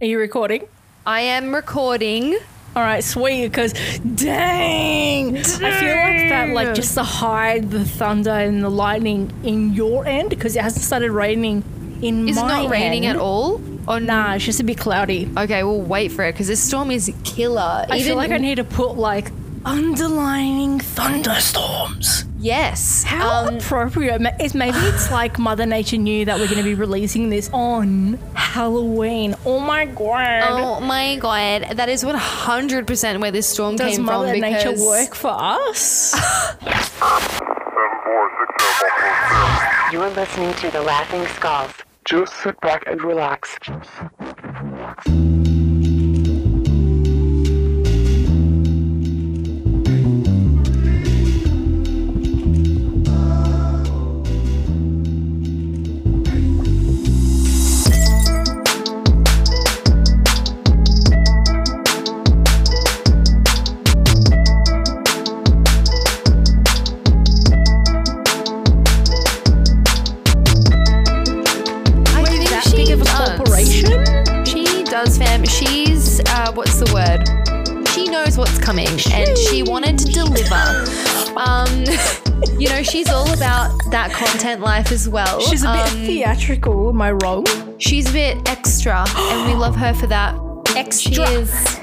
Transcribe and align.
Are 0.00 0.06
you 0.06 0.18
recording? 0.18 0.66
I 1.04 1.20
am 1.20 1.54
recording. 1.54 2.38
All 2.74 2.82
right, 2.82 3.04
sweet. 3.04 3.48
Because 3.48 3.74
dang, 4.14 5.36
I 5.36 5.42
feel 5.42 5.60
like 5.60 6.28
that, 6.30 6.48
like 6.54 6.74
just 6.74 6.94
to 6.94 7.02
hide 7.02 7.70
the 7.70 7.84
thunder 7.84 8.30
and 8.30 8.64
the 8.64 8.70
lightning 8.70 9.30
in 9.44 9.74
your 9.74 10.06
end, 10.06 10.30
because 10.30 10.56
it 10.56 10.62
hasn't 10.62 10.86
started 10.86 11.10
raining 11.12 11.62
in 12.00 12.14
my 12.14 12.20
end. 12.20 12.30
Is 12.30 12.38
it 12.38 12.40
my 12.40 12.62
not 12.62 12.70
raining 12.70 13.04
end. 13.04 13.18
at 13.18 13.22
all? 13.22 13.60
Or 13.86 14.00
Nah, 14.00 14.34
it's 14.34 14.46
just 14.46 14.60
a 14.60 14.64
bit 14.64 14.78
cloudy. 14.78 15.28
Okay, 15.36 15.62
we'll 15.64 15.82
wait 15.82 16.12
for 16.12 16.24
it 16.24 16.32
because 16.32 16.46
this 16.46 16.62
storm 16.62 16.90
is 16.90 17.12
killer. 17.22 17.84
I 17.90 18.00
feel 18.00 18.16
like 18.16 18.30
I 18.30 18.38
need 18.38 18.54
to 18.54 18.64
put 18.64 18.96
like 18.96 19.30
underlining 19.64 20.80
thunderstorms. 20.80 22.24
yes. 22.38 23.02
How 23.04 23.46
Um, 23.46 23.56
appropriate! 23.56 24.22
Is 24.40 24.54
maybe 24.54 24.76
it's 24.78 25.10
like 25.20 25.38
Mother 25.38 25.66
Nature 25.66 25.96
knew 25.98 26.24
that 26.24 26.38
we're 26.38 26.46
going 26.46 26.58
to 26.58 26.64
be 26.64 26.74
releasing 26.74 27.28
this 27.30 27.50
on 27.52 28.18
Halloween. 28.34 29.34
Oh 29.44 29.60
my 29.60 29.84
god! 29.86 30.42
oh 30.48 30.80
my 30.80 31.16
god, 31.16 31.66
that 31.76 31.88
is 31.88 32.04
one 32.04 32.14
hundred 32.16 32.86
percent 32.86 33.20
where 33.20 33.30
this 33.30 33.48
storm 33.48 33.76
Does 33.76 33.96
came 33.96 34.04
Mother 34.06 34.30
from. 34.32 34.40
Nature 34.40 34.70
because- 34.72 34.86
work 34.86 35.14
for 35.14 35.34
us? 35.36 36.14
You're 39.92 40.08
listening 40.10 40.54
to 40.54 40.70
the 40.70 40.80
Laughing 40.82 41.26
Skulls. 41.34 41.72
Just 42.04 42.32
sit 42.42 42.58
back 42.60 42.84
and 42.86 43.02
relax. 43.02 43.58
Knows 78.30 78.38
what's 78.38 78.58
coming, 78.58 78.86
and 79.12 79.36
she 79.36 79.62
wanted 79.62 79.98
to 79.98 80.06
deliver. 80.06 80.54
Um, 81.36 81.84
you 82.60 82.68
know, 82.68 82.82
she's 82.82 83.08
all 83.08 83.32
about 83.32 83.76
that 83.90 84.10
content 84.12 84.60
life 84.60 84.92
as 84.92 85.08
well. 85.08 85.40
She's 85.40 85.64
a 85.64 85.72
bit 85.72 85.92
Um, 85.92 86.06
theatrical. 86.06 86.90
Am 86.90 87.02
I 87.02 87.12
wrong? 87.12 87.44
She's 87.78 88.08
a 88.08 88.12
bit 88.12 88.48
extra, 88.48 89.04
and 89.16 89.48
we 89.50 89.54
love 89.54 89.74
her 89.76 89.92
for 89.94 90.06
that. 90.08 90.34
She 90.68 90.78
Extra. 90.78 91.24
is. 91.30 91.78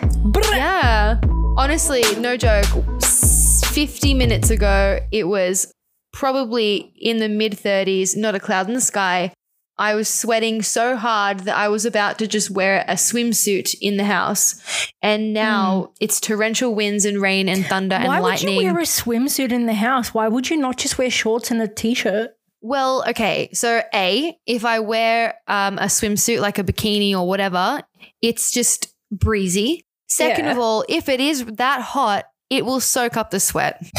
Yeah. 0.52 1.20
Honestly, 1.58 2.04
no 2.20 2.38
joke. 2.38 2.66
50 3.02 4.14
minutes 4.14 4.50
ago, 4.50 5.00
it 5.11 5.26
was 5.28 5.72
probably 6.14 6.94
in 6.95 7.17
the 7.17 7.28
mid 7.30 7.54
30s, 7.54 8.16
not 8.16 8.36
a 8.36 8.39
cloud 8.39 8.67
in 8.67 8.73
the 8.73 8.82
sky. 8.82 9.34
I 9.80 9.95
was 9.95 10.09
sweating 10.09 10.61
so 10.61 10.95
hard 10.95 11.42
that 11.42 11.56
I 11.56 11.67
was 11.67 11.86
about 11.86 12.17
to 12.20 12.28
just 12.28 12.50
wear 12.50 12.83
a 12.88 12.94
swimsuit 12.94 13.75
in 13.80 13.97
the 13.97 14.03
house. 14.06 14.61
And 15.02 15.33
now 15.33 15.92
it's 16.00 16.20
torrential 16.20 16.73
winds 16.73 17.06
and 17.06 17.22
rain 17.22 17.47
and 17.47 17.66
thunder 17.66 18.00
Why 18.00 18.16
and 18.16 18.23
would 18.23 18.42
you 18.42 18.58
wear 18.58 18.80
a 18.80 18.83
swimsuit 18.83 19.52
in 19.52 19.66
the 19.67 19.73
house? 19.73 20.14
Why 20.14 20.28
would 20.28 20.50
you 20.50 20.58
not 20.58 20.78
just 20.78 20.98
wear 20.98 21.09
shorts 21.11 21.52
and 21.52 21.61
a 21.61 21.67
t-shirt? 21.67 22.31
Well, 22.61 23.03
okay. 23.09 23.50
So, 23.53 23.81
A, 23.94 24.36
if 24.48 24.66
I 24.66 24.80
wear 24.80 25.36
um, 25.48 25.78
a 25.78 25.86
swimsuit 25.86 26.42
like 26.42 26.58
a 26.58 26.64
bikini 26.64 27.14
or 27.14 27.28
whatever, 27.28 27.81
it's 28.22 28.52
just 28.52 28.94
breezy. 29.11 29.86
Second 30.08 30.45
Yeah. 30.45 30.52
of 30.52 30.58
all, 30.58 30.83
if 30.89 31.08
it 31.08 31.20
is 31.20 31.45
that 31.45 31.81
hot, 31.81 32.25
it 32.50 32.66
will 32.66 32.80
soak 32.80 33.16
up 33.16 33.30
the 33.30 33.39
sweat. 33.39 33.86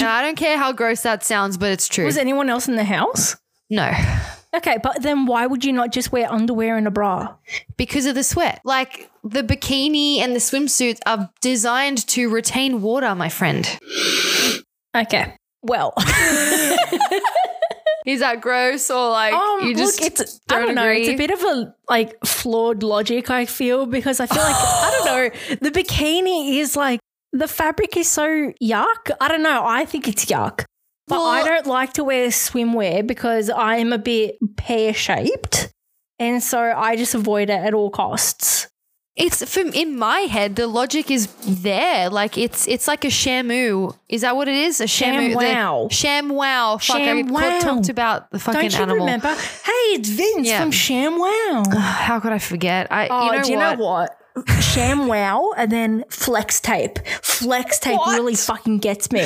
I 0.00 0.22
don't 0.22 0.36
care 0.36 0.58
how 0.58 0.72
gross 0.72 1.02
that 1.02 1.24
sounds, 1.24 1.56
but 1.56 1.70
it's 1.72 1.88
true. 1.88 2.04
Was 2.04 2.16
anyone 2.16 2.48
else 2.50 2.68
in 2.68 2.76
the 2.76 2.84
house? 2.84 3.36
no, 3.70 3.90
Okay, 4.56 4.78
but 4.82 5.02
then 5.02 5.26
why 5.26 5.46
would 5.46 5.64
you 5.64 5.72
not 5.72 5.92
just 5.92 6.10
wear 6.10 6.30
underwear 6.32 6.76
and 6.76 6.86
a 6.86 6.90
bra? 6.90 7.34
because 7.76 8.06
of 8.06 8.14
the 8.14 8.24
sweat. 8.24 8.60
Like 8.64 9.10
the 9.22 9.42
bikini 9.42 10.18
and 10.18 10.34
the 10.34 10.40
swimsuits 10.40 10.98
are 11.06 11.30
designed 11.40 12.06
to 12.08 12.28
retain 12.30 12.80
water, 12.82 13.14
my 13.14 13.28
friend. 13.28 13.68
Okay. 14.96 15.34
Well, 15.62 15.92
Is 18.06 18.20
that 18.20 18.40
gross 18.40 18.90
or 18.90 19.10
like 19.10 19.34
um, 19.34 19.66
you 19.68 19.74
just 19.74 20.00
look, 20.00 20.12
it's 20.12 20.38
don't 20.48 20.62
I 20.62 20.66
don't 20.66 20.74
know. 20.76 20.82
agree? 20.84 21.00
It's 21.02 21.10
a 21.10 21.16
bit 21.16 21.30
of 21.30 21.42
a 21.42 21.74
like 21.90 22.16
flawed 22.24 22.82
logic. 22.82 23.28
I 23.28 23.44
feel 23.44 23.84
because 23.84 24.18
I 24.18 24.26
feel 24.26 24.42
like 24.42 24.54
I 24.56 24.90
don't 24.92 25.04
know. 25.06 25.56
The 25.60 25.70
bikini 25.70 26.58
is 26.58 26.74
like 26.74 27.00
the 27.34 27.46
fabric 27.48 27.98
is 27.98 28.08
so 28.08 28.52
yuck. 28.62 29.10
I 29.20 29.28
don't 29.28 29.42
know. 29.42 29.62
I 29.66 29.84
think 29.84 30.08
it's 30.08 30.24
yuck. 30.24 30.64
But 31.08 31.20
I 31.22 31.42
don't 31.44 31.66
like 31.66 31.92
to 31.94 32.04
wear 32.04 32.28
swimwear 32.28 33.06
because 33.06 33.50
I'm 33.50 33.92
a 33.92 33.98
bit 33.98 34.36
pear 34.56 34.92
shaped. 34.94 35.72
And 36.18 36.42
so 36.42 36.58
I 36.60 36.96
just 36.96 37.14
avoid 37.14 37.48
it 37.50 37.60
at 37.60 37.74
all 37.74 37.90
costs. 37.90 38.68
It's 39.14 39.42
from 39.52 39.72
in 39.72 39.98
my 39.98 40.20
head. 40.20 40.54
The 40.54 40.68
logic 40.68 41.10
is 41.10 41.26
there. 41.44 42.08
Like 42.08 42.38
it's 42.38 42.68
it's 42.68 42.86
like 42.86 43.04
a 43.04 43.08
shamu. 43.08 43.96
Is 44.08 44.20
that 44.20 44.36
what 44.36 44.46
it 44.46 44.54
is? 44.54 44.80
A 44.80 44.84
shamu. 44.84 45.30
the- 45.32 45.44
ShamWow. 45.44 45.90
Sham 45.90 46.28
wow. 46.28 46.78
Fuck. 46.78 46.96
I 46.96 47.00
ShamWow. 47.22 47.60
talked 47.60 47.88
about 47.88 48.30
the 48.30 48.38
fucking 48.38 48.60
Don't 48.60 48.72
you 48.72 48.78
animal. 48.82 49.06
remember? 49.06 49.28
Hey, 49.34 49.86
it's 49.98 50.08
Vince 50.08 50.46
Yeah. 50.46 50.60
from 50.60 50.70
ShamWow. 50.70 51.76
How 51.78 52.20
could 52.20 52.32
I 52.32 52.38
forget? 52.38 52.92
I. 52.92 53.08
Oh, 53.10 53.26
you 53.32 53.38
know 53.38 53.44
do 53.44 53.50
you 53.52 53.58
what? 53.58 53.78
know 53.78 53.84
what? 53.84 54.18
ShamWow 54.44 55.52
and 55.56 55.70
then 55.70 56.04
flex 56.10 56.60
tape. 56.60 56.98
Flex 57.22 57.78
tape 57.78 57.98
What? 57.98 58.14
really 58.16 58.34
fucking 58.34 58.78
gets 58.78 59.10
me. 59.12 59.22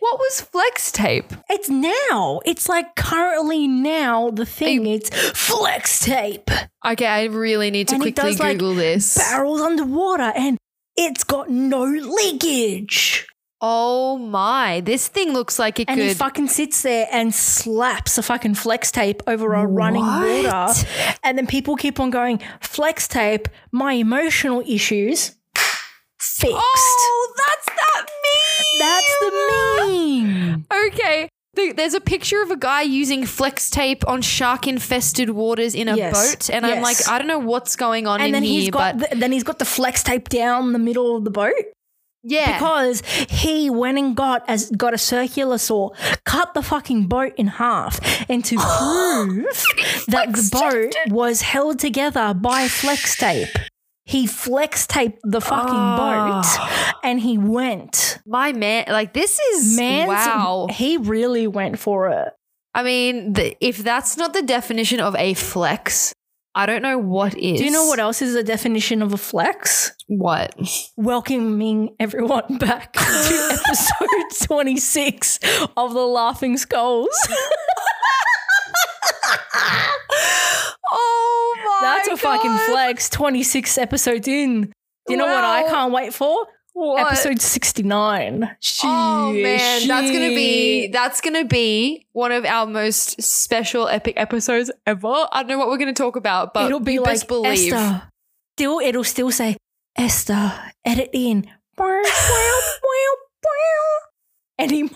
What 0.00 0.18
was 0.18 0.40
flex 0.40 0.92
tape? 0.92 1.32
It's 1.48 1.68
now. 1.68 2.40
It's 2.44 2.68
like 2.68 2.94
currently 2.96 3.66
now 3.66 4.30
the 4.30 4.46
thing. 4.46 4.86
It's 4.86 5.10
flex 5.30 6.04
tape. 6.04 6.50
Okay, 6.84 7.06
I 7.06 7.24
really 7.24 7.70
need 7.70 7.88
to 7.88 7.94
And 7.94 8.02
quickly 8.02 8.30
does, 8.30 8.40
like, 8.40 8.58
Google 8.58 8.74
this. 8.74 9.16
Barrels 9.16 9.60
underwater 9.60 10.32
and 10.36 10.58
it's 10.96 11.24
got 11.24 11.50
no 11.50 11.84
leakage. 11.84 13.26
Oh 13.66 14.18
my! 14.18 14.80
This 14.84 15.08
thing 15.08 15.32
looks 15.32 15.58
like 15.58 15.80
it 15.80 15.88
And 15.88 15.98
he 15.98 16.12
fucking 16.12 16.48
sits 16.48 16.82
there 16.82 17.08
and 17.10 17.34
slaps 17.34 18.18
a 18.18 18.22
fucking 18.22 18.56
flex 18.56 18.90
tape 18.92 19.22
over 19.26 19.54
a 19.54 19.66
running 19.66 20.04
What? 20.04 20.44
water. 20.44 20.86
And 21.22 21.38
then 21.38 21.46
people 21.46 21.74
keep 21.76 21.98
on 21.98 22.10
going, 22.10 22.40
flex 22.60 23.08
tape, 23.08 23.48
my 23.72 23.94
emotional 23.94 24.62
issues 24.66 25.34
fixed. 26.18 26.54
oh, 26.56 27.34
that's 27.36 27.66
that 27.66 28.06
meme. 28.24 28.80
That's 28.80 29.18
the 29.20 29.30
meme. 29.80 30.66
Okay. 30.88 31.28
There's 31.76 31.94
a 31.94 32.00
picture 32.00 32.42
of 32.42 32.50
a 32.50 32.56
guy 32.56 32.82
using 32.82 33.24
flex 33.24 33.70
tape 33.70 34.06
on 34.08 34.22
shark 34.22 34.66
infested 34.66 35.30
waters 35.30 35.76
in 35.76 35.86
a 35.88 35.96
Yes. 35.96 36.12
boat. 36.34 36.50
And 36.52 36.66
I'm 36.66 36.82
like, 36.82 36.96
I 37.08 37.16
don't 37.18 37.28
know 37.28 37.38
what's 37.38 37.76
going 37.76 38.08
on 38.08 38.20
And 38.20 38.26
in 38.28 38.32
then 38.32 38.42
here, 38.42 38.60
he's 38.62 38.70
got 38.70 38.98
but 38.98 39.10
the, 39.10 39.16
then 39.16 39.30
he's 39.30 39.44
got 39.44 39.60
the 39.60 39.64
flex 39.64 40.02
tape 40.02 40.28
down 40.28 40.72
the 40.72 40.80
middle 40.80 41.16
of 41.16 41.22
the 41.22 41.30
boat 41.30 41.54
yeah. 42.24 42.54
because 42.58 43.02
he 43.28 43.70
went 43.70 43.98
and 43.98 44.16
got 44.16 44.42
as 44.48 44.70
got 44.70 44.94
a 44.94 44.98
circular 44.98 45.58
saw, 45.58 45.90
cut 46.24 46.54
the 46.54 46.62
fucking 46.62 47.06
boat 47.06 47.32
in 47.36 47.46
half, 47.46 48.00
and 48.28 48.44
to 48.46 48.56
oh, 48.58 49.26
prove 49.28 49.44
that 50.08 50.32
the 50.32 50.48
boat 50.50 51.12
was 51.12 51.42
held 51.42 51.78
together 51.78 52.34
by 52.34 52.66
flex 52.66 53.16
tape. 53.16 53.48
He 54.06 54.26
flex 54.26 54.86
taped 54.86 55.20
the 55.22 55.40
fucking 55.40 55.72
Oh. 55.72 55.96
boat 55.96 57.00
and 57.02 57.20
he 57.20 57.38
went. 57.38 58.18
my 58.26 58.52
man, 58.52 58.84
like, 58.88 59.12
this 59.12 59.38
is 59.38 59.76
Man, 59.76 60.08
wow. 60.08 60.66
he 60.70 60.96
really 60.96 61.46
went 61.46 61.78
for 61.78 62.08
it. 62.08 62.32
I 62.74 62.82
mean, 62.82 63.34
the, 63.34 63.56
if 63.60 63.78
that's 63.78 64.16
not 64.16 64.32
the 64.32 64.42
definition 64.42 64.98
of 65.00 65.14
a 65.16 65.34
flex, 65.34 66.12
I 66.56 66.66
don't 66.66 66.82
know 66.82 66.98
what 66.98 67.36
is. 67.36 67.58
Do 67.58 67.64
you 67.64 67.72
know 67.72 67.86
what 67.86 67.98
else 67.98 68.22
is 68.22 68.34
the 68.34 68.44
definition 68.44 69.02
of 69.02 69.12
a 69.12 69.16
flex? 69.16 69.92
What? 70.06 70.54
welcoming 70.96 71.96
everyone 71.98 72.58
back 72.58 72.92
to 72.92 73.00
episode 73.00 74.46
26 74.46 75.40
of 75.76 75.94
the 75.94 76.06
Laughing 76.06 76.56
Skulls. 76.56 77.08
Oh 80.96 81.56
my 81.64 81.78
That's 81.82 82.08
a 82.08 82.16
fucking 82.16 82.56
flex 82.66 83.08
26 83.10 83.78
episodes 83.78 84.28
in. 84.28 84.62
Do 84.62 84.72
you 85.08 85.16
know 85.16 85.26
what 85.26 85.42
I 85.42 85.64
can't 85.64 85.92
wait 85.92 86.14
for? 86.14 86.46
What? 86.74 87.06
Episode 87.06 87.40
69. 87.40 88.44
Oh 88.44 88.48
Shit, 88.60 89.42
man, 89.42 89.86
that's 89.88 90.10
gonna 90.10 90.28
be 90.34 90.88
that's 90.88 91.20
gonna 91.20 91.44
be 91.44 92.06
one 92.12 92.32
of 92.32 92.44
our 92.44 92.66
most 92.66 93.22
special 93.22 93.86
epic 93.88 94.14
episodes 94.16 94.72
ever. 94.84 95.06
I 95.30 95.42
don't 95.42 95.48
know 95.48 95.58
what 95.58 95.68
we're 95.68 95.78
gonna 95.78 95.92
talk 95.92 96.16
about, 96.16 96.52
but 96.52 96.66
It'll 96.66 96.80
be 96.80 96.98
like 96.98 97.10
best 97.14 97.28
believe. 97.28 97.72
Esta. 97.72 98.10
Still, 98.56 98.80
it'll 98.80 99.04
still 99.04 99.30
say 99.30 99.56
Esta. 99.96 100.72
Edit 100.84 101.10
in. 101.12 101.46
Any 104.58 104.82
money. 104.84 104.92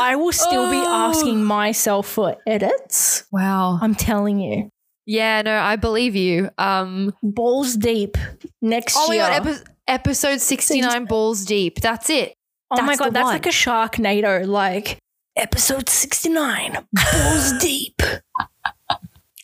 I 0.00 0.14
will 0.16 0.32
still 0.32 0.70
be 0.70 0.78
Oh. 0.78 1.10
asking 1.10 1.44
myself 1.44 2.06
for 2.08 2.36
edits. 2.46 3.24
Wow, 3.30 3.78
I'm 3.82 3.94
telling 3.94 4.40
you. 4.40 4.70
Yeah, 5.04 5.42
no, 5.42 5.58
I 5.58 5.76
believe 5.76 6.16
you. 6.16 6.48
Um, 6.58 7.14
Balls 7.22 7.76
deep 7.76 8.16
next 8.62 8.94
oh 8.98 9.08
my 9.08 9.14
year. 9.14 9.24
god, 9.28 9.46
epi- 9.46 9.64
episode 9.88 10.40
sixty 10.40 10.80
nine, 10.80 11.04
balls 11.06 11.44
deep. 11.44 11.80
That's 11.80 12.08
it. 12.10 12.34
oh 12.70 12.80
my 12.82 12.88
that's 12.88 12.98
the 12.98 13.04
god, 13.04 13.14
that's 13.14 13.24
one. 13.24 13.34
like 13.34 13.46
a 13.46 13.50
Sharknado. 13.50 14.46
Like 14.46 14.98
episode 15.36 15.88
sixty 15.88 16.28
nine, 16.28 16.86
balls 16.92 17.52
deep. 17.60 18.00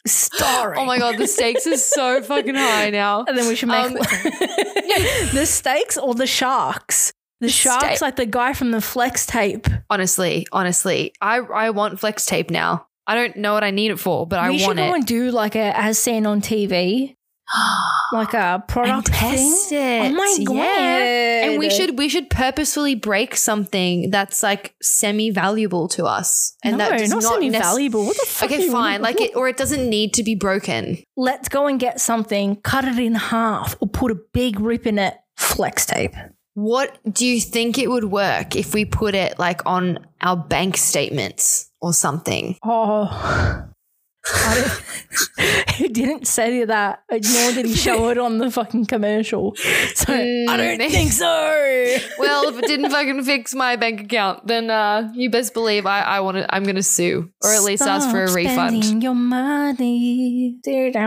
Starring. 0.07 0.79
Oh 0.81 0.85
my 0.85 0.99
god, 0.99 1.17
the 1.17 1.27
stakes 1.27 1.67
are 1.67 1.79
so 1.79 2.21
fucking 2.23 2.55
high 2.55 2.91
now. 2.91 3.25
And 3.27 3.39
then 3.39 3.49
we 3.49 3.55
should 3.57 3.71
make 3.71 3.87
Um, 3.87 3.95
the 5.33 5.45
stakes 5.47 5.97
or 5.97 6.15
the 6.15 6.27
sharks. 6.27 7.11
The 7.41 7.49
sharks, 7.49 7.85
steak. 7.85 8.01
like 8.03 8.17
the 8.17 8.27
guy 8.27 8.53
from 8.53 8.71
the 8.71 8.83
flex 8.83 9.25
tape. 9.27 9.67
Honestly, 9.89 10.47
honestly, 10.53 11.15
I 11.23 11.39
I 11.39 11.71
want 11.71 12.01
flex 12.01 12.27
tape 12.27 12.51
now. 12.51 12.87
I 13.07 13.15
don't 13.15 13.37
know 13.37 13.55
what 13.55 13.65
I 13.65 13.71
need 13.71 13.91
it 13.93 13.99
for, 13.99 14.27
but 14.27 14.39
I 14.41 14.51
want 14.51 14.53
it. 14.53 14.57
we 14.57 14.65
should 14.65 14.77
go 14.77 14.95
and 14.95 15.07
do 15.07 15.31
like 15.31 15.57
a 15.57 15.77
as 15.79 15.99
seen 15.99 16.27
on 16.27 16.43
TV, 16.43 17.17
like 18.13 18.35
a 18.35 18.65
product 18.67 19.11
and 19.11 19.57
thing. 19.67 19.79
it. 19.79 20.13
Oh 20.13 20.15
my 20.15 20.45
god! 20.45 20.55
Yeah. 20.55 21.47
And 21.47 21.59
we 21.59 21.71
should 21.71 21.99
we 21.99 22.09
should 22.09 22.31
purposefully 22.31 22.95
break 22.95 23.37
something 23.37 24.11
that's 24.11 24.43
like 24.43 24.75
semi 24.83 25.31
valuable 25.31 25.89
to 25.89 26.05
us, 26.07 26.57
and 26.65 26.79
no, 26.79 26.89
that 26.89 26.99
does 26.99 27.11
not, 27.11 27.23
not 27.23 27.33
semi 27.35 27.51
nec- 27.51 27.63
valuable. 27.63 28.07
What 28.07 28.17
the 28.17 28.27
fuck? 28.27 28.51
Okay, 28.51 28.69
fine. 28.69 29.03
Like 29.03 29.21
it, 29.21 29.37
or 29.37 29.49
it 29.49 29.57
doesn't 29.57 29.89
need 29.89 30.15
to 30.15 30.23
be 30.23 30.35
broken. 30.35 31.03
let's 31.17 31.49
go 31.49 31.67
and 31.67 31.79
get 31.79 32.01
something, 32.01 32.57
cut 32.57 32.85
it 32.85 32.99
in 32.99 33.15
half, 33.15 33.77
or 33.81 33.89
put 33.89 34.11
a 34.11 34.17
big 34.33 34.61
rip 34.61 34.87
in 34.87 34.99
it. 34.99 35.15
Flex 35.37 35.87
tape. 35.87 36.15
What 36.55 36.99
do 37.13 37.27
you 37.27 37.41
think 37.41 37.79
it 37.79 37.89
would 37.91 38.05
work 38.05 38.55
if 38.55 38.73
we 38.75 38.85
put 38.85 39.17
it 39.17 39.39
like 39.41 39.63
on 39.67 40.07
our 40.21 40.37
bank 40.37 40.77
statements 40.77 41.69
or 41.81 41.93
something? 41.93 42.57
Oh. 42.65 43.65
I 44.27 44.81
he 45.75 45.89
didn't 45.89 46.27
say 46.27 46.65
that, 46.65 47.03
nor 47.11 47.53
did 47.53 47.67
he 47.67 47.75
show 47.75 48.09
it 48.09 48.19
on 48.19 48.39
the 48.39 48.51
fucking 48.51 48.87
commercial. 48.87 49.55
So 49.95 50.13
I 50.15 50.57
don't 50.57 50.79
Mm. 50.79 50.91
think 50.91 51.13
so. 51.13 51.71
Well, 52.19 52.49
if 52.49 52.59
it 52.59 52.67
didn't 52.67 52.91
fucking 52.91 53.23
fix 53.25 53.55
my 53.55 53.77
bank 53.77 54.01
account, 54.01 54.47
then 54.47 54.71
uh, 54.71 55.11
you 55.15 55.29
best 55.31 55.53
believe 55.55 55.85
I, 55.87 56.01
I 56.01 56.21
want 56.21 56.37
to. 56.39 56.55
I'm 56.55 56.65
gonna 56.65 56.83
sue, 56.83 57.31
or 57.43 57.53
at 57.53 57.63
least 57.63 57.83
ask 57.83 58.11
for 58.11 58.25
a 58.25 58.33
refund. 58.33 59.03
Your 59.03 59.15
money. 59.15 60.57
Um, 60.67 61.01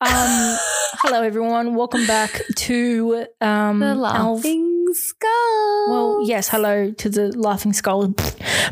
hello, 1.02 1.22
everyone. 1.22 1.74
Welcome 1.74 2.06
back 2.06 2.42
to 2.56 3.26
um, 3.40 3.78
The 3.80 3.94
laughing 3.94 4.86
skull. 4.92 5.86
well, 5.88 6.18
yes, 6.26 6.48
hello 6.48 6.90
to 6.92 7.08
the 7.08 7.28
laughing 7.38 7.72
skull, 7.72 8.14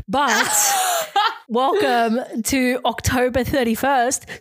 but 0.09 0.31
welcome 1.51 2.21
to 2.45 2.81
October 2.85 3.45
thirty 3.45 3.75
first. 3.75 4.27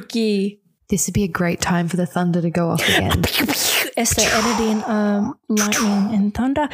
Spooky. 0.00 0.60
this 0.88 1.06
would 1.06 1.14
be 1.14 1.24
a 1.24 1.28
great 1.28 1.60
time 1.60 1.88
for 1.88 1.96
the 1.96 2.06
thunder 2.06 2.40
to 2.42 2.50
go 2.50 2.70
off 2.70 2.82
again. 2.82 3.22
Esta 3.96 4.22
editing 4.22 4.82
um, 4.84 5.34
lightning 5.48 6.14
and 6.14 6.32
thunder. 6.34 6.68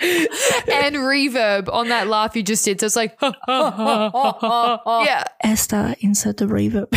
and 0.00 0.96
reverb 0.96 1.68
on 1.72 1.88
that 1.88 2.08
laugh 2.08 2.34
you 2.34 2.42
just 2.42 2.64
did. 2.64 2.80
So 2.80 2.86
it's 2.86 2.96
like, 2.96 3.16
yeah. 3.20 5.24
Esta, 5.42 5.94
insert 6.00 6.38
the 6.38 6.46
reverb. 6.46 6.88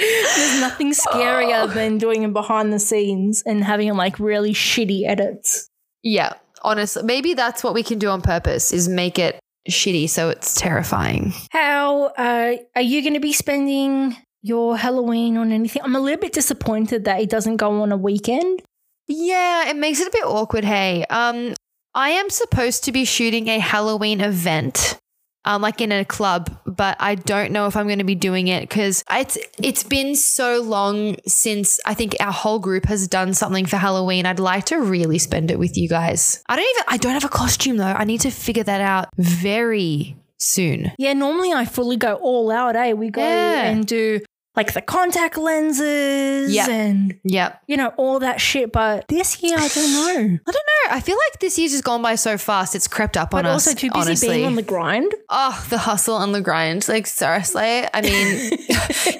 There's 0.00 0.60
nothing 0.60 0.92
scarier 0.92 1.72
than 1.72 1.98
doing 1.98 2.22
it 2.22 2.32
behind 2.32 2.72
the 2.72 2.78
scenes 2.78 3.42
and 3.44 3.62
having 3.62 3.94
like 3.94 4.18
really 4.18 4.52
shitty 4.52 5.06
edits. 5.06 5.68
Yeah. 6.02 6.34
Honestly, 6.62 7.02
maybe 7.02 7.34
that's 7.34 7.62
what 7.64 7.74
we 7.74 7.82
can 7.82 7.98
do 7.98 8.08
on 8.08 8.20
purpose 8.20 8.72
is 8.72 8.88
make 8.88 9.18
it 9.18 9.38
shitty 9.68 10.08
so 10.08 10.30
it's 10.30 10.54
terrifying. 10.54 11.32
How 11.50 12.06
uh, 12.06 12.56
are 12.74 12.82
you 12.82 13.02
going 13.02 13.14
to 13.14 13.20
be 13.20 13.32
spending 13.32 14.16
your 14.42 14.76
Halloween 14.76 15.36
on 15.36 15.52
anything? 15.52 15.82
I'm 15.82 15.96
a 15.96 16.00
little 16.00 16.20
bit 16.20 16.32
disappointed 16.32 17.04
that 17.04 17.20
it 17.20 17.30
doesn't 17.30 17.56
go 17.56 17.82
on 17.82 17.92
a 17.92 17.96
weekend. 17.96 18.62
Yeah, 19.06 19.68
it 19.68 19.76
makes 19.76 20.00
it 20.00 20.08
a 20.08 20.12
bit 20.12 20.24
awkward. 20.24 20.64
Hey, 20.64 21.04
um, 21.10 21.54
I 21.94 22.10
am 22.10 22.30
supposed 22.30 22.84
to 22.84 22.92
be 22.92 23.04
shooting 23.04 23.48
a 23.48 23.58
Halloween 23.58 24.20
event, 24.20 24.98
um, 25.44 25.62
like 25.62 25.80
in 25.80 25.90
a 25.90 26.04
club, 26.04 26.50
but 26.80 26.96
I 26.98 27.14
don't 27.14 27.52
know 27.52 27.66
if 27.66 27.76
I'm 27.76 27.86
going 27.88 27.98
to 27.98 28.04
be 28.04 28.14
doing 28.14 28.48
it 28.48 28.62
because 28.62 29.04
it's 29.10 29.36
it's 29.62 29.82
been 29.84 30.16
so 30.16 30.62
long 30.62 31.16
since 31.26 31.78
I 31.84 31.92
think 31.92 32.16
our 32.20 32.32
whole 32.32 32.58
group 32.58 32.86
has 32.86 33.06
done 33.06 33.34
something 33.34 33.66
for 33.66 33.76
Halloween. 33.76 34.24
I'd 34.24 34.40
like 34.40 34.64
to 34.72 34.80
really 34.80 35.18
spend 35.18 35.50
it 35.50 35.58
with 35.58 35.76
you 35.76 35.90
guys. 35.90 36.42
I 36.48 36.56
don't 36.56 36.64
even 36.64 36.84
I 36.88 36.96
don't 36.96 37.12
have 37.12 37.26
a 37.26 37.28
costume 37.28 37.76
though. 37.76 37.84
I 37.84 38.04
need 38.04 38.22
to 38.22 38.30
figure 38.30 38.64
that 38.64 38.80
out 38.80 39.10
very 39.18 40.16
soon. 40.38 40.90
Yeah, 40.96 41.12
normally 41.12 41.52
I 41.52 41.66
fully 41.66 41.98
go 41.98 42.14
all 42.14 42.50
out, 42.50 42.76
eh? 42.76 42.94
We 42.94 43.10
go 43.10 43.20
Yeah. 43.20 43.64
and 43.68 43.86
do 43.86 44.20
like 44.56 44.72
the 44.74 44.80
contact 44.82 45.38
lenses 45.38 46.52
Yeah. 46.52 46.68
and, 46.68 47.18
Yep. 47.24 47.62
you 47.68 47.76
know, 47.76 47.92
all 47.96 48.18
that 48.18 48.40
shit. 48.40 48.72
But 48.72 49.06
this 49.08 49.40
year, 49.42 49.56
I 49.58 49.68
don't 49.68 49.92
know. 49.92 50.38
I 50.46 50.50
don't 50.50 50.54
know. 50.54 50.90
I 50.90 51.00
feel 51.00 51.16
like 51.16 51.40
this 51.40 51.56
year's 51.58 51.70
just 51.72 51.84
gone 51.84 52.02
by 52.02 52.16
so 52.16 52.36
fast. 52.36 52.74
It's 52.74 52.88
crept 52.88 53.16
up 53.16 53.32
on 53.32 53.44
But 53.44 53.48
us. 53.50 53.66
also 53.66 53.76
too 53.78 53.90
busy 53.90 54.00
honestly. 54.08 54.28
being 54.28 54.46
on 54.46 54.56
the 54.56 54.62
grind. 54.62 55.14
Oh, 55.28 55.64
the 55.70 55.78
hustle 55.78 56.18
and 56.18 56.34
the 56.34 56.40
grind. 56.40 56.88
Like, 56.88 57.06
seriously. 57.06 57.62
I 57.94 58.00
mean, 58.02 58.12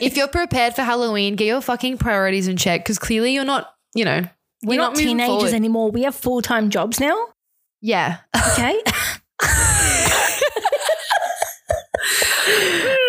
if 0.00 0.16
you're 0.16 0.28
prepared 0.28 0.74
for 0.74 0.82
Halloween, 0.82 1.36
get 1.36 1.46
your 1.46 1.60
fucking 1.60 1.98
priorities 1.98 2.48
in 2.48 2.56
check 2.56 2.80
because 2.84 2.98
clearly 2.98 3.32
you're 3.32 3.44
not, 3.44 3.68
you 3.94 4.04
know, 4.04 4.22
We're 4.64 4.78
not, 4.78 4.92
moving 4.92 5.06
teenagers 5.18 5.28
forward. 5.28 5.52
anymore. 5.54 5.90
We 5.92 6.02
have 6.02 6.14
full 6.16 6.42
time 6.42 6.70
jobs 6.70 6.98
now. 6.98 7.16
Yeah. 7.80 8.18
Okay. 8.36 8.82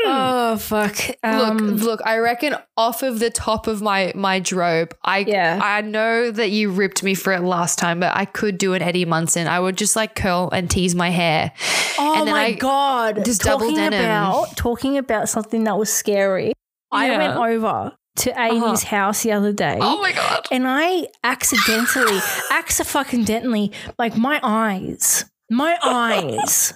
oh 0.06 0.51
fuck. 0.72 1.16
Um, 1.24 1.58
look, 1.58 1.82
look, 1.84 2.02
I 2.06 2.18
reckon 2.20 2.56
off 2.78 3.04
of 3.04 3.20
the 3.20 3.30
top 3.30 3.68
of 3.68 3.82
my 3.82 4.12
my 4.16 4.40
drobe, 4.40 4.96
I 5.04 5.20
Yeah. 5.20 5.60
I 5.62 5.82
know 5.82 6.32
that 6.32 6.50
you 6.52 6.72
ripped 6.72 7.04
me 7.04 7.14
for 7.14 7.34
it 7.34 7.42
last 7.42 7.78
time, 7.78 8.00
but 8.00 8.16
I 8.16 8.26
could 8.26 8.58
do 8.58 8.74
an 8.74 8.82
Eddie 8.82 9.06
Munson. 9.06 9.48
I 9.48 9.60
would 9.60 9.78
just 9.78 9.96
like 9.96 10.16
curl 10.16 10.50
and 10.52 10.70
tease 10.72 10.96
my 10.96 11.10
hair. 11.10 11.52
Oh 12.00 12.26
my 12.26 12.46
I- 12.46 12.52
god! 12.54 13.26
just 13.26 13.42
double 13.42 13.60
talking 13.68 13.76
denim. 13.76 14.00
about 14.02 14.56
talking 14.56 14.98
about 14.98 15.30
something 15.30 15.66
that 15.66 15.78
was 15.78 15.92
scary. 15.92 16.54
I 16.92 17.10
went 17.18 17.36
over 17.38 17.92
to 18.18 18.40
Amy's 18.40 18.84
house 18.84 19.24
the 19.24 19.32
other 19.32 19.54
day. 19.54 19.78
Oh 19.80 20.02
my 20.02 20.12
god. 20.12 20.46
And 20.52 20.68
I 20.68 21.08
accidentally, 21.24 22.20
accidentally, 22.52 23.72
like 23.98 24.18
my 24.18 24.40
eyes, 24.44 25.26
my 25.50 25.78
eyes, 25.84 26.74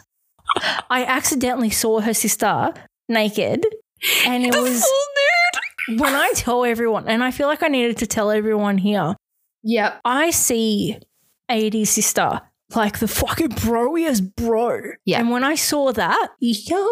I 0.89 1.03
accidentally 1.05 1.69
saw 1.69 1.99
her 2.01 2.13
sister 2.13 2.73
naked. 3.09 3.65
And 4.25 4.45
it 4.45 4.53
was 4.55 4.85
nude. 5.89 5.99
when 5.99 6.13
I 6.13 6.31
tell 6.35 6.65
everyone, 6.65 7.07
and 7.07 7.23
I 7.23 7.31
feel 7.31 7.47
like 7.47 7.63
I 7.63 7.67
needed 7.67 7.97
to 7.97 8.07
tell 8.07 8.31
everyone 8.31 8.77
here, 8.77 9.15
Yep. 9.63 10.01
I 10.05 10.29
see 10.29 10.99
Adi's 11.49 11.89
sister 11.89 12.41
like 12.75 12.99
the 12.99 13.07
fucking 13.07 13.49
broiest 13.49 14.35
bro. 14.35 14.81
Yeah. 15.05 15.19
And 15.19 15.29
when 15.31 15.43
I 15.43 15.55
saw 15.55 15.91
that, 15.91 16.29
yo, 16.39 16.87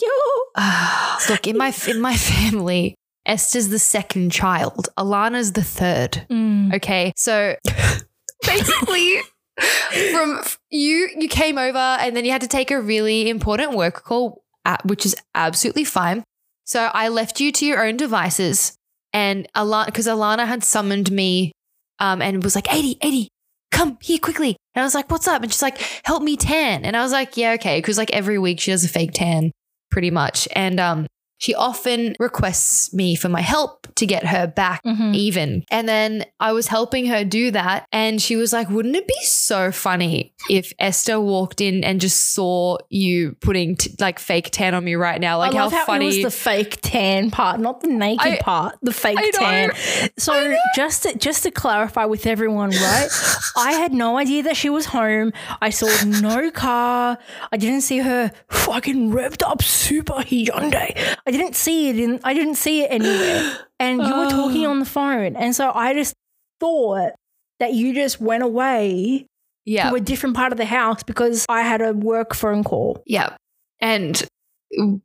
yo, 0.00 0.08
look 1.28 1.46
in 1.46 1.58
my 1.58 1.74
in 1.88 2.00
my 2.00 2.16
family. 2.16 2.94
Esta's 3.26 3.68
the 3.70 3.78
second 3.78 4.30
child. 4.30 4.88
Alana's 4.96 5.52
the 5.52 5.62
third. 5.64 6.24
Mm. 6.30 6.74
Okay, 6.76 7.12
so 7.16 7.56
basically, 8.46 9.14
from 10.12 10.40
you, 10.70 11.10
you 11.18 11.28
came 11.28 11.58
over 11.58 11.76
and 11.78 12.16
then 12.16 12.24
you 12.24 12.30
had 12.30 12.42
to 12.42 12.48
take 12.48 12.70
a 12.70 12.80
really 12.80 13.28
important 13.28 13.72
work 13.76 14.04
call, 14.04 14.44
which 14.84 15.06
is 15.06 15.16
absolutely 15.34 15.84
fine. 15.84 16.24
So 16.64 16.90
I 16.92 17.08
left 17.08 17.40
you 17.40 17.52
to 17.52 17.66
your 17.66 17.84
own 17.86 17.96
devices, 17.96 18.76
and 19.12 19.46
Alana, 19.54 19.86
because 19.86 20.06
Alana 20.06 20.46
had 20.46 20.64
summoned 20.64 21.10
me, 21.10 21.52
um, 21.98 22.20
and 22.20 22.42
was 22.42 22.54
like, 22.54 22.68
Adi, 22.70 22.98
Adi, 23.02 23.28
come 23.70 23.98
here 24.00 24.18
quickly. 24.18 24.56
And 24.74 24.82
I 24.82 24.84
was 24.84 24.94
like, 24.94 25.10
what's 25.10 25.28
up? 25.28 25.42
And 25.42 25.52
she's 25.52 25.62
like, 25.62 25.78
help 26.04 26.22
me 26.22 26.36
tan. 26.36 26.84
And 26.84 26.96
I 26.96 27.02
was 27.02 27.12
like, 27.12 27.36
yeah, 27.36 27.52
okay, 27.52 27.78
because 27.78 27.98
like 27.98 28.12
every 28.12 28.38
week 28.38 28.60
she 28.60 28.70
does 28.70 28.84
a 28.84 28.88
fake 28.88 29.12
tan, 29.12 29.52
pretty 29.90 30.10
much, 30.10 30.48
and 30.54 30.80
um. 30.80 31.06
She 31.38 31.54
often 31.54 32.14
requests 32.18 32.92
me 32.94 33.14
for 33.16 33.28
my 33.28 33.40
help 33.42 33.86
to 33.96 34.06
get 34.06 34.26
her 34.26 34.46
back 34.46 34.82
Mhm. 34.84 35.14
even. 35.14 35.64
And 35.70 35.88
then 35.88 36.24
I 36.40 36.52
was 36.52 36.68
helping 36.68 37.06
her 37.06 37.24
do 37.24 37.50
that. 37.50 37.86
And 37.92 38.20
she 38.20 38.36
was 38.36 38.52
like, 38.52 38.68
Wouldn't 38.70 38.96
it 38.96 39.06
be 39.06 39.14
so 39.22 39.70
funny 39.72 40.34
if 40.50 40.72
Esta 40.78 41.20
walked 41.20 41.60
in 41.60 41.84
and 41.84 42.00
just 42.00 42.34
saw 42.34 42.78
you 42.90 43.36
putting 43.40 43.76
t- 43.76 43.94
like 44.00 44.18
fake 44.18 44.50
tan 44.50 44.74
on 44.74 44.84
me 44.84 44.94
right 44.94 45.20
now? 45.20 45.38
Like, 45.38 45.54
how, 45.54 45.68
how, 45.70 45.84
funny. 45.84 46.06
was 46.06 46.22
the 46.22 46.30
fake 46.30 46.78
tan 46.82 47.30
part, 47.30 47.60
not 47.60 47.80
the 47.80 47.88
naked 47.88 48.26
I- 48.32 48.38
part. 48.38 48.76
The 48.82 48.92
fake 48.92 49.18
tan. 49.32 49.70
So 50.18 50.54
just 50.74 51.02
to, 51.04 51.16
just 51.18 51.42
to 51.44 51.50
clarify 51.50 52.04
with 52.04 52.26
everyone, 52.26 52.70
right? 52.70 53.08
I 53.56 53.72
had 53.72 53.92
no 53.92 54.18
idea 54.18 54.42
that 54.44 54.56
she 54.56 54.70
was 54.70 54.86
home. 54.86 55.32
I 55.60 55.70
saw 55.70 55.88
no 56.04 56.50
car. 56.50 57.18
I 57.52 57.56
didn't 57.56 57.82
see 57.82 57.98
her 57.98 58.30
fucking 58.50 59.10
revved 59.10 59.42
up 59.46 59.62
super 59.62 60.14
Hyundai. 60.14 61.16
I 61.26 61.30
didn't 61.32 61.56
see 61.56 61.88
it 61.90 61.98
in. 61.98 62.20
I 62.24 62.34
didn't 62.34 62.54
see 62.54 62.82
it 62.84 62.88
anywhere. 62.90 63.58
And 63.80 64.00
you 64.00 64.16
were 64.16 64.30
talking 64.30 64.66
on 64.66 64.78
the 64.78 64.84
phone, 64.86 65.36
and 65.36 65.54
so 65.54 65.70
I 65.74 65.92
just 65.92 66.14
thought 66.60 67.12
that 67.60 67.72
you 67.74 67.92
just 67.94 68.20
went 68.20 68.42
away 68.42 69.26
Yeah. 69.64 69.90
to 69.90 69.96
a 69.96 70.00
different 70.00 70.36
part 70.36 70.52
of 70.52 70.58
the 70.58 70.64
house 70.66 71.02
because 71.02 71.44
I 71.48 71.62
had 71.62 71.82
a 71.82 71.92
work 71.92 72.34
phone 72.34 72.64
call. 72.64 73.02
Yeah. 73.06 73.36
And 73.80 74.22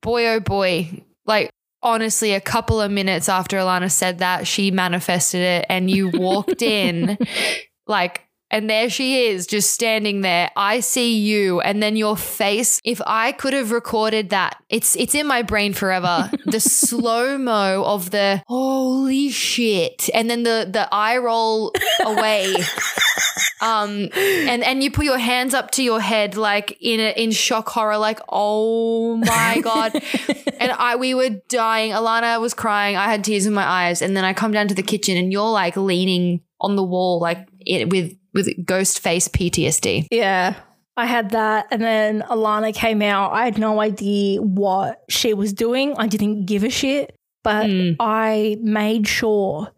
boy, 0.01 0.27
oh 0.27 0.39
boy, 0.39 1.03
like 1.25 1.49
honestly, 1.83 2.33
a 2.33 2.41
couple 2.41 2.79
of 2.79 2.91
minutes 2.91 3.27
after 3.27 3.57
Alana 3.57 3.91
said 3.91 4.19
that, 4.19 4.47
she 4.47 4.69
manifested 4.71 5.41
it 5.41 5.65
and 5.69 5.89
you 5.89 6.09
walked 6.09 6.61
in, 6.61 7.17
like, 7.87 8.21
and 8.51 8.69
there 8.69 8.89
she 8.89 9.25
is 9.25 9.47
just 9.47 9.71
standing 9.71 10.21
there. 10.21 10.51
I 10.55 10.81
see 10.81 11.17
you 11.17 11.61
and 11.61 11.81
then 11.81 11.95
your 11.95 12.17
face. 12.17 12.81
If 12.83 13.01
I 13.07 13.31
could 13.31 13.53
have 13.53 13.71
recorded 13.71 14.29
that, 14.29 14.61
it's 14.69 14.95
it's 14.97 15.15
in 15.15 15.25
my 15.25 15.41
brain 15.41 15.73
forever. 15.73 16.29
the 16.45 16.59
slow-mo 16.59 17.83
of 17.85 18.11
the 18.11 18.43
holy 18.47 19.29
shit. 19.29 20.09
And 20.13 20.29
then 20.29 20.43
the 20.43 20.67
the 20.69 20.87
eye 20.91 21.17
roll 21.17 21.73
away. 22.01 22.53
um 23.61 24.09
and 24.15 24.63
and 24.63 24.83
you 24.83 24.91
put 24.91 25.05
your 25.05 25.19
hands 25.19 25.53
up 25.53 25.71
to 25.71 25.83
your 25.83 26.01
head 26.01 26.35
like 26.35 26.75
in 26.81 26.99
a, 26.99 27.11
in 27.11 27.31
shock 27.31 27.69
horror 27.69 27.97
like 27.97 28.19
oh 28.29 29.15
my 29.17 29.61
god 29.63 29.93
and 30.59 30.71
i 30.71 30.95
we 30.95 31.13
were 31.13 31.29
dying 31.47 31.91
alana 31.91 32.41
was 32.41 32.55
crying 32.55 32.95
i 32.95 33.05
had 33.05 33.23
tears 33.23 33.45
in 33.45 33.53
my 33.53 33.63
eyes 33.63 34.01
and 34.01 34.17
then 34.17 34.25
i 34.25 34.33
come 34.33 34.51
down 34.51 34.67
to 34.67 34.73
the 34.73 34.81
kitchen 34.81 35.15
and 35.15 35.31
you're 35.31 35.51
like 35.51 35.77
leaning 35.77 36.41
on 36.59 36.75
the 36.75 36.83
wall 36.83 37.19
like 37.19 37.47
it 37.59 37.87
with 37.91 38.15
with 38.33 38.49
ghost 38.65 38.99
face 38.99 39.27
ptsd 39.27 40.07
Yeah. 40.11 40.55
I 40.97 41.05
had 41.05 41.29
that. 41.31 41.67
And 41.71 41.81
then 41.81 42.21
Alana 42.29 42.73
came 42.75 43.01
out. 43.01 43.31
I 43.31 43.45
had 43.45 43.57
no 43.57 43.79
idea 43.79 44.41
what 44.41 45.01
she 45.09 45.33
was 45.33 45.53
doing. 45.53 45.95
I 45.97 46.07
didn't 46.07 46.45
give 46.45 46.63
a 46.65 46.69
shit. 46.69 47.15
But 47.43 47.65
Mm. 47.67 47.95
I 47.99 48.57
made 48.61 49.07
sure 49.07 49.71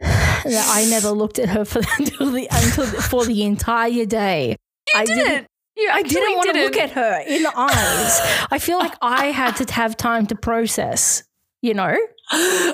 that 0.00 0.66
I 0.72 0.86
never 0.90 1.10
looked 1.10 1.38
at 1.38 1.50
her 1.50 1.64
for 1.72 1.82
until 1.98 2.30
the 2.30 2.48
until 2.50 2.86
for 2.86 3.24
the 3.24 3.44
entire 3.44 4.04
day. 4.06 4.56
I 4.94 5.04
didn't 5.04 5.46
you 5.76 5.88
I 5.92 6.02
didn't 6.02 6.36
want 6.36 6.54
to 6.54 6.62
look 6.62 6.76
at 6.76 6.90
her 6.92 7.22
in 7.26 7.42
the 7.42 7.52
eyes. 7.56 8.46
I 8.50 8.58
feel 8.58 8.78
like 8.78 8.94
I 9.00 9.26
had 9.26 9.56
to 9.56 9.72
have 9.72 9.96
time 9.96 10.26
to 10.26 10.34
process, 10.34 11.22
you 11.62 11.74
know? 11.74 11.96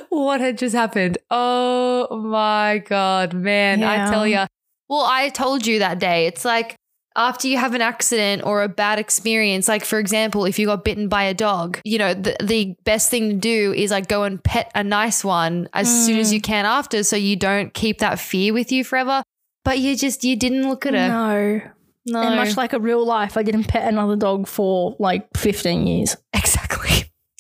What 0.09 0.41
had 0.41 0.59
just 0.59 0.75
happened? 0.75 1.19
Oh 1.31 2.21
my 2.21 2.83
god 2.87 3.33
man 3.35 3.83
i 3.83 4.11
tell 4.11 4.27
you 4.27 4.45
well 4.89 5.07
i 5.09 5.29
told 5.29 5.67
you 5.67 5.79
that 5.81 5.99
day. 5.99 6.27
It's 6.27 6.45
like 6.45 6.77
after 7.17 7.49
you 7.49 7.57
have 7.57 7.75
an 7.75 7.81
accident 7.81 8.43
or 8.45 8.63
a 8.63 8.69
bad 8.69 8.99
experience 8.99 9.69
like 9.69 9.85
for 9.85 9.99
example 9.99 10.45
if 10.45 10.59
you 10.59 10.67
got 10.67 10.85
bitten 10.85 11.09
by 11.09 11.23
a 11.25 11.33
dog 11.33 11.81
you 11.83 11.99
know 11.99 12.13
the, 12.13 12.37
the 12.43 12.77
best 12.85 13.11
thing 13.11 13.31
to 13.31 13.37
do 13.37 13.73
is 13.73 13.91
like 13.91 14.07
go 14.07 14.25
and 14.25 14.45
pet 14.45 14.71
a 14.75 14.85
nice 14.85 15.25
one 15.25 15.67
as 15.73 15.89
soon 16.07 16.19
as 16.19 16.31
mm. 16.31 16.35
you 16.35 16.41
can 16.43 16.67
after 16.67 17.03
so 17.03 17.17
you 17.17 17.35
don't 17.35 17.73
keep 17.73 17.99
that 18.01 18.21
fear 18.21 18.53
with 18.53 18.71
you 18.71 18.85
forever. 18.85 19.23
But 19.65 19.81
you 19.81 19.97
just 19.97 20.23
you 20.23 20.37
didn't 20.37 20.69
look 20.69 20.87
at 20.87 20.95
her. 20.95 21.75
No. 22.07 22.21
no, 22.21 22.23
And 22.25 22.37
much 22.37 22.57
like 22.57 22.73
a 22.73 22.79
real 22.79 23.05
life, 23.05 23.37
I 23.37 23.43
didn't 23.43 23.65
pet 23.65 23.89
another 23.89 24.15
dog 24.15 24.47
for 24.47 24.95
like 25.01 25.27
15 25.37 25.89
years. 25.89 26.17
exactly 26.33 26.56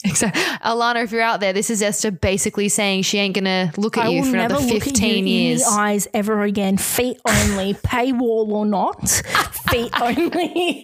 Exactly. 0.08 0.42
Alana, 0.42 1.02
if 1.04 1.12
you're 1.12 1.20
out 1.22 1.40
there, 1.40 1.52
this 1.52 1.68
is 1.70 1.82
Esta 1.82 2.10
basically 2.12 2.68
saying 2.68 3.02
she 3.02 3.18
ain't 3.18 3.34
gonna 3.34 3.72
look 3.76 3.96
at 3.98 4.06
I 4.06 4.08
you 4.10 4.24
for 4.24 4.32
never 4.32 4.54
another 4.54 4.54
look 4.54 4.70
at 4.70 4.74
you 4.74 4.80
15 4.80 5.26
years. 5.26 5.62
in 5.62 5.68
the 5.68 5.72
eyes 5.74 6.08
ever 6.14 6.42
again. 6.42 6.76
Feet 6.76 7.18
only, 7.28 7.74
paywall 7.84 8.48
or 8.48 8.64
not. 8.66 9.08
Feet 9.70 9.90
only. 10.00 10.82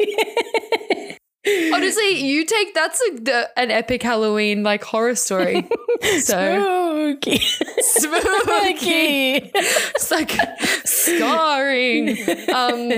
Honestly, 1.75 2.21
you 2.25 2.45
take 2.45 2.73
that's 2.73 3.01
a, 3.11 3.15
the, 3.21 3.51
an 3.57 3.73
epic 3.73 4.01
Halloween 4.03 4.63
like 4.63 4.85
horror 4.85 5.17
story. 5.17 5.69
so 6.21 7.11
Spooky. 7.19 7.39
spooky. 7.81 9.51
it's 9.55 10.11
like 10.13 10.31
scarring. 10.85 12.11
Um, 12.49 12.93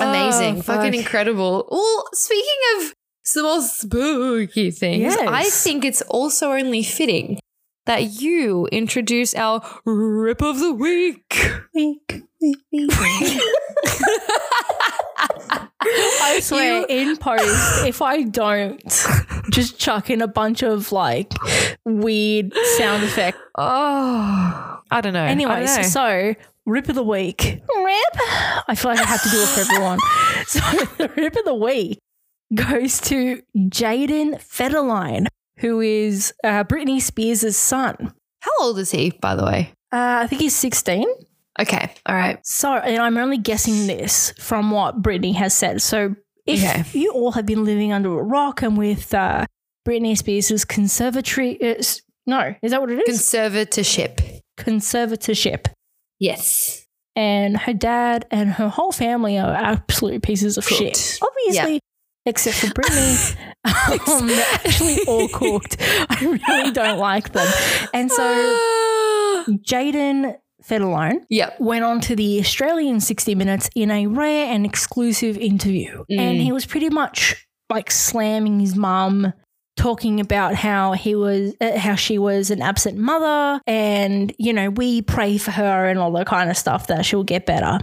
amazing, 0.00 0.58
Oh, 0.58 0.62
fucking 0.62 0.92
fuck. 0.92 0.94
incredible. 0.94 1.68
Well, 1.70 2.04
speaking 2.14 2.46
of 2.78 2.94
some 3.22 3.44
more 3.44 3.62
spooky 3.62 4.70
things, 4.70 5.16
I 5.16 5.44
think 5.44 5.84
it's 5.84 6.02
also 6.02 6.52
only 6.52 6.82
fitting 6.82 7.38
that 7.86 8.20
you 8.20 8.66
introduce 8.66 9.34
our 9.34 9.62
rip 9.84 10.42
of 10.42 10.58
the 10.60 10.72
week. 10.72 11.50
Weak, 11.74 12.22
weak, 12.40 12.58
weak. 12.72 12.90
I 15.82 16.40
swear, 16.42 16.84
in 16.88 17.16
post, 17.16 17.86
if 17.86 18.02
I 18.02 18.22
don't 18.22 18.80
just 19.50 19.78
chuck 19.78 20.10
in 20.10 20.22
a 20.22 20.28
bunch 20.28 20.62
of 20.62 20.92
like 20.92 21.32
weird 21.84 22.52
sound 22.78 23.04
effect. 23.04 23.38
Oh, 23.62 24.80
I 24.90 25.00
don't 25.02 25.12
know. 25.12 25.26
Don't 25.26 25.38
know. 25.38 25.82
So 25.82 26.34
rip 26.64 26.88
of 26.88 26.94
the 26.94 27.02
week. 27.02 27.42
Rip. 27.42 28.16
I 28.68 28.74
feel 28.74 28.90
like 28.92 29.00
I 29.00 29.04
have 29.04 29.22
to 29.22 29.28
do 29.28 29.42
it 29.42 29.48
for 29.48 29.60
everyone. 29.60 29.98
So 30.46 30.60
the 30.96 31.10
rip 31.16 31.36
of 31.36 31.44
the 31.44 31.54
week 31.54 31.98
goes 32.54 33.00
to 33.02 33.42
Jayden 33.56 34.40
Federline, 34.42 35.26
who 35.58 35.80
is 35.80 36.32
uh, 36.44 36.64
Britney 36.64 37.00
Spears' 37.00 37.56
son. 37.56 38.12
how 38.40 38.50
old 38.60 38.78
is 38.78 38.90
he, 38.90 39.10
by 39.20 39.34
the 39.34 39.44
way? 39.44 39.72
Uh, 39.92 40.20
I 40.22 40.26
think 40.26 40.40
he's 40.42 40.56
16. 40.56 41.06
Okay, 41.60 41.92
all 42.06 42.14
right. 42.14 42.38
So, 42.44 42.72
and 42.72 43.02
I'm 43.02 43.16
only 43.18 43.36
guessing 43.38 43.86
this 43.86 44.32
from 44.38 44.70
what 44.70 45.02
Britney 45.02 45.34
has 45.34 45.52
said. 45.52 45.82
So, 45.82 46.14
if 46.46 46.62
Okay. 46.64 46.84
you 46.98 47.12
all 47.12 47.32
have 47.32 47.44
been 47.44 47.64
living 47.64 47.92
under 47.92 48.18
a 48.18 48.22
rock 48.22 48.62
and 48.62 48.78
with 48.78 49.12
uh, 49.12 49.44
Britney 49.86 50.16
Spears' 50.16 50.64
conservatory, 50.64 51.60
uh, 51.62 51.82
no, 52.26 52.54
is 52.62 52.70
that 52.70 52.80
what 52.80 52.90
it 52.90 53.06
is? 53.08 53.18
Conservatorship. 53.20 54.40
Conservatorship. 54.58 55.66
Yes. 56.18 56.86
And 57.16 57.56
her 57.58 57.72
dad 57.74 58.26
and 58.30 58.52
her 58.52 58.68
whole 58.68 58.92
family 58.92 59.38
are 59.38 59.52
absolute 59.52 60.22
pieces 60.22 60.56
of 60.56 60.64
Cooked. 60.66 60.78
shit. 60.78 61.18
Obviously, 61.22 61.80
except 62.26 62.58
for 62.58 62.66
Britney. 62.68 63.36
um, 64.08 64.26
they're 64.26 64.46
actually 64.52 64.98
all 65.06 65.28
cooked. 65.28 65.76
I 65.80 66.40
really 66.48 66.70
don't 66.72 66.98
like 66.98 67.32
them. 67.32 67.48
And 67.92 68.10
so, 68.10 68.24
Jayden 69.48 70.36
Federline 70.64 71.24
yep. 71.30 71.58
went 71.60 71.84
on 71.84 72.00
to 72.02 72.14
the 72.16 72.38
Australian 72.40 73.00
60 73.00 73.34
Minutes 73.34 73.70
in 73.74 73.90
a 73.90 74.06
rare 74.06 74.52
and 74.52 74.66
exclusive 74.66 75.36
interview. 75.38 76.04
And 76.10 76.38
Mm. 76.38 76.42
he 76.42 76.52
was 76.52 76.66
pretty 76.66 76.90
much 76.90 77.46
like 77.70 77.90
slamming 77.90 78.60
his 78.60 78.76
mum, 78.76 79.32
talking 79.76 80.20
about 80.20 80.54
how 80.54 80.92
he 80.92 81.14
was, 81.14 81.54
uh, 81.60 81.78
how 81.78 81.94
she 81.94 82.18
was 82.18 82.50
an 82.50 82.60
absent 82.60 82.98
mother. 82.98 83.60
And, 83.66 84.32
you 84.38 84.52
know, 84.52 84.68
we 84.70 85.00
pray 85.02 85.38
for 85.38 85.50
her 85.52 85.86
and 85.88 85.98
all 85.98 86.12
that 86.12 86.26
kind 86.26 86.50
of 86.50 86.56
stuff 86.56 86.88
that 86.88 87.06
she'll 87.06 87.24
get 87.24 87.46
better. 87.46 87.78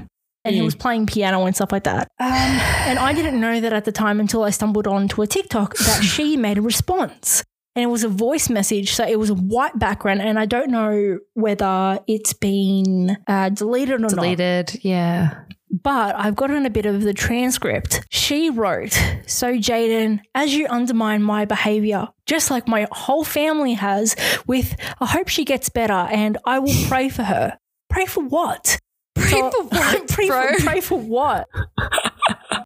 And 0.47 0.55
he 0.55 0.61
was 0.61 0.75
playing 0.75 1.05
piano 1.05 1.45
and 1.45 1.55
stuff 1.55 1.71
like 1.71 1.83
that. 1.83 2.07
Um, 2.19 2.27
and 2.29 2.99
I 2.99 3.13
didn't 3.13 3.39
know 3.39 3.59
that 3.59 3.73
at 3.73 3.85
the 3.85 3.91
time 3.91 4.19
until 4.19 4.43
I 4.43 4.49
stumbled 4.49 4.87
onto 4.87 5.21
a 5.21 5.27
TikTok 5.27 5.75
that 5.77 6.03
she 6.03 6.37
made 6.37 6.57
a 6.57 6.61
response 6.61 7.43
and 7.77 7.83
it 7.83 7.87
was 7.87 8.03
a 8.03 8.09
voice 8.09 8.49
message. 8.49 8.93
So 8.93 9.05
it 9.05 9.19
was 9.19 9.29
a 9.29 9.35
white 9.35 9.77
background, 9.77 10.21
and 10.21 10.39
I 10.39 10.47
don't 10.47 10.71
know 10.71 11.19
whether 11.35 11.99
it's 12.07 12.33
been 12.33 13.17
uh, 13.27 13.49
deleted 13.49 13.95
or 13.95 13.99
not. 13.99 14.09
Deleted. 14.09 14.79
Yeah. 14.81 15.43
But 15.69 16.15
I've 16.15 16.35
gotten 16.35 16.65
a 16.65 16.71
bit 16.71 16.87
of 16.87 17.03
the 17.03 17.13
transcript. 17.13 18.03
She 18.09 18.49
wrote, 18.49 18.93
So, 19.27 19.53
Jayden, 19.53 20.21
as 20.33 20.55
you 20.55 20.65
undermine 20.69 21.21
my 21.21 21.45
behavior, 21.45 22.07
just 22.25 22.49
like 22.49 22.67
my 22.67 22.87
whole 22.91 23.23
family 23.23 23.75
has, 23.75 24.15
with 24.47 24.75
I 24.99 25.05
hope 25.05 25.27
she 25.27 25.45
gets 25.45 25.69
better 25.69 25.93
and 25.93 26.37
I 26.45 26.57
will 26.57 26.73
pray 26.87 27.09
for 27.09 27.23
her. 27.23 27.59
Pray 27.89 28.05
for 28.05 28.23
what? 28.23 28.79
Pray 29.17 29.29
So- 29.29 29.51
for 29.51 29.63
what, 29.69 30.07
pray, 30.09 30.27
bro? 30.27 30.53
For, 30.53 30.63
pray 30.65 30.81
for 30.81 30.99
what? 30.99 31.47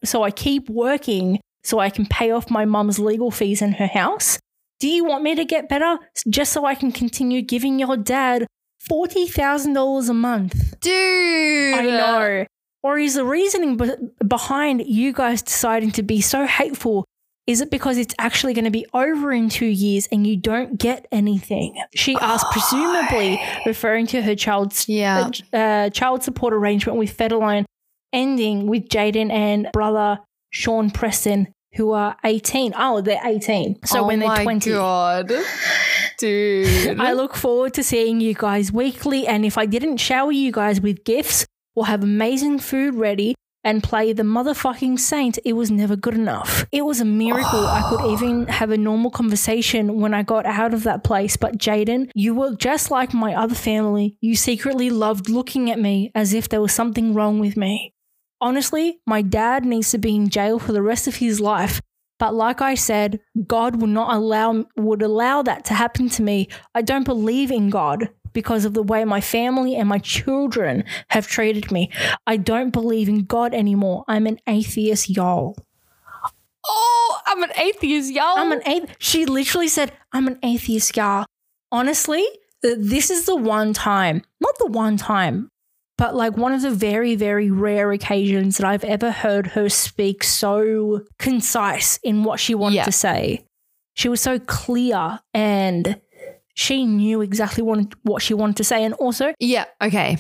so 0.04 0.24
I 0.24 0.32
keep 0.32 0.70
working 0.70 1.40
so 1.64 1.80
I 1.80 1.90
can 1.90 2.06
pay 2.06 2.32
off 2.32 2.50
my 2.50 2.66
mum's 2.66 2.98
legal 3.00 3.32
fees 3.32 3.62
in 3.62 3.74
her 3.74 3.88
house. 3.88 4.40
Do 4.80 4.88
you 4.88 5.06
want 5.06 5.24
me 5.24 5.36
to 5.36 5.46
get 5.46 5.70
better 5.70 6.00
just 6.30 6.52
so 6.54 6.66
I 6.66 6.74
can 6.76 6.92
continue 6.92 7.42
giving 7.44 7.78
your 7.78 7.98
dad 7.98 8.48
$40,000 8.92 10.10
a 10.10 10.14
month? 10.14 10.80
Dude. 10.82 11.74
I 11.76 11.82
know. 11.84 12.46
Or 12.84 12.98
is 12.98 13.14
the 13.14 13.24
reasoning 13.26 13.78
be- 13.78 13.92
behind 14.28 14.84
you 14.88 15.14
guys 15.14 15.44
deciding 15.44 15.92
to 15.92 16.04
be 16.04 16.20
so 16.20 16.48
hateful? 16.48 17.06
Is 17.48 17.60
it 17.60 17.72
because 17.72 17.98
it's 17.98 18.14
actually 18.20 18.54
going 18.54 18.66
to 18.66 18.72
be 18.72 18.86
over 18.94 19.32
in 19.32 19.50
two 19.50 19.66
years 19.66 20.08
and 20.12 20.26
you 20.28 20.38
don't 20.38 20.78
get 20.78 21.08
anything? 21.12 21.76
She 21.96 22.16
asked, 22.16 22.46
presumably 22.52 23.42
referring 23.66 24.08
to 24.08 24.22
her 24.22 24.36
child's 24.36 24.88
Yeah. 24.88 25.30
uh, 25.52 25.90
child 25.90 26.24
support 26.24 26.54
arrangement 26.54 26.98
with 27.00 27.18
Federline 27.18 27.66
ending 28.14 28.68
with 28.68 28.88
Jayden 28.90 29.32
and 29.32 29.70
brother 29.74 30.20
Sean 30.52 30.92
Preston, 30.92 31.48
who 31.76 31.92
are 31.94 32.16
18. 32.24 32.74
Oh, 32.78 33.02
they're 33.02 33.20
18. 33.26 33.86
So 33.86 34.02
oh 34.02 34.08
when 34.08 34.20
they're 34.20 34.28
my 34.30 34.44
20. 34.44 34.70
God. 34.72 35.32
Dude. 36.20 37.00
I 37.00 37.14
look 37.14 37.36
forward 37.36 37.74
to 37.76 37.84
seeing 37.84 38.22
you 38.22 38.34
guys 38.34 38.72
weekly. 38.72 39.26
And 39.28 39.46
if 39.46 39.58
I 39.58 39.66
didn't 39.66 39.98
shower 39.98 40.32
you 40.32 40.52
guys 40.52 40.80
with 40.80 41.04
gifts, 41.04 41.46
we'll 41.76 41.86
have 41.86 42.04
amazing 42.04 42.60
food 42.60 42.96
ready 42.96 43.36
and 43.64 43.84
play 43.84 44.14
the 44.14 44.24
motherfucking 44.24 45.00
saint, 45.00 45.38
it 45.46 45.54
was 45.54 45.70
never 45.72 45.96
good 45.96 46.16
enough. 46.16 46.66
It 46.72 46.86
was 46.86 47.00
a 47.00 47.06
miracle 47.06 47.66
I 47.66 47.88
could 47.90 48.12
even 48.12 48.48
have 48.48 48.72
a 48.72 48.78
normal 48.78 49.12
conversation 49.12 50.00
when 50.00 50.14
I 50.14 50.24
got 50.24 50.46
out 50.46 50.74
of 50.74 50.84
that 50.84 51.04
place. 51.04 51.38
But 51.38 51.58
Jayden, 51.58 52.10
you 52.16 52.34
were 52.34 52.56
just 52.56 52.92
like 52.92 53.14
my 53.14 53.36
other 53.36 53.56
family. 53.56 54.18
You 54.22 54.36
secretly 54.36 54.90
loved 54.90 55.30
looking 55.30 55.70
at 55.70 55.80
me 55.80 56.12
as 56.16 56.34
if 56.34 56.50
there 56.50 56.62
was 56.62 56.74
something 56.74 57.14
wrong 57.14 57.40
with 57.40 57.56
me. 57.56 57.94
Honestly, 58.40 59.00
my 59.06 59.22
dad 59.22 59.66
needs 59.66 59.92
to 59.92 59.98
be 59.98 60.16
in 60.16 60.30
jail 60.30 60.58
for 60.58 60.72
the 60.72 60.82
rest 60.82 61.08
of 61.08 61.18
his 61.18 61.40
life. 61.40 61.80
But 62.18 62.34
like 62.36 62.62
I 62.62 62.76
said, 62.76 63.20
God 63.48 63.82
would 63.82 63.90
not 63.90 64.16
allow 64.16 64.66
would 64.78 65.02
allow 65.02 65.42
that 65.42 65.66
to 65.66 65.74
happen 65.74 66.08
to 66.10 66.24
me. 66.24 66.50
I 66.76 66.84
don't 66.84 67.04
believe 67.04 67.52
in 67.52 67.72
God 67.72 68.10
because 68.34 68.66
of 68.66 68.74
the 68.74 68.84
way 68.84 69.04
my 69.06 69.22
family 69.22 69.76
and 69.76 69.88
my 69.90 69.98
children 70.00 70.84
have 71.10 71.28
treated 71.28 71.72
me. 71.72 71.90
I 72.28 72.38
don't 72.38 72.72
believe 72.72 73.10
in 73.10 73.26
God 73.26 73.54
anymore. 73.54 74.04
I'm 74.08 74.28
an 74.28 74.40
atheist, 74.48 75.10
y'all. 75.10 75.56
Oh, 76.66 77.20
I'm 77.26 77.44
an 77.44 77.52
atheist, 77.58 78.12
y'all. 78.12 78.38
I'm 78.38 78.52
an 78.52 78.62
atheist. 78.68 78.96
She 79.02 79.26
literally 79.26 79.68
said, 79.68 79.92
I'm 80.14 80.28
an 80.28 80.40
atheist, 80.44 80.96
y'all. 80.96 81.26
Honestly, 81.72 82.26
this 82.62 83.10
is 83.10 83.26
the 83.26 83.36
one 83.36 83.74
time, 83.74 84.22
not 84.40 84.58
the 84.60 84.68
one 84.68 84.98
time, 84.98 85.50
but 85.98 86.16
like 86.16 86.38
one 86.38 86.54
of 86.54 86.62
the 86.62 86.72
very, 86.72 87.16
very 87.16 87.50
rare 87.50 87.92
occasions 87.92 88.58
that 88.58 88.68
I've 88.68 88.84
ever 88.84 89.12
heard 89.12 89.48
her 89.48 89.70
speak 89.70 90.24
so 90.24 91.02
concise 91.18 91.98
in 92.04 92.24
what 92.24 92.40
she 92.40 92.54
wanted 92.54 92.76
Yeah. 92.76 92.86
to 92.86 92.92
say. 92.92 93.46
She 93.96 94.08
was 94.10 94.22
so 94.22 94.40
clear 94.40 95.20
and 95.34 96.00
she 96.54 96.86
knew 96.86 97.22
exactly 97.22 97.64
what, 97.64 97.94
what 98.04 98.22
she 98.22 98.34
wanted 98.34 98.58
to 98.58 98.64
say. 98.64 98.84
And 98.84 98.94
also, 98.96 99.34
Yeah. 99.40 99.66
Okay. 99.82 100.18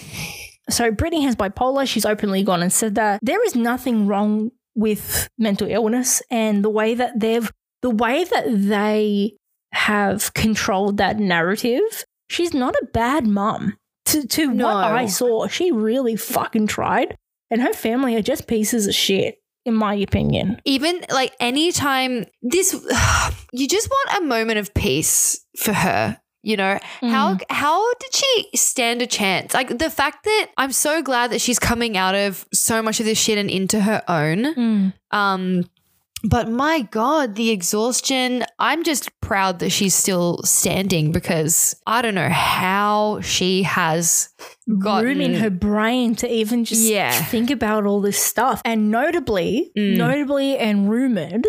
so 0.69 0.91
Britney 0.91 1.23
has 1.23 1.35
bipolar. 1.35 1.88
She's 1.88 2.05
openly 2.05 2.43
gone 2.43 2.61
and 2.61 2.71
said 2.71 2.95
that 2.95 3.19
there 3.21 3.43
is 3.45 3.55
nothing 3.55 4.07
wrong 4.07 4.51
with 4.75 5.27
mental 5.38 5.67
illness 5.69 6.21
and 6.31 6.63
the 6.63 6.69
way 6.69 6.93
that 6.95 7.19
they've 7.19 7.51
the 7.81 7.89
way 7.89 8.23
that 8.23 8.45
they 8.47 9.33
have 9.73 10.33
controlled 10.33 10.97
that 10.97 11.17
narrative. 11.19 11.81
She's 12.29 12.53
not 12.53 12.75
a 12.81 12.85
bad 12.93 13.25
mum. 13.27 13.77
To 14.05 14.25
to 14.27 14.53
No. 14.53 14.65
what 14.65 14.75
I 14.77 15.05
saw, 15.07 15.47
she 15.47 15.71
really 15.71 16.15
fucking 16.15 16.67
tried. 16.67 17.17
And 17.50 17.61
her 17.61 17.73
family 17.73 18.15
are 18.15 18.21
just 18.21 18.47
pieces 18.47 18.88
of 18.88 18.95
shit, 18.95 19.35
in 19.65 19.74
my 19.74 19.96
opinion. 19.96 20.62
Even 20.65 21.01
like 21.10 21.36
anytime 21.39 22.25
this, 22.41 22.74
you 23.51 23.68
just 23.68 23.89
want 23.89 24.24
a 24.24 24.25
moment 24.25 24.60
of 24.60 24.74
peace 24.74 25.39
for 25.58 25.74
her. 25.74 26.18
You 26.44 26.58
know 26.58 26.80
how 27.01 27.38
how 27.51 27.94
did 27.94 28.15
she 28.15 28.50
stand 28.56 29.03
a 29.03 29.06
chance? 29.06 29.53
Like 29.53 29.77
the 29.77 29.91
fact 29.91 30.24
that 30.24 30.48
I'm 30.58 30.72
so 30.72 31.03
glad 31.03 31.32
that 31.32 31.39
she's 31.39 31.60
coming 31.60 31.98
out 31.98 32.15
of 32.15 32.48
so 32.51 32.82
much 32.82 33.00
of 33.00 33.06
this 33.06 33.20
shit 33.20 33.38
and 33.38 33.48
into 33.48 33.80
her 33.80 34.01
own. 34.08 34.56
Mm. 34.56 34.94
Um, 35.12 35.65
but 36.24 36.50
my 36.50 36.82
God, 36.82 37.36
the 37.36 37.51
exhaustion. 37.51 38.44
I'm 38.60 38.84
just 38.84 39.10
proud 39.22 39.60
that 39.60 39.70
she's 39.70 39.96
still 39.96 40.41
standing 40.44 41.12
because 41.12 41.75
I 41.86 42.01
don't 42.01 42.15
know 42.15 42.30
how 42.30 43.22
she 43.22 43.63
has 43.63 44.30
gotten 44.79 45.05
room 45.05 45.21
in 45.21 45.33
her 45.35 45.49
brain 45.49 46.15
to 46.15 46.31
even 46.31 46.63
just 46.65 46.81
Yeah. 46.83 47.11
think 47.11 47.49
about 47.51 47.85
all 47.85 48.01
this 48.01 48.17
stuff. 48.17 48.61
And 48.65 48.89
notably, 48.91 49.71
Mm. 49.77 49.97
notably 49.97 50.57
and 50.57 50.89
rumored, 50.89 51.45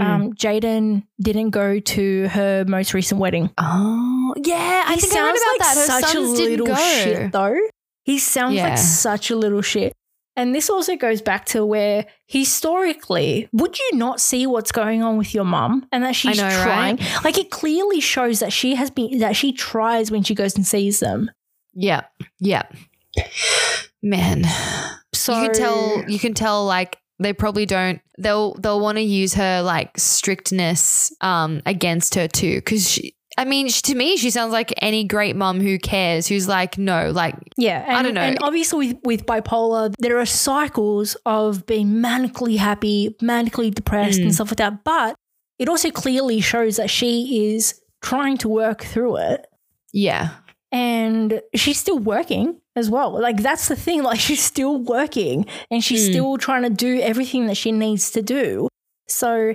um, 0.00 0.32
Jayden 0.34 1.04
didn't 1.20 1.50
go 1.50 1.78
to 1.80 2.28
her 2.28 2.64
most 2.66 2.92
recent 2.94 3.20
wedding. 3.20 3.50
Oh, 3.58 4.34
yeah. 4.44 4.84
I 4.86 4.94
he 4.94 5.00
think 5.00 5.14
I 5.14 5.28
about 5.30 5.58
that. 5.60 5.74
Her 5.76 6.00
such 6.00 6.14
a 6.14 6.20
little 6.20 6.66
go. 6.66 6.74
shit, 6.74 7.32
though. 7.32 7.56
He 8.04 8.18
sounds 8.18 8.54
Yeah. 8.54 8.68
like 8.70 8.78
such 8.78 9.30
a 9.30 9.36
little 9.36 9.62
shit. 9.62 9.92
And 10.38 10.54
this 10.54 10.68
also 10.68 10.96
goes 10.96 11.22
back 11.22 11.46
to 11.46 11.64
where 11.64 12.04
historically, 12.28 13.48
would 13.52 13.78
you 13.78 13.90
not 13.96 14.20
see 14.20 14.46
what's 14.46 14.70
going 14.70 15.02
on 15.02 15.16
with 15.16 15.34
your 15.34 15.44
mum 15.44 15.86
and 15.92 16.04
that 16.04 16.14
she's 16.14 16.36
know, 16.36 16.44
right? 16.44 16.62
trying? 16.62 16.98
Like 17.24 17.38
it 17.38 17.50
clearly 17.50 18.00
shows 18.00 18.40
that 18.40 18.52
she 18.52 18.74
has 18.74 18.90
been 18.90 19.18
that 19.18 19.34
she 19.34 19.52
tries 19.52 20.10
when 20.10 20.22
she 20.22 20.34
goes 20.34 20.54
and 20.54 20.66
sees 20.66 21.00
them. 21.00 21.30
Yeah, 21.76 22.02
yeah. 22.40 22.62
Man, 24.02 24.44
So 25.14 25.40
you 25.40 25.48
can 25.48 25.54
tell. 25.54 26.04
You 26.08 26.18
can 26.18 26.34
tell. 26.34 26.64
Like 26.64 26.98
they 27.18 27.32
probably 27.32 27.66
don't. 27.66 28.00
They'll 28.18 28.54
they'll 28.54 28.80
want 28.80 28.96
to 28.96 29.02
use 29.02 29.34
her 29.34 29.62
like 29.62 29.98
strictness 29.98 31.12
um 31.20 31.62
against 31.66 32.14
her 32.14 32.28
too. 32.28 32.56
Because 32.56 32.88
she. 32.90 33.14
I 33.38 33.44
mean, 33.44 33.68
she, 33.68 33.82
to 33.82 33.94
me, 33.94 34.16
she 34.16 34.30
sounds 34.30 34.52
like 34.52 34.72
any 34.80 35.04
great 35.04 35.36
mum 35.36 35.60
who 35.60 35.78
cares. 35.78 36.26
Who's 36.26 36.48
like, 36.48 36.78
no, 36.78 37.10
like, 37.10 37.34
Yeah, 37.58 37.84
and, 37.86 37.94
I 37.98 38.02
don't 38.02 38.14
know. 38.14 38.22
And 38.22 38.38
obviously, 38.40 38.94
with, 38.94 38.96
with 39.04 39.26
bipolar, 39.26 39.92
there 39.98 40.18
are 40.18 40.24
cycles 40.24 41.18
of 41.26 41.66
being 41.66 41.88
manically 41.96 42.56
happy, 42.56 43.14
manically 43.20 43.74
depressed, 43.74 44.20
Mm. 44.20 44.22
and 44.22 44.34
stuff 44.34 44.52
like 44.52 44.56
that. 44.56 44.84
But 44.84 45.16
it 45.58 45.68
also 45.68 45.90
clearly 45.90 46.40
shows 46.40 46.76
that 46.76 46.88
she 46.88 47.50
is 47.52 47.78
trying 48.00 48.38
to 48.38 48.48
work 48.48 48.82
through 48.82 49.16
it, 49.18 49.46
yeah, 49.92 50.30
and 50.76 51.40
she's 51.54 51.78
still 51.78 51.98
working 51.98 52.60
as 52.74 52.86
well. 52.90 53.10
Like 53.26 53.38
that's 53.48 53.68
the 53.68 53.76
thing. 53.76 54.02
Like 54.10 54.20
she's 54.20 54.42
still 54.52 54.76
working, 54.96 55.46
and 55.70 55.82
she's 55.86 56.04
Mm. 56.08 56.12
still 56.12 56.32
trying 56.38 56.62
to 56.68 56.70
do 56.86 57.00
everything 57.10 57.46
that 57.48 57.56
she 57.56 57.72
needs 57.72 58.10
to 58.12 58.20
do. 58.22 58.68
So, 59.08 59.54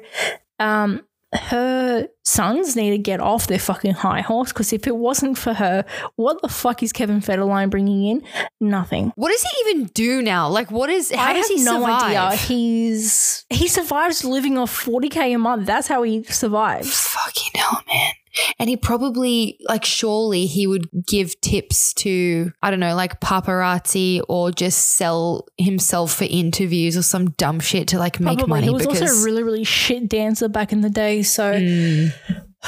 um. 0.60 1.02
Her 1.34 2.10
sons 2.26 2.76
need 2.76 2.90
to 2.90 2.98
get 2.98 3.22
off 3.22 3.48
their 3.48 3.58
fucking 3.58 3.94
high 3.94 4.20
horse 4.20 4.52
because 4.52 4.74
if 4.74 4.86
it 4.86 4.98
wasn't 4.98 5.38
for 5.38 5.54
her, 5.54 5.86
what 6.18 6.42
the 6.42 6.50
fuck 6.50 6.84
is 6.84 6.92
Kevin 6.92 7.22
Federline 7.22 7.70
bringing 7.70 8.04
in? 8.06 8.22
Nothing. 8.60 9.14
What 9.16 9.32
does 9.32 9.42
he 9.42 9.50
even 9.70 9.86
do 9.94 10.22
now? 10.22 10.50
Like, 10.50 10.70
what 10.72 10.90
is? 10.90 11.10
How 11.10 11.30
I 11.30 11.34
does 11.34 11.48
have 11.48 11.58
he 11.58 11.64
no 11.64 11.80
survive? 11.80 12.04
idea. 12.04 12.36
He's 12.36 13.46
he 13.50 13.70
survives 13.70 14.26
living 14.26 14.58
off 14.58 14.72
forty 14.72 15.08
k 15.08 15.32
a 15.32 15.38
month. 15.38 15.66
That's 15.66 15.88
how 15.88 16.04
he 16.04 16.24
survives. 16.24 16.92
Fucking 17.16 17.52
hell, 17.56 17.82
man. 17.88 18.12
And 18.60 18.70
he 18.70 18.78
probably, 18.78 19.58
like, 19.68 19.84
surely 19.84 20.46
he 20.46 20.66
would 20.68 20.90
give 21.08 21.40
tips 21.42 21.94
to, 21.96 22.52
I 22.62 22.70
don't 22.72 22.80
know, 22.80 22.96
like 22.96 23.20
paparazzi 23.20 24.22
or 24.30 24.52
just 24.52 24.90
sell 24.90 25.48
himself 25.58 26.14
for 26.16 26.24
interviews 26.30 26.96
or 26.96 27.02
some 27.02 27.32
dumb 27.32 27.60
shit 27.60 27.90
to 27.90 28.00
like 28.00 28.20
make 28.20 28.38
Probably. 28.40 28.50
money. 28.50 28.68
He 28.68 28.74
was 28.74 28.88
because, 28.88 29.02
also 29.02 29.22
a 29.22 29.26
really 29.26 29.44
really 29.44 29.64
shit 29.64 30.08
dancer 30.08 30.48
back 30.48 30.72
in 30.72 30.82
the 30.82 30.90
day. 30.90 31.24
So 31.24 31.52
Mm. 31.54 32.14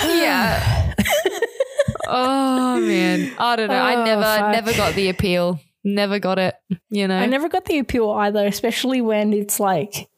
yeah. 0.04 0.93
oh 2.08 2.80
man, 2.82 3.32
I 3.38 3.56
don't 3.56 3.69
know. 3.69 3.76
I 3.76 3.95
Oh, 3.95 4.06
never, 4.06 4.21
fuck. 4.23 4.52
never 4.52 4.73
got 4.73 4.95
the 4.95 5.10
appeal. 5.10 5.60
Never 5.84 6.19
got 6.19 6.39
it. 6.39 6.56
You 6.89 7.08
know. 7.08 7.17
I 7.17 7.26
never 7.26 7.49
got 7.49 7.65
the 7.65 7.78
appeal 7.80 8.10
either, 8.12 8.45
especially 8.45 9.02
when 9.02 9.34
it's 9.34 9.60
like. 9.60 10.10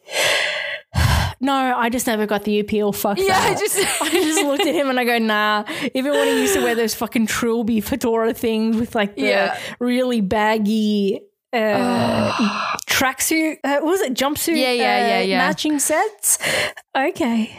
No, 1.46 1.54
I 1.78 1.90
just 1.90 2.08
never 2.08 2.26
got 2.26 2.44
the 2.44 2.60
appeal. 2.60 2.92
Fuck 2.92 3.20
yeah, 3.20 3.26
that. 3.28 3.56
I 3.56 3.60
just. 3.60 3.78
I 4.02 4.10
just 4.10 4.44
looked 4.44 4.66
at 4.66 4.74
him 4.74 4.90
and 4.90 5.00
I 5.00 5.06
go, 5.06 5.18
nah. 5.20 5.64
Even 5.94 6.12
when 6.14 6.28
he 6.28 6.42
used 6.42 6.56
to 6.56 6.62
wear 6.64 6.76
those 6.76 6.96
fucking 6.96 7.28
trilby 7.28 7.82
fedora 7.82 8.34
things 8.34 8.78
with 8.78 8.96
like 8.96 9.16
the 9.16 9.22
Yeah. 9.24 9.60
really 9.80 10.22
baggy 10.22 11.22
uh, 11.54 12.32
tracksuit, 12.88 13.58
uh, 13.64 13.80
what 13.80 13.86
was 13.86 14.02
it 14.02 14.14
jumpsuit? 14.14 14.58
Yeah, 14.58 14.72
yeah, 14.72 14.96
uh, 14.96 15.08
yeah, 15.08 15.20
yeah. 15.22 15.38
Matching 15.38 15.80
sets. 15.80 16.38
Okay, 16.96 17.56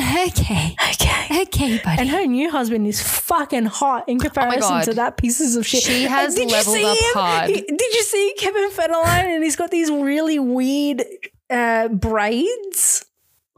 okay, 0.00 0.74
okay. 0.90 1.42
okay, 1.42 1.80
buddy. 1.84 2.00
And 2.00 2.08
her 2.08 2.24
new 2.24 2.50
husband 2.50 2.86
is 2.86 3.02
fucking 3.02 3.66
hot 3.66 4.08
in 4.08 4.18
comparison 4.18 4.76
Oh 4.78 4.84
to 4.84 4.94
that 4.94 5.16
pieces 5.18 5.56
of 5.56 5.66
shit. 5.66 5.82
She 5.82 6.04
has 6.04 6.34
did 6.34 6.48
you 6.50 6.56
leveled 6.56 6.76
see 6.76 6.84
up 6.84 6.96
him? 6.96 7.04
hard. 7.14 7.50
He- 7.50 7.60
did 7.62 7.94
you 7.94 8.02
see 8.02 8.34
Kevin 8.38 8.70
Federline? 8.70 9.34
And 9.34 9.44
he's 9.44 9.56
got 9.56 9.70
these 9.70 9.90
really 9.90 10.38
weird 10.38 11.04
uh, 11.50 11.88
braids. 11.88 13.04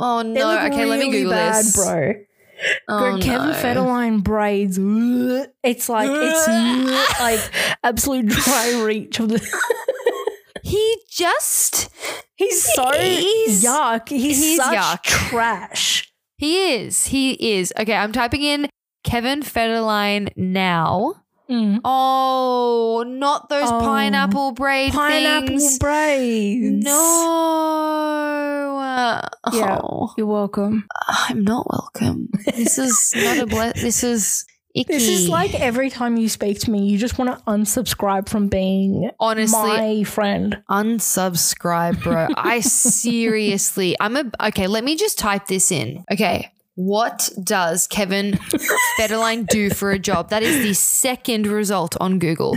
Oh 0.00 0.22
They 0.22 0.40
no. 0.40 0.46
look 0.48 0.72
Okay, 0.72 0.84
let 0.86 0.98
me 0.98 1.10
Google 1.10 1.30
bad, 1.32 1.64
this, 1.64 1.76
bro. 1.76 2.14
Oh, 2.88 2.98
Girl, 2.98 3.22
Kevin 3.22 3.48
no. 3.48 3.54
Federline 3.54 4.22
braids. 4.22 4.78
It's 5.62 5.88
like 5.88 6.08
it's 6.10 7.20
like 7.20 7.40
absolute 7.84 8.26
dry 8.26 8.82
reach 8.82 9.20
of 9.20 9.28
the. 9.28 9.40
He 10.62 10.96
just 11.10 11.88
He's 12.36 12.62
so 12.74 12.90
He's- 12.92 13.64
yuck. 13.64 14.08
He's, 14.08 14.38
he's 14.42 14.56
such 14.58 14.76
yuck. 14.76 15.02
trash. 15.02 16.12
he 16.36 16.74
is. 16.74 17.06
He 17.06 17.32
is. 17.54 17.72
Okay, 17.78 17.94
I'm 17.94 18.12
typing 18.12 18.42
in 18.42 18.68
Kevin 19.02 19.40
Federline 19.40 20.30
now. 20.36 21.14
Mm. 21.50 21.80
Oh, 21.84 23.04
not 23.06 23.48
those 23.48 23.68
Oh, 23.68 23.80
pineapple 23.80 24.52
braid 24.52 24.92
Pineapple 24.92 25.48
things. 25.48 25.78
braids. 25.78 26.84
No. 26.84 28.78
Uh, 28.80 29.28
Yeah. 29.52 29.78
Oh, 29.82 30.12
You're 30.16 30.26
welcome. 30.26 30.86
I'm 31.08 31.42
not 31.44 31.66
welcome. 31.68 32.28
This 32.56 32.78
is 32.78 33.12
not 33.16 33.38
a 33.38 33.46
ble- 33.46 33.72
This 33.74 34.04
is 34.04 34.44
icky. 34.74 34.92
This 34.92 35.08
is 35.08 35.28
like 35.28 35.54
every 35.58 35.90
time 35.90 36.16
you 36.16 36.28
speak 36.28 36.60
to 36.60 36.70
me, 36.70 36.86
you 36.86 36.98
just 36.98 37.18
want 37.18 37.36
to 37.36 37.44
unsubscribe 37.46 38.28
from 38.28 38.46
being 38.48 39.10
honestly 39.18 39.58
my 39.68 40.04
friend. 40.04 40.62
unsubscribe, 40.70 42.02
bro. 42.02 42.28
I 42.36 42.60
seriously, 43.14 43.96
I'm 43.98 44.16
a 44.16 44.24
okay. 44.48 44.66
Let 44.68 44.84
me 44.84 44.96
just 44.96 45.18
type 45.18 45.46
this 45.46 45.72
in. 45.72 46.04
Okay, 46.12 46.52
what 46.80 47.28
does 47.44 47.86
Kevin 47.86 48.32
Federline 48.98 49.46
do 49.46 49.68
for 49.70 49.90
a 49.90 49.98
job? 49.98 50.30
That 50.30 50.42
is 50.42 50.62
the 50.62 50.72
second 50.74 51.46
result 51.46 51.94
on 52.00 52.18
Google. 52.18 52.56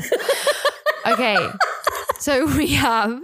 Okay, 1.06 1.38
so 2.20 2.46
we 2.58 2.68
have 2.76 3.22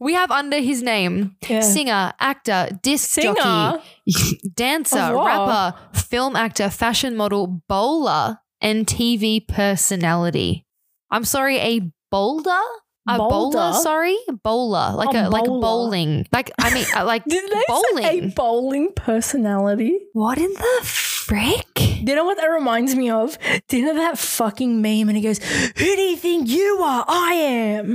We 0.00 0.14
have 0.14 0.30
under 0.30 0.60
his 0.60 0.80
name 0.82 1.36
Yeah. 1.48 1.60
singer, 1.60 2.12
actor, 2.20 2.68
disc 2.82 3.10
Singer? 3.10 3.34
jockey, 3.34 4.40
dancer, 4.54 4.96
oh, 4.98 5.08
Of 5.08 5.14
what? 5.16 5.26
rapper, 5.26 5.78
film 5.98 6.36
actor, 6.36 6.70
fashion 6.70 7.16
model, 7.16 7.60
bowler, 7.68 8.38
and 8.60 8.86
TV 8.86 9.40
personality. 9.46 10.64
I'm 11.10 11.24
sorry, 11.24 11.56
a 11.58 11.90
boulder? 12.10 12.60
A 13.08 13.18
bowler, 13.18 13.72
sorry? 13.72 14.16
Bowler. 14.42 14.92
Like 14.94 15.14
A 15.14 15.28
a, 15.28 15.30
like 15.30 15.44
bowling. 15.46 16.26
Like 16.32 16.50
I 16.58 16.72
mean 16.74 16.86
uh, 16.96 17.04
like 17.04 17.24
Did 17.28 17.50
they 17.50 17.56
say 17.56 17.58
a 17.58 18.20
bowling. 18.20 18.30
bowling 18.30 18.92
personality? 18.94 19.98
what 20.12 20.38
in 20.38 20.52
the 20.52 20.80
frick? 20.84 21.74
Do 21.74 22.04
you 22.06 22.14
know 22.14 22.24
what 22.24 22.36
that 22.38 22.46
reminds 22.46 22.94
me 22.94 23.10
of? 23.10 23.38
Do 23.68 23.76
you 23.78 23.86
know 23.86 23.94
that 23.94 24.18
fucking 24.18 24.80
meme 24.80 25.08
and 25.08 25.16
he 25.16 25.22
goes, 25.22 25.38
Who 25.38 25.84
do 25.84 26.00
you 26.00 26.16
think 26.16 26.48
you 26.48 26.80
are? 26.82 27.04
I 27.08 27.32
am. 27.34 27.92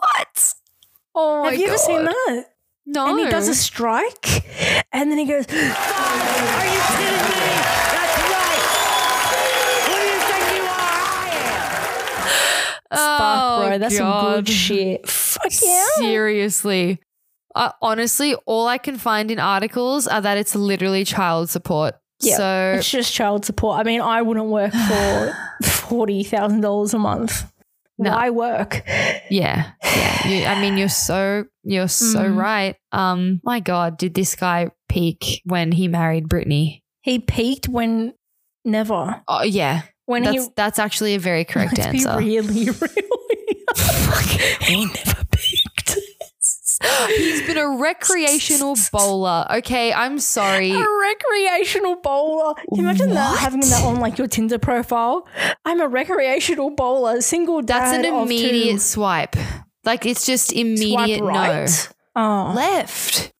What? 0.00 0.54
Oh 1.14 1.44
my 1.44 1.50
Have 1.50 1.60
you 1.60 1.66
ever 1.68 1.78
seen 1.78 2.04
that? 2.04 2.44
No. 2.86 3.08
And 3.08 3.18
he 3.18 3.26
does 3.28 3.48
a 3.48 3.54
strike 3.54 4.44
and 4.92 5.10
then 5.10 5.18
he 5.18 5.24
goes, 5.26 5.46
Fuck, 12.96 13.66
bro. 13.68 13.78
That's 13.78 13.96
some 13.96 14.06
good 14.06 14.10
Oh, 14.18 14.34
God. 14.36 14.48
shit. 14.48 15.08
Fuck 15.08 15.52
yeah. 15.62 15.86
Seriously. 15.96 17.00
Uh, 17.54 17.70
honestly, 17.80 18.34
all 18.46 18.66
I 18.68 18.78
can 18.78 18.98
find 18.98 19.30
in 19.30 19.38
articles 19.38 20.06
are 20.06 20.20
that 20.20 20.36
it's 20.38 20.54
literally 20.54 21.04
child 21.04 21.48
support. 21.50 21.94
Yeah, 22.20 22.36
So 22.36 22.74
it's 22.78 22.90
just 22.90 23.12
child 23.12 23.44
support. 23.44 23.78
I 23.78 23.82
mean, 23.82 24.00
I 24.00 24.22
wouldn't 24.22 24.46
work 24.46 24.72
for 24.88 25.34
forty 25.62 26.22
thousand 26.22 26.60
dollars 26.62 26.94
a 26.94 26.98
month. 26.98 27.50
No. 27.98 28.10
Why 28.10 28.28
work? 28.30 28.82
yeah, 29.30 29.72
yeah. 29.82 30.28
You, 30.28 30.44
I 30.46 30.60
mean, 30.60 30.76
you're 30.76 30.88
so 30.90 31.44
you're 31.62 31.88
so 31.88 32.20
Mm. 32.24 32.36
right. 32.36 32.76
Um, 32.92 33.40
my 33.42 33.60
God, 33.60 33.96
did 33.96 34.12
this 34.14 34.34
guy 34.34 34.70
peak 34.88 35.40
when 35.44 35.72
he 35.72 35.88
married 35.88 36.28
Britney? 36.28 36.82
He 37.02 37.18
peaked 37.20 37.68
when 37.68 38.12
never. 38.66 39.22
Oh 39.28 39.42
yeah, 39.44 39.82
When 40.06 40.22
that's 40.22 40.44
he 40.44 40.50
that's 40.56 40.78
actually 40.78 41.14
a 41.14 41.18
very 41.18 41.44
correct 41.44 41.78
answer. 41.78 42.18
be 42.18 42.24
really, 42.24 42.70
really. 42.70 43.64
he 44.62 44.84
never 45.04 45.24
peaked. 45.32 45.96
He's 47.08 47.46
been 47.46 47.56
a 47.56 47.76
recreational 47.76 48.76
bowler. 48.92 49.46
Okay, 49.56 49.92
I'm 49.92 50.18
sorry. 50.18 50.70
A 50.72 50.78
recreational 50.78 51.96
bowler. 51.96 52.54
Can 52.54 52.64
you 52.76 52.82
imagine 52.82 53.10
that 53.10 53.38
having 53.38 53.60
that 53.60 53.82
on 53.84 54.00
like 54.00 54.18
your 54.18 54.26
Tinder 54.26 54.58
profile? 54.58 55.26
I'm 55.64 55.80
a 55.80 55.88
recreational 55.88 56.70
bowler, 56.70 57.20
single 57.20 57.62
dad. 57.62 57.80
That's 57.80 57.96
an 57.98 58.04
immediate 58.04 58.80
swipe. 58.80 59.36
Like 59.84 60.04
it's 60.04 60.26
just 60.26 60.52
immediate 60.52 61.22
right. 61.22 61.66
no. 62.14 62.50
Oh, 62.50 62.52
Left. 62.54 63.32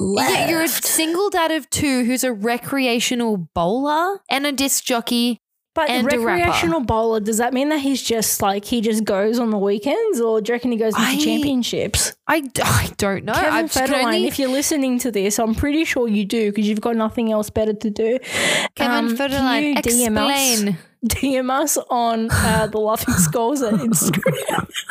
left. 0.00 0.30
Yeah, 0.30 0.48
you're 0.48 0.62
a 0.62 0.68
single 0.68 1.30
dad 1.30 1.50
of 1.50 1.68
two 1.70 2.04
who's 2.04 2.24
a 2.24 2.32
recreational 2.32 3.48
bowler 3.54 4.20
and 4.30 4.46
a 4.46 4.52
disc 4.52 4.84
jockey. 4.84 5.40
But 5.74 5.88
and 5.88 6.06
recreational 6.06 6.80
bowler, 6.80 7.20
does 7.20 7.38
that 7.38 7.54
mean 7.54 7.70
that 7.70 7.78
he's 7.80 8.02
just 8.02 8.42
like 8.42 8.64
he 8.66 8.82
just 8.82 9.04
goes 9.04 9.38
on 9.38 9.50
the 9.50 9.56
weekends, 9.58 10.20
or 10.20 10.40
do 10.42 10.50
you 10.50 10.54
reckon 10.54 10.70
he 10.70 10.76
goes 10.76 10.94
into 10.94 11.08
I- 11.08 11.16
championships? 11.18 12.14
I, 12.28 12.42
I 12.62 12.90
don't 12.98 13.24
know. 13.24 13.32
Kevin 13.32 13.66
Federline, 13.68 14.04
only 14.04 14.26
if 14.26 14.38
you're 14.38 14.50
listening 14.50 14.98
to 15.00 15.10
this, 15.10 15.38
I'm 15.38 15.54
pretty 15.54 15.84
sure 15.86 16.08
you 16.08 16.24
do 16.26 16.50
because 16.50 16.68
you've 16.68 16.80
got 16.82 16.96
nothing 16.96 17.32
else 17.32 17.48
better 17.50 17.72
to 17.72 17.90
do. 17.90 18.18
Kevin 18.74 19.10
Um, 19.10 19.16
can 19.16 19.30
Federline, 19.30 19.76
DM 19.76 20.18
us? 20.18 20.76
DM 21.04 21.50
us 21.50 21.76
on 21.90 22.28
uh, 22.30 22.68
the 22.68 22.78
Laughing 22.78 23.14
Skulls 23.14 23.60
at 23.60 23.74
Instagram. 23.74 24.70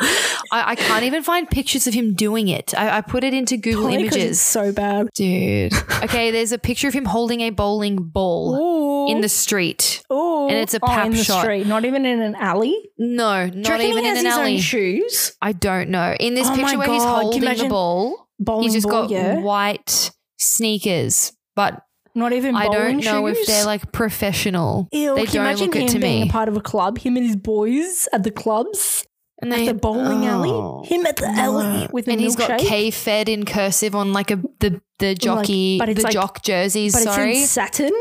I, 0.52 0.72
I 0.72 0.74
can't 0.74 1.04
even 1.04 1.22
find 1.22 1.48
pictures 1.48 1.86
of 1.86 1.94
him 1.94 2.12
doing 2.12 2.48
it. 2.48 2.74
I, 2.76 2.98
I 2.98 3.00
put 3.00 3.24
it 3.24 3.32
into 3.32 3.56
Google 3.56 3.84
Probably 3.84 4.02
Images. 4.08 4.40
so 4.40 4.72
bad. 4.72 5.08
Dude. 5.14 5.72
Okay, 6.02 6.32
there's 6.32 6.50
a 6.50 6.58
picture 6.58 6.88
of 6.88 6.94
him 6.94 7.04
holding 7.04 7.42
a 7.42 7.50
bowling 7.50 7.94
ball 7.96 8.56
Ooh. 8.56 9.12
in 9.12 9.20
the 9.20 9.28
street. 9.28 10.02
Ooh. 10.12 10.48
and 10.48 10.58
it's 10.58 10.74
a 10.74 10.80
oh, 10.82 10.86
pap 10.88 11.06
in 11.06 11.12
the 11.12 11.22
shot. 11.22 11.42
street, 11.42 11.64
not 11.64 11.84
even 11.84 12.04
in 12.04 12.20
an 12.20 12.34
alley. 12.34 12.76
No, 12.98 13.46
not 13.46 13.80
even 13.80 14.04
in 14.04 14.16
an 14.16 14.16
his 14.16 14.24
alley. 14.24 14.54
own 14.54 14.60
shoes. 14.60 15.32
I 15.40 15.52
don't 15.52 15.90
know. 15.90 16.16
In 16.18 16.34
this 16.34 16.48
Oh 16.48 16.56
picture 16.56 16.76
where 16.76 16.88
he's 16.88 17.04
God, 17.04 17.34
you 17.34 17.40
holding 17.40 17.56
the 17.56 17.68
ball, 17.68 18.62
he's 18.62 18.72
just 18.72 18.88
ball, 18.88 19.02
got 19.02 19.10
yeah. 19.10 19.38
white 19.38 20.10
sneakers, 20.38 21.32
but 21.54 21.82
Not 22.14 22.32
even. 22.32 22.54
I 22.56 22.68
don't 22.68 22.98
know 23.04 23.26
if 23.26 23.46
they're 23.46 23.64
like 23.64 23.90
professional. 23.92 24.88
Ew, 24.92 25.14
they 25.14 25.24
don't 25.24 25.36
imagine 25.46 25.66
look 25.66 25.76
it 25.76 25.88
to 25.90 25.98
being 25.98 26.22
me. 26.24 26.28
a 26.28 26.32
part 26.32 26.48
of 26.48 26.56
a 26.56 26.60
club? 26.60 26.98
Him 26.98 27.16
and 27.16 27.24
his 27.26 27.36
boys 27.36 28.06
at 28.12 28.22
the 28.22 28.30
clubs, 28.30 29.06
and 29.40 29.52
at 29.52 29.64
the 29.64 29.74
bowling 29.74 30.24
Oh. 30.24 30.82
alley. 30.82 30.88
Him 30.88 31.06
at 31.06 31.16
the 31.16 31.26
alley 31.28 31.88
with 31.92 32.08
and 32.08 32.20
he's 32.20 32.36
got. 32.36 32.60
K 32.60 32.90
Fed 32.90 33.28
in 33.30 33.44
cursive 33.46 33.94
on 33.94 34.12
like 34.12 34.30
a 34.30 34.36
the 34.60 34.80
the 34.98 35.14
jockey 35.14 35.78
but 35.78 35.88
it's 35.88 36.00
the 36.00 36.04
like- 36.04 36.12
jock 36.12 36.42
jerseys. 36.42 36.92
but 36.92 37.02
sorry. 37.02 37.30
it's 37.32 37.40
in 37.40 37.46
satin. 37.46 37.92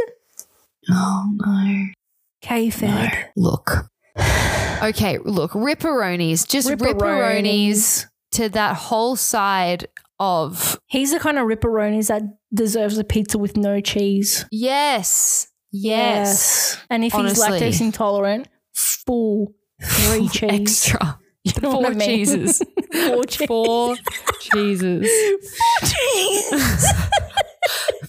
oh 0.90 1.30
no. 1.46 1.86
K 2.42 2.70
Fed. 2.70 3.30
Look. 3.38 3.88
Okay, 4.84 5.20
look, 5.24 5.52
ripperonis, 5.52 6.48
just 6.48 6.68
ripperonis 6.70 8.08
to 8.32 8.50
that 8.50 8.76
whole 8.76 9.16
side 9.16 9.88
of 10.22 10.80
He's 10.86 11.12
the 11.12 11.20
kind 11.20 11.38
of 11.40 11.48
ripperonis 11.48 12.08
that 12.10 12.22
deserves 12.54 12.98
a 13.00 13.04
pizza 13.04 13.38
with 13.40 13.58
no 13.58 13.82
cheese. 13.82 14.46
yes, 14.52 15.48
yes, 15.72 16.78
And 16.90 17.04
if 17.04 17.16
Honestly. 17.16 17.60
he's 17.60 17.80
lactose 17.80 17.82
intolerant, 17.82 18.48
full 18.74 19.54
three 19.84 20.30
cheese. 20.30 20.88
extra. 20.88 21.18
You 21.44 21.54
know 21.60 21.72
Four 21.72 21.88
I 21.88 21.90
mean? 21.96 22.08
cheeses. 22.08 22.62
Four 22.94 23.24
cheese. 23.28 23.48
Four 23.48 23.96
cheeses. 24.40 25.10
cheese. 25.90 26.94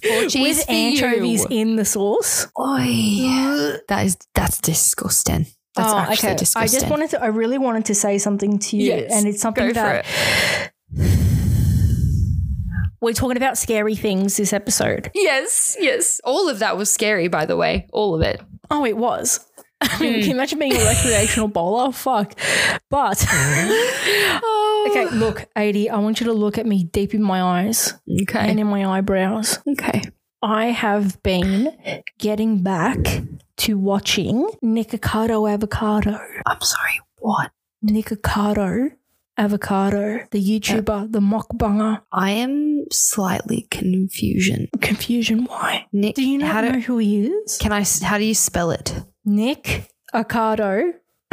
Four 0.02 0.26
cheese 0.28 0.58
With 0.58 0.68
anchovies 0.68 1.46
you. 1.48 1.60
in 1.62 1.76
the 1.76 1.86
sauce. 1.86 2.46
Oi. 2.60 3.78
That 3.88 4.02
is 4.04 4.18
that's 4.34 4.60
disgusting. 4.60 5.46
That's 5.74 5.92
Oh, 5.94 5.96
actually 5.96 6.28
okay. 6.30 6.36
disgusting. 6.40 6.62
I 6.62 6.80
just 6.80 6.90
wanted 6.90 7.08
to. 7.10 7.22
I 7.22 7.28
really 7.28 7.56
wanted 7.56 7.86
to 7.86 7.94
say 7.94 8.18
something 8.18 8.58
to 8.58 8.76
you, 8.76 8.88
Yes, 8.92 9.12
and 9.14 9.26
it's 9.26 9.40
something 9.40 9.68
Go 9.68 9.72
that. 9.72 10.04
We're 13.02 13.12
talking 13.12 13.36
about 13.36 13.58
scary 13.58 13.96
things 13.96 14.36
this 14.36 14.52
episode. 14.52 15.10
Yes, 15.14 15.76
yes. 15.80 16.20
All 16.24 16.48
of 16.48 16.60
that 16.60 16.76
was 16.76 16.90
scary, 16.90 17.28
by 17.28 17.44
the 17.44 17.56
way. 17.56 17.86
All 17.92 18.14
of 18.14 18.22
it. 18.22 18.40
Oh, 18.70 18.86
it 18.86 18.96
was. 18.96 19.44
I 19.80 19.98
mean, 19.98 20.12
can 20.12 20.20
you 20.20 20.24
hmm. 20.26 20.30
imagine 20.32 20.58
being 20.60 20.76
a 20.76 20.84
recreational 20.84 21.48
bowler? 21.58 21.90
Fuck. 21.92 22.38
But 22.88 23.26
Oh. 24.44 24.88
okay, 24.90 25.14
look, 25.16 25.46
Adi, 25.56 25.90
I 25.90 25.98
want 25.98 26.20
you 26.20 26.26
to 26.26 26.32
look 26.32 26.56
at 26.56 26.64
me 26.66 26.84
deep 26.84 27.12
in 27.12 27.22
my 27.22 27.42
eyes 27.42 27.92
Okay. 28.22 28.38
and 28.38 28.60
in 28.60 28.68
my 28.68 28.86
eyebrows. 28.86 29.58
Okay. 29.68 30.02
I 30.40 30.66
have 30.66 31.20
been 31.22 31.76
getting 32.18 32.62
back 32.62 32.96
to 33.58 33.76
watching 33.78 34.48
Nikocado 34.62 35.52
Avocado. 35.52 36.18
I'm 36.46 36.60
sorry. 36.60 37.00
What? 37.18 37.50
Nikocado 37.84 38.92
Avocado, 39.46 40.20
the 40.30 40.40
YouTuber, 40.40 41.10
the 41.10 41.18
mukbanger. 41.18 42.00
I 42.12 42.30
am 42.30 42.84
slightly 42.92 43.66
confusion. 43.72 44.68
Confusion, 44.80 45.46
why? 45.46 45.86
Nick, 45.92 46.14
Do 46.14 46.22
you 46.24 46.38
not 46.38 46.52
how 46.52 46.60
know 46.60 46.72
do, 46.74 46.78
who 46.80 46.98
he 46.98 47.26
is? 47.26 47.58
can 47.58 47.72
I? 47.72 47.84
How 48.04 48.18
do 48.18 48.24
you 48.24 48.34
spell 48.36 48.70
it? 48.70 48.94
Nick 49.24 49.88
Acado. 50.14 50.92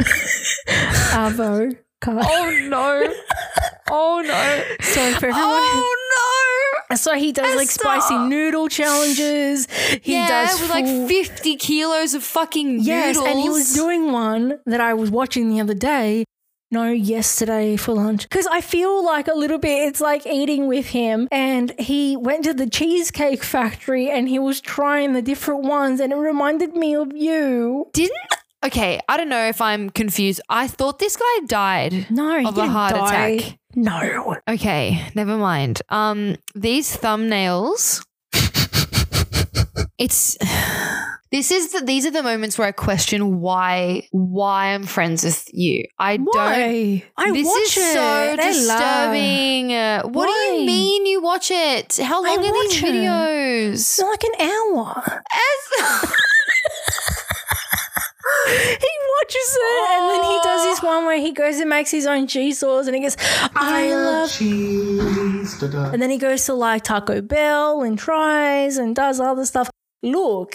Avocado. 1.12 1.76
Oh 2.06 2.58
no! 2.68 3.12
oh 3.90 4.22
no! 4.26 4.64
So 4.84 5.12
for 5.20 5.26
everyone 5.26 5.32
who 5.34 5.84
Oh 5.84 6.86
no! 6.90 6.96
So 6.96 7.14
he 7.14 7.30
does 7.32 7.54
like 7.54 7.68
spicy 7.70 8.18
noodle 8.18 8.68
challenges. 8.68 9.68
He 10.02 10.14
yeah, 10.14 10.26
does 10.46 10.60
with 10.60 10.70
full- 10.70 10.82
like 11.04 11.08
50 11.08 11.56
kilos 11.56 12.14
of 12.14 12.24
fucking 12.24 12.80
yes, 12.80 13.14
noodles. 13.14 13.28
and 13.30 13.38
he 13.40 13.48
was 13.50 13.72
doing 13.74 14.10
one 14.10 14.58
that 14.66 14.80
I 14.80 14.94
was 14.94 15.10
watching 15.10 15.48
the 15.50 15.60
other 15.60 15.74
day. 15.74 16.24
No, 16.72 16.90
yesterday 16.92 17.76
for 17.76 17.94
lunch 17.94 18.28
because 18.28 18.46
I 18.46 18.60
feel 18.60 19.04
like 19.04 19.26
a 19.26 19.34
little 19.34 19.58
bit. 19.58 19.88
It's 19.88 20.00
like 20.00 20.24
eating 20.24 20.68
with 20.68 20.86
him, 20.86 21.26
and 21.32 21.72
he 21.80 22.16
went 22.16 22.44
to 22.44 22.54
the 22.54 22.68
cheesecake 22.70 23.42
factory 23.42 24.08
and 24.08 24.28
he 24.28 24.38
was 24.38 24.60
trying 24.60 25.12
the 25.12 25.22
different 25.22 25.64
ones, 25.64 25.98
and 25.98 26.12
it 26.12 26.16
reminded 26.16 26.76
me 26.76 26.94
of 26.94 27.12
you. 27.12 27.88
Didn't. 27.92 28.16
Okay, 28.64 29.00
I 29.08 29.16
don't 29.16 29.28
know 29.30 29.48
if 29.48 29.60
I'm 29.60 29.90
confused. 29.90 30.40
I 30.48 30.68
thought 30.68 30.98
this 31.00 31.16
guy 31.16 31.46
died. 31.46 32.06
No, 32.10 32.38
he 32.38 32.46
Of 32.46 32.52
a 32.52 32.60
didn't 32.60 32.70
heart 32.70 32.94
die. 32.94 33.26
attack. 33.28 33.58
No, 33.74 34.36
Okay, 34.48 35.02
never 35.14 35.36
mind. 35.38 35.80
Um, 35.88 36.36
these 36.54 36.96
thumbnails. 36.96 38.04
it's. 39.98 40.36
This 41.32 41.52
is 41.52 41.70
the, 41.72 41.80
these 41.80 42.04
are 42.06 42.10
the 42.10 42.24
moments 42.24 42.58
where 42.58 42.66
I 42.66 42.72
question 42.72 43.40
why 43.40 44.08
why 44.10 44.74
I'm 44.74 44.82
friends 44.82 45.22
with 45.22 45.48
you. 45.54 45.84
I 45.96 46.16
don't. 46.16 46.26
why? 46.34 47.04
I 47.16 47.30
this 47.30 47.46
watch 47.46 47.56
is 47.62 47.76
it. 47.76 47.92
so 47.94 48.36
They 48.36 48.36
lie. 48.36 48.52
disturbing. 48.52 49.72
Uh, 49.72 50.02
what 50.08 50.26
do 50.26 50.32
you 50.32 50.66
mean 50.66 51.06
you 51.06 51.22
watch 51.22 51.52
it? 51.52 51.98
How 51.98 52.24
I 52.24 52.28
long 52.34 52.38
are 52.38 52.42
these 52.42 52.52
watch 52.52 52.82
it. 52.82 52.94
videos? 52.94 54.02
Like 54.02 54.24
an 54.24 54.40
hour. 54.40 55.22
As- 55.32 56.14
he 58.50 58.90
watches 59.16 59.56
it, 59.56 59.90
and 59.90 60.10
then 60.10 60.24
he 60.24 60.38
does 60.42 60.64
this 60.64 60.82
one 60.82 61.04
where 61.06 61.18
he 61.20 61.32
goes 61.32 61.58
and 61.60 61.68
makes 61.70 61.90
his 61.90 62.06
own 62.06 62.26
cheese 62.26 62.58
sauce, 62.58 62.86
and 62.86 62.96
he 62.96 63.02
goes, 63.02 63.16
"I 63.54 63.94
love." 63.94 64.30
cheese. 64.32 65.58
Da-da. 65.60 65.90
And 65.90 66.02
then 66.02 66.10
he 66.10 66.18
goes 66.18 66.44
to 66.46 66.54
like 66.54 66.82
Taco 66.84 67.20
Bell 67.22 67.82
and 67.82 67.98
tries 67.98 68.76
and 68.78 68.96
does 68.96 69.20
other 69.20 69.44
stuff. 69.44 69.70
Look, 70.02 70.54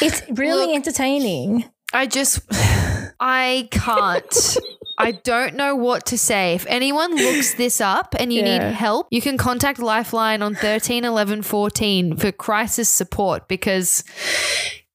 it's 0.00 0.22
really 0.30 0.66
Look. 0.66 0.74
entertaining. 0.76 1.64
I 1.92 2.06
just, 2.06 2.40
I 3.20 3.68
can't. 3.70 4.56
I 4.98 5.12
don't 5.12 5.54
know 5.54 5.74
what 5.76 6.06
to 6.06 6.18
say. 6.18 6.54
If 6.54 6.66
anyone 6.68 7.14
looks 7.16 7.54
this 7.54 7.80
up 7.80 8.14
and 8.18 8.32
you 8.32 8.42
Yeah. 8.42 8.68
need 8.68 8.74
help, 8.74 9.08
you 9.10 9.20
can 9.20 9.36
contact 9.36 9.78
Lifeline 9.80 10.42
on 10.42 10.54
13 10.54 11.04
11 11.04 11.42
14 11.42 12.16
for 12.16 12.30
crisis 12.32 12.88
support 12.88 13.48
because 13.48 14.02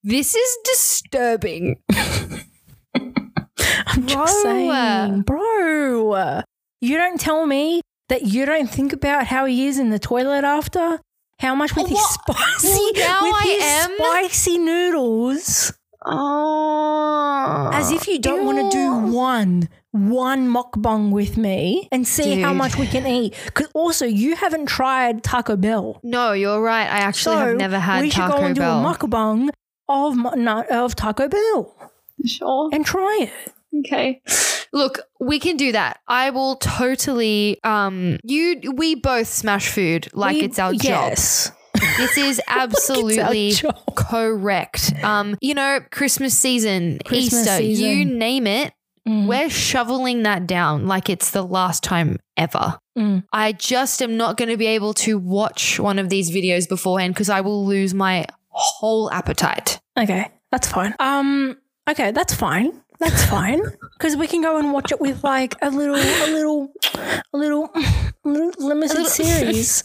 this 0.03 0.35
is 0.35 0.57
disturbing. 0.63 1.77
I'm 2.95 4.05
just 4.07 4.41
saying, 4.41 5.21
bro. 5.23 6.41
You 6.81 6.97
don't 6.97 7.19
tell 7.19 7.45
me 7.45 7.81
that 8.07 8.23
you 8.23 8.45
don't 8.45 8.69
think 8.69 8.93
about 8.93 9.27
how 9.27 9.45
he 9.45 9.67
is 9.67 9.77
in 9.79 9.89
the 9.89 9.99
toilet 9.99 10.43
after. 10.43 10.99
How 11.39 11.55
much 11.55 11.75
with 11.75 11.87
his 11.87 11.99
spicy, 12.09 12.91
Well, 12.95 13.23
with 13.23 13.33
I 13.35 13.43
his 13.45 13.63
am. 13.63 13.95
spicy 13.97 14.57
noodles, 14.57 15.73
Oh. 16.05 17.69
as 17.73 17.91
if 17.91 18.07
you 18.07 18.19
don't 18.19 18.45
want 18.45 18.59
to 18.59 18.69
do 18.69 18.93
one, 19.15 19.69
one 19.91 20.47
mukbang 20.49 21.11
with 21.11 21.37
me 21.37 21.87
and 21.91 22.05
see 22.07 22.41
how 22.41 22.53
much 22.53 22.77
we 22.77 22.87
can 22.87 23.05
eat. 23.07 23.33
Because 23.45 23.67
also, 23.73 24.05
you 24.05 24.35
haven't 24.35 24.65
tried 24.67 25.23
Taco 25.23 25.55
Bell, 25.55 25.99
No, 26.03 26.33
you're 26.33 26.61
right. 26.61 26.87
I 26.87 26.99
actually 26.99 27.35
so 27.35 27.37
have 27.37 27.57
never 27.57 27.79
had 27.79 28.01
Taco 28.01 28.01
Bell. 28.01 28.03
we 28.03 28.09
should 28.09 28.19
Taco 28.21 28.37
go 28.37 28.45
and 28.45 28.55
Bell. 28.55 28.81
do 28.83 28.87
a 28.87 28.93
mukbang 28.93 29.49
of 29.87 30.71
of 30.71 30.95
Taco 30.95 31.27
Bell 31.27 31.75
sure. 32.25 32.69
and 32.73 32.85
try 32.85 33.17
it. 33.21 33.53
Okay. 33.79 34.21
Look, 34.73 34.99
we 35.19 35.39
can 35.39 35.57
do 35.57 35.71
that. 35.71 35.99
I 36.07 36.29
will 36.31 36.55
totally 36.57 37.59
um 37.63 38.17
you 38.23 38.61
we 38.75 38.95
both 38.95 39.27
smash 39.27 39.69
food 39.69 40.07
like 40.13 40.35
We- 40.35 40.43
it's 40.43 40.59
our 40.59 40.73
yes. 40.73 41.49
job. 41.49 41.55
This 41.97 42.17
is 42.17 42.41
absolutely 42.47 43.53
correct. 43.95 44.93
Um 45.03 45.37
you 45.41 45.53
know, 45.53 45.79
Christmas 45.91 46.37
season, 46.37 46.99
Christmas 47.05 47.47
Easter, 47.47 47.61
you 47.63 48.05
name 48.05 48.47
it, 48.47 48.73
Mm. 49.07 49.27
we're 49.27 49.49
shoveling 49.49 50.23
that 50.23 50.45
down 50.45 50.85
like 50.85 51.09
it's 51.09 51.31
the 51.31 51.41
last 51.41 51.83
time 51.83 52.17
ever. 52.35 52.77
Mm. 52.97 53.23
I 53.31 53.53
just 53.53 54.01
am 54.03 54.17
not 54.17 54.35
going 54.35 54.49
to 54.49 54.57
be 54.57 54.67
able 54.67 54.93
to 54.95 55.17
watch 55.17 55.79
one 55.79 55.97
of 55.99 56.09
these 56.09 56.29
videos 56.29 56.67
beforehand 56.67 57.13
because 57.13 57.29
I 57.29 57.39
will 57.41 57.65
lose 57.65 57.93
my 57.93 58.25
whole 58.49 59.09
appetite. 59.11 59.79
Okay, 59.97 60.27
that's 60.51 60.67
fine. 60.67 60.93
Um, 60.99 61.57
okay, 61.89 62.11
that's 62.11 62.33
fine. 62.33 62.81
That's 62.99 63.25
fine 63.25 63.61
because 63.97 64.15
we 64.17 64.27
can 64.27 64.41
go 64.41 64.57
and 64.57 64.73
watch 64.73 64.91
it 64.91 64.99
with 64.99 65.23
like 65.23 65.55
a 65.61 65.69
little, 65.69 65.95
a 65.95 66.27
little, 66.31 66.71
a 67.33 67.37
little, 67.37 67.71
a 67.75 68.27
little 68.29 68.51
limited 68.67 68.97
little- 68.97 69.09
series. 69.09 69.83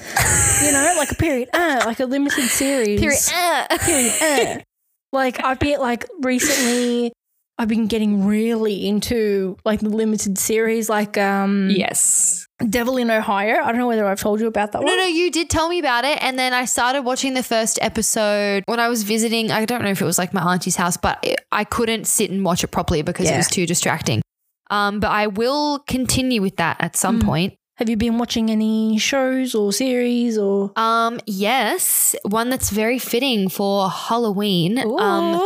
you 0.64 0.72
know, 0.72 0.94
like 0.96 1.12
a 1.12 1.14
period, 1.14 1.48
uh, 1.52 1.82
like 1.86 2.00
a 2.00 2.06
limited 2.06 2.48
series. 2.48 3.00
Period. 3.00 3.20
Uh. 3.70 3.78
Period. 3.78 4.58
Uh. 4.58 4.62
Like 5.12 5.44
I've 5.44 5.60
been 5.60 5.80
like 5.80 6.06
recently. 6.20 7.12
I've 7.56 7.68
been 7.68 7.86
getting 7.86 8.26
really 8.26 8.84
into 8.88 9.56
like 9.64 9.78
the 9.78 9.88
limited 9.88 10.36
series, 10.38 10.88
like 10.88 11.16
um, 11.16 11.70
Yes. 11.70 12.43
Devil 12.70 12.96
in 12.98 13.10
Ohio. 13.10 13.56
I 13.62 13.66
don't 13.72 13.78
know 13.78 13.86
whether 13.88 14.06
I've 14.06 14.20
told 14.20 14.40
you 14.40 14.46
about 14.46 14.72
that 14.72 14.80
No, 14.80 14.86
one. 14.86 14.96
no, 14.96 15.02
no, 15.04 15.08
you 15.08 15.30
did 15.30 15.50
tell 15.50 15.68
me 15.68 15.78
about 15.80 16.04
it. 16.04 16.18
And 16.22 16.38
then 16.38 16.52
I 16.52 16.66
started 16.66 17.02
watching 17.02 17.34
the 17.34 17.42
first 17.42 17.78
episode 17.82 18.62
when 18.66 18.78
I 18.78 18.88
was 18.88 19.02
visiting. 19.02 19.50
I 19.50 19.64
don't 19.64 19.82
know 19.82 19.90
if 19.90 20.00
it 20.00 20.04
was 20.04 20.18
like 20.18 20.32
my 20.32 20.40
auntie's 20.42 20.76
house, 20.76 20.96
but 20.96 21.18
it, 21.22 21.40
I 21.50 21.64
couldn't 21.64 22.06
sit 22.06 22.30
and 22.30 22.44
watch 22.44 22.62
it 22.62 22.68
properly 22.68 23.02
because 23.02 23.28
it 23.28 23.36
was 23.36 23.48
too 23.48 23.66
distracting. 23.66 24.22
Um, 24.70 25.00
but 25.00 25.10
I 25.10 25.26
will 25.26 25.80
continue 25.80 26.40
with 26.40 26.56
that 26.56 26.76
at 26.80 26.96
some 26.96 27.20
Mm. 27.20 27.24
point. 27.24 27.54
Have 27.78 27.88
you 27.90 27.96
been 27.96 28.18
watching 28.18 28.50
any 28.50 28.98
shows 28.98 29.52
or 29.56 29.72
series 29.72 30.38
or? 30.38 30.70
Um, 30.76 31.18
yes, 31.26 32.14
one 32.22 32.48
that's 32.50 32.70
very 32.70 33.00
fitting 33.00 33.48
for 33.48 33.90
Halloween. 33.90 34.78
Um, 34.78 35.40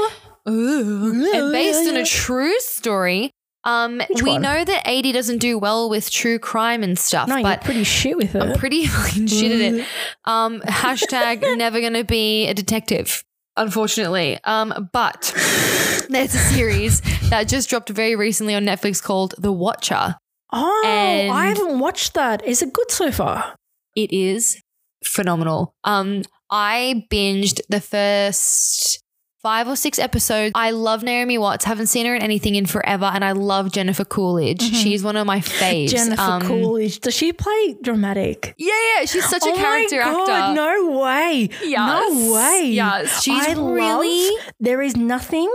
Ooh. 0.46 1.30
and 1.34 1.52
based 1.52 1.88
on 1.88 1.96
a 1.96 2.04
true 2.04 2.58
story. 2.60 3.30
Um, 3.68 3.98
Which 4.08 4.22
we 4.22 4.30
one? 4.32 4.42
know 4.42 4.64
that 4.64 4.88
Adi 4.88 5.12
doesn't 5.12 5.38
do 5.38 5.58
well 5.58 5.90
with 5.90 6.10
true 6.10 6.38
crime 6.38 6.82
and 6.82 6.98
stuff, 6.98 7.28
no, 7.28 7.42
but 7.42 7.62
pretty 7.62 7.84
shit 7.84 8.16
with 8.16 8.34
it. 8.34 8.42
I'm 8.42 8.58
pretty 8.58 8.86
fucking 8.86 9.26
shit 9.26 9.52
at 9.52 9.74
it. 9.80 9.86
Um, 10.24 10.60
hashtag 10.62 11.42
never 11.58 11.80
gonna 11.80 12.04
be 12.04 12.46
a 12.46 12.54
detective, 12.54 13.22
unfortunately. 13.56 14.38
Um, 14.44 14.88
but 14.92 15.32
there's 16.08 16.34
a 16.34 16.38
series 16.38 17.00
that 17.30 17.46
just 17.48 17.68
dropped 17.68 17.90
very 17.90 18.16
recently 18.16 18.54
on 18.54 18.64
Netflix 18.64 19.02
called 19.02 19.34
The 19.38 19.52
Watcher. 19.52 20.16
Oh, 20.52 20.82
And- 20.86 21.30
I 21.32 21.46
haven't 21.46 21.78
watched 21.78 22.14
that. 22.14 22.42
Is 22.46 22.62
it 22.62 22.72
good 22.72 22.90
so 22.90 23.12
far? 23.12 23.54
It 23.94 24.10
is 24.12 24.62
phenomenal. 25.04 25.74
Um, 25.84 26.22
I 26.50 27.04
binged 27.12 27.60
the 27.68 27.80
first 27.82 29.02
five 29.42 29.68
or 29.68 29.76
six 29.76 29.98
episodes. 29.98 30.52
I 30.54 30.70
love 30.72 31.02
Naomi 31.02 31.38
Watts. 31.38 31.64
Haven't 31.64 31.86
seen 31.86 32.06
her 32.06 32.14
in 32.14 32.22
anything 32.22 32.54
in 32.54 32.66
forever, 32.66 33.06
and 33.06 33.24
I 33.24 33.32
love 33.32 33.72
Jennifer 33.72 34.04
Coolidge. 34.04 34.62
She's 34.62 35.02
one 35.04 35.16
of 35.16 35.26
my 35.26 35.40
faves. 35.40 35.86
Mm-hmm. 35.90 35.96
Jennifer 35.96 36.22
Um, 36.22 36.42
Coolidge. 36.42 37.00
Does 37.00 37.14
she 37.14 37.32
play 37.32 37.76
dramatic? 37.82 38.54
Yeah, 38.58 38.72
yeah, 38.98 39.04
she's 39.06 39.28
such 39.28 39.44
a 39.44 39.50
oh 39.50 39.56
character 39.56 39.96
my 39.98 40.10
God, 40.12 40.28
actor. 40.30 40.54
No 40.54 40.98
way. 41.00 41.48
Yes. 41.64 41.78
No 42.12 42.32
way. 42.34 42.68
Yes, 42.70 43.22
she's 43.22 43.46
I 43.46 43.52
really- 43.52 44.28
love- 44.30 44.52
there 44.60 44.82
is 44.82 44.96
nothing 44.96 45.52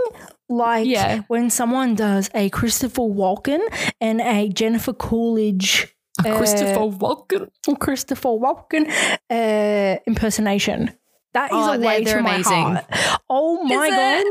like 0.48 0.86
Yeah. 0.86 1.22
when 1.28 1.50
someone 1.50 1.94
does 1.94 2.30
a 2.34 2.48
Christopher 2.50 3.02
Walken 3.02 3.60
and 4.00 4.20
a 4.20 4.48
Jennifer 4.48 4.92
Coolidge. 4.92 5.88
uh, 6.24 6.36
Christopher 6.36 6.80
Walken. 6.90 7.48
Christopher 7.80 8.28
Walken 8.28 8.88
uh, 9.30 9.98
impersonation. 10.06 10.92
That 11.34 11.50
is 11.52 11.56
Oh, 11.56 11.72
a 11.74 11.78
way 11.78 12.04
to 12.04 12.22
my 12.22 12.34
amazing. 12.36 12.52
heart. 12.52 12.84
Oh 13.28 13.62
my 13.64 13.90
god! 13.90 14.26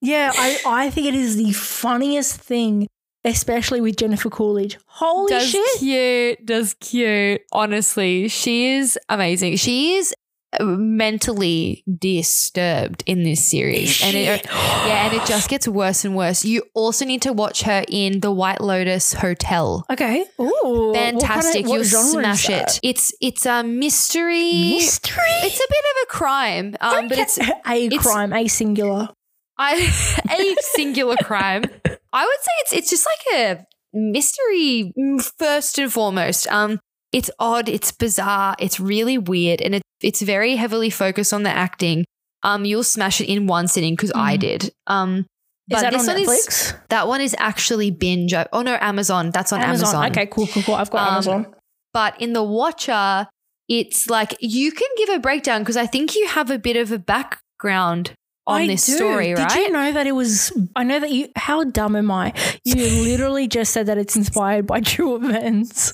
Yeah, 0.00 0.32
I, 0.34 0.58
I 0.66 0.90
think 0.90 1.06
it 1.08 1.14
is 1.14 1.36
the 1.36 1.52
funniest 1.52 2.40
thing, 2.40 2.86
especially 3.24 3.80
with 3.80 3.96
Jennifer 3.96 4.30
Coolidge. 4.30 4.78
Holy 4.86 5.30
does 5.30 5.48
shit! 5.50 5.78
cute, 5.78 6.46
does 6.46 6.74
cute. 6.80 7.42
Honestly, 7.52 8.28
she 8.28 8.68
is 8.74 8.98
amazing. 9.08 9.56
She 9.56 9.94
is 9.96 10.14
mentally 10.60 11.84
disturbed 11.98 13.02
in 13.06 13.22
this 13.22 13.48
series, 13.48 14.02
and 14.02 14.16
it, 14.16 14.44
yeah, 14.50 15.06
and 15.06 15.14
it 15.14 15.26
just 15.26 15.48
gets 15.48 15.66
worse 15.68 16.04
and 16.04 16.16
worse. 16.16 16.44
You 16.44 16.62
also 16.74 17.04
need 17.04 17.22
to 17.22 17.32
watch 17.32 17.62
her 17.62 17.84
in 17.88 18.20
the 18.20 18.30
White 18.30 18.60
Lotus 18.60 19.12
Hotel. 19.14 19.84
Okay. 19.90 20.24
Ooh, 20.40 20.92
Fantastic! 20.94 21.64
Kind 21.66 21.76
of, 21.76 21.90
You'll 21.92 22.02
smash 22.02 22.48
it. 22.48 22.80
It's 22.82 23.12
it's 23.20 23.46
a 23.46 23.62
mystery. 23.62 24.74
Mystery. 24.74 25.22
It's 25.42 25.58
a 25.58 25.68
bit 25.68 25.84
of 25.90 26.02
a 26.02 26.06
crime, 26.06 26.76
um, 26.80 27.08
but 27.08 27.18
it's 27.18 27.38
a 27.38 27.42
it's- 27.74 28.02
crime, 28.02 28.32
a 28.32 28.48
singular. 28.48 29.08
I 29.56 29.74
a 30.30 30.62
singular 30.76 31.16
crime. 31.22 31.64
I 32.12 32.24
would 32.24 32.40
say 32.40 32.50
it's 32.62 32.72
it's 32.72 32.90
just 32.90 33.06
like 33.06 33.40
a 33.40 33.66
mystery 33.92 34.92
first 35.38 35.78
and 35.78 35.92
foremost. 35.92 36.48
Um, 36.48 36.80
it's 37.14 37.30
odd, 37.38 37.68
it's 37.68 37.92
bizarre, 37.92 38.54
it's 38.58 38.78
really 38.80 39.16
weird, 39.18 39.60
and 39.62 39.74
it, 39.76 39.82
it's 40.02 40.20
very 40.22 40.56
heavily 40.56 40.90
focused 40.90 41.32
on 41.32 41.42
the 41.44 41.50
acting. 41.50 42.04
Um, 42.42 42.64
you'll 42.64 42.82
smash 42.84 43.20
it 43.20 43.28
in 43.28 43.46
one 43.46 43.68
sitting 43.68 43.94
because 43.94 44.12
I 44.14 44.36
Mhm. 44.36 44.40
did. 44.40 44.72
Um, 44.86 45.26
but 45.68 45.80
that 45.80 45.92
this 45.94 46.06
on 46.08 46.14
one 46.14 46.24
Netflix? 46.24 46.48
is 46.48 46.74
that 46.90 47.08
one 47.08 47.20
is 47.22 47.34
actually 47.38 47.90
binge. 47.90 48.34
Oh 48.52 48.60
no, 48.62 48.76
Amazon. 48.80 49.30
That's 49.30 49.50
on 49.52 49.62
Amazon. 49.62 50.10
Okay, 50.10 50.26
cool, 50.26 50.46
cool, 50.48 50.62
cool. 50.62 50.74
I've 50.74 50.90
got 50.90 51.08
Um, 51.08 51.14
Amazon. 51.14 51.46
But 51.94 52.20
in 52.20 52.34
the 52.34 52.42
Watcher, 52.42 53.28
it's 53.68 54.10
like 54.10 54.36
you 54.40 54.72
can 54.72 54.88
give 54.98 55.08
a 55.08 55.18
breakdown 55.18 55.62
because 55.62 55.78
I 55.78 55.86
think 55.86 56.14
you 56.14 56.26
have 56.28 56.50
a 56.50 56.58
bit 56.58 56.76
of 56.76 56.92
a 56.92 56.98
background 56.98 58.12
on 58.46 58.62
I 58.62 58.66
this 58.66 58.86
do. 58.86 58.96
story, 58.96 59.34
right? 59.34 59.48
Did 59.48 59.58
you 59.58 59.70
know 59.70 59.92
that 59.92 60.06
it 60.06 60.12
was? 60.12 60.52
I 60.76 60.84
know 60.84 61.00
that 61.00 61.10
you. 61.10 61.28
How 61.36 61.64
dumb 61.64 61.96
am 61.96 62.10
I? 62.10 62.32
You 62.64 62.74
literally 63.04 63.48
just 63.48 63.72
said 63.72 63.86
that 63.86 63.98
it's 63.98 64.16
inspired 64.16 64.66
by 64.66 64.80
true 64.80 65.16
events. 65.16 65.92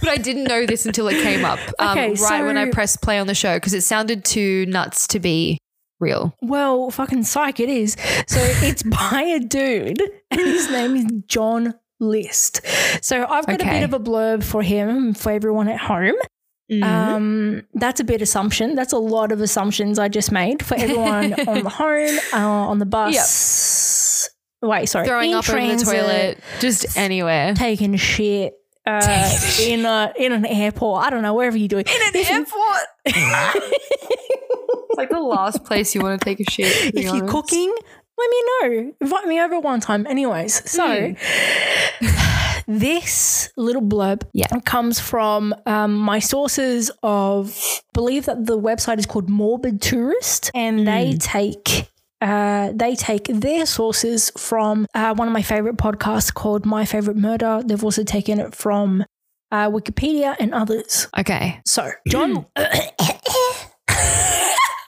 but 0.00 0.08
I 0.08 0.16
didn't 0.16 0.44
know 0.44 0.66
this 0.66 0.86
until 0.86 1.08
it 1.08 1.22
came 1.22 1.44
up 1.44 1.60
um, 1.78 1.96
Okay, 1.96 2.14
right 2.14 2.44
when 2.44 2.56
I 2.56 2.70
pressed 2.70 3.02
play 3.02 3.18
on 3.18 3.26
the 3.26 3.34
show 3.34 3.56
because 3.56 3.74
it 3.74 3.82
sounded 3.82 4.24
too 4.24 4.66
nuts 4.66 5.06
to 5.08 5.20
be 5.20 5.58
real. 6.00 6.36
Well, 6.42 6.90
fucking 6.90 7.22
psych, 7.24 7.60
it 7.60 7.68
is. 7.68 7.96
So 8.26 8.40
it's 8.40 8.82
by 8.82 9.22
a 9.22 9.38
dude, 9.40 10.02
and 10.30 10.40
his 10.40 10.70
name 10.70 10.96
is 10.96 11.06
John 11.28 11.74
List. 12.00 12.66
So 13.04 13.24
I've 13.24 13.46
got 13.46 13.60
a 13.62 13.64
bit 13.64 13.84
of 13.84 13.94
a 13.94 14.00
blurb 14.00 14.42
for 14.42 14.62
him 14.62 15.14
for 15.14 15.30
everyone 15.30 15.68
at 15.68 15.78
home. 15.78 16.16
Mm-hmm. 16.72 16.82
Um, 16.84 17.62
that's 17.74 18.00
a 18.00 18.04
bit 18.04 18.22
assumption. 18.22 18.74
That's 18.74 18.92
a 18.92 18.98
lot 18.98 19.30
of 19.30 19.40
assumptions 19.40 19.98
I 19.98 20.08
just 20.08 20.32
made 20.32 20.64
for 20.64 20.74
everyone 20.74 21.34
on 21.46 21.62
the 21.62 21.68
home, 21.68 22.18
uh, 22.32 22.38
on 22.38 22.78
the 22.78 22.86
bus. 22.86 24.30
Wait, 24.62 24.88
sorry, 24.88 25.06
Throwing 25.06 25.32
in 25.32 25.36
up 25.36 25.48
in 25.48 25.76
the 25.76 25.84
toilet, 25.84 26.38
just 26.60 26.96
anywhere. 26.96 27.54
taking 27.54 27.96
shit. 27.96 28.54
Uh, 28.84 29.38
in 29.60 29.84
a 29.84 30.12
in 30.16 30.32
an 30.32 30.44
airport, 30.44 31.04
I 31.04 31.10
don't 31.10 31.22
know 31.22 31.34
wherever 31.34 31.56
you 31.56 31.68
do 31.68 31.78
it. 31.78 31.88
In 31.88 32.00
an 32.02 32.16
airport. 32.16 32.82
it's 33.04 34.96
like 34.96 35.10
the 35.10 35.20
last 35.20 35.64
place 35.64 35.94
you 35.94 36.00
want 36.00 36.20
to 36.20 36.24
take 36.24 36.40
a 36.40 36.50
shit. 36.50 36.94
if 36.94 37.04
you're 37.04 37.28
cooking, 37.28 37.72
let 38.18 38.30
me 38.30 38.42
know. 38.42 38.92
Invite 39.00 39.26
me 39.26 39.40
over 39.40 39.60
one 39.60 39.80
time. 39.80 40.06
Anyways, 40.06 40.68
so 40.70 40.84
this 42.66 43.50
little 43.56 43.82
blurb 43.82 44.22
Yeah. 44.32 44.46
comes 44.64 45.00
from 45.00 45.54
um, 45.66 45.96
my 45.96 46.18
sources 46.18 46.90
of 47.02 47.58
believe 47.92 48.26
that 48.26 48.46
the 48.46 48.58
website 48.58 48.98
is 48.98 49.06
called 49.06 49.28
Morbid 49.28 49.82
Tourist, 49.82 50.50
and 50.54 50.86
they 50.86 51.16
take. 51.18 51.88
Uh, 52.20 52.70
they 52.72 52.94
take 52.94 53.24
their 53.24 53.66
sources 53.66 54.30
from 54.38 54.86
uh, 54.94 55.12
one 55.12 55.26
of 55.26 55.34
my 55.34 55.42
favorite 55.42 55.76
podcasts 55.76 56.32
called 56.32 56.64
My 56.64 56.84
Favorite 56.84 57.16
Murder. 57.16 57.62
They've 57.66 57.82
also 57.82 58.04
taken 58.04 58.38
it 58.38 58.54
from 58.54 59.04
uh, 59.50 59.68
Wikipedia 59.68 60.36
and 60.38 60.54
others. 60.54 61.08
Okay. 61.18 61.60
So, 61.66 61.90
John. 62.06 62.46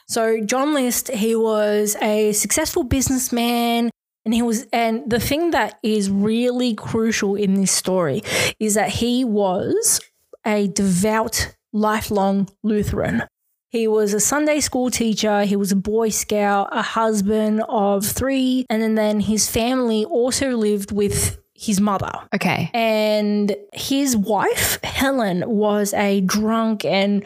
so, 0.08 0.40
John 0.44 0.74
List, 0.74 1.10
he 1.10 1.34
was 1.34 1.96
a 2.00 2.32
successful 2.32 2.84
businessman. 2.84 3.90
And 4.24 4.32
he 4.32 4.42
was, 4.42 4.66
and 4.72 5.08
the 5.08 5.20
thing 5.20 5.50
that 5.50 5.78
is 5.82 6.10
really 6.10 6.74
crucial 6.74 7.36
in 7.36 7.54
this 7.54 7.72
story 7.72 8.22
is 8.58 8.74
that 8.74 8.88
he 8.88 9.24
was 9.24 10.00
a 10.46 10.68
devout, 10.68 11.54
lifelong 11.72 12.48
Lutheran. 12.62 13.24
He 13.68 13.88
was 13.88 14.14
a 14.14 14.20
Sunday 14.20 14.60
school 14.60 14.88
teacher. 14.88 15.42
He 15.42 15.56
was 15.56 15.72
a 15.72 15.76
Boy 15.76 16.08
Scout, 16.08 16.68
a 16.70 16.80
husband 16.80 17.62
of 17.68 18.06
three. 18.06 18.66
And 18.70 18.80
then, 18.80 18.94
then 18.94 19.20
his 19.20 19.50
family 19.50 20.04
also 20.04 20.56
lived 20.56 20.92
with 20.92 21.38
his 21.54 21.80
mother. 21.80 22.12
Okay. 22.32 22.70
And 22.72 23.56
his 23.72 24.16
wife, 24.16 24.78
Helen, 24.84 25.42
was 25.46 25.92
a 25.94 26.20
drunk 26.20 26.84
and 26.84 27.24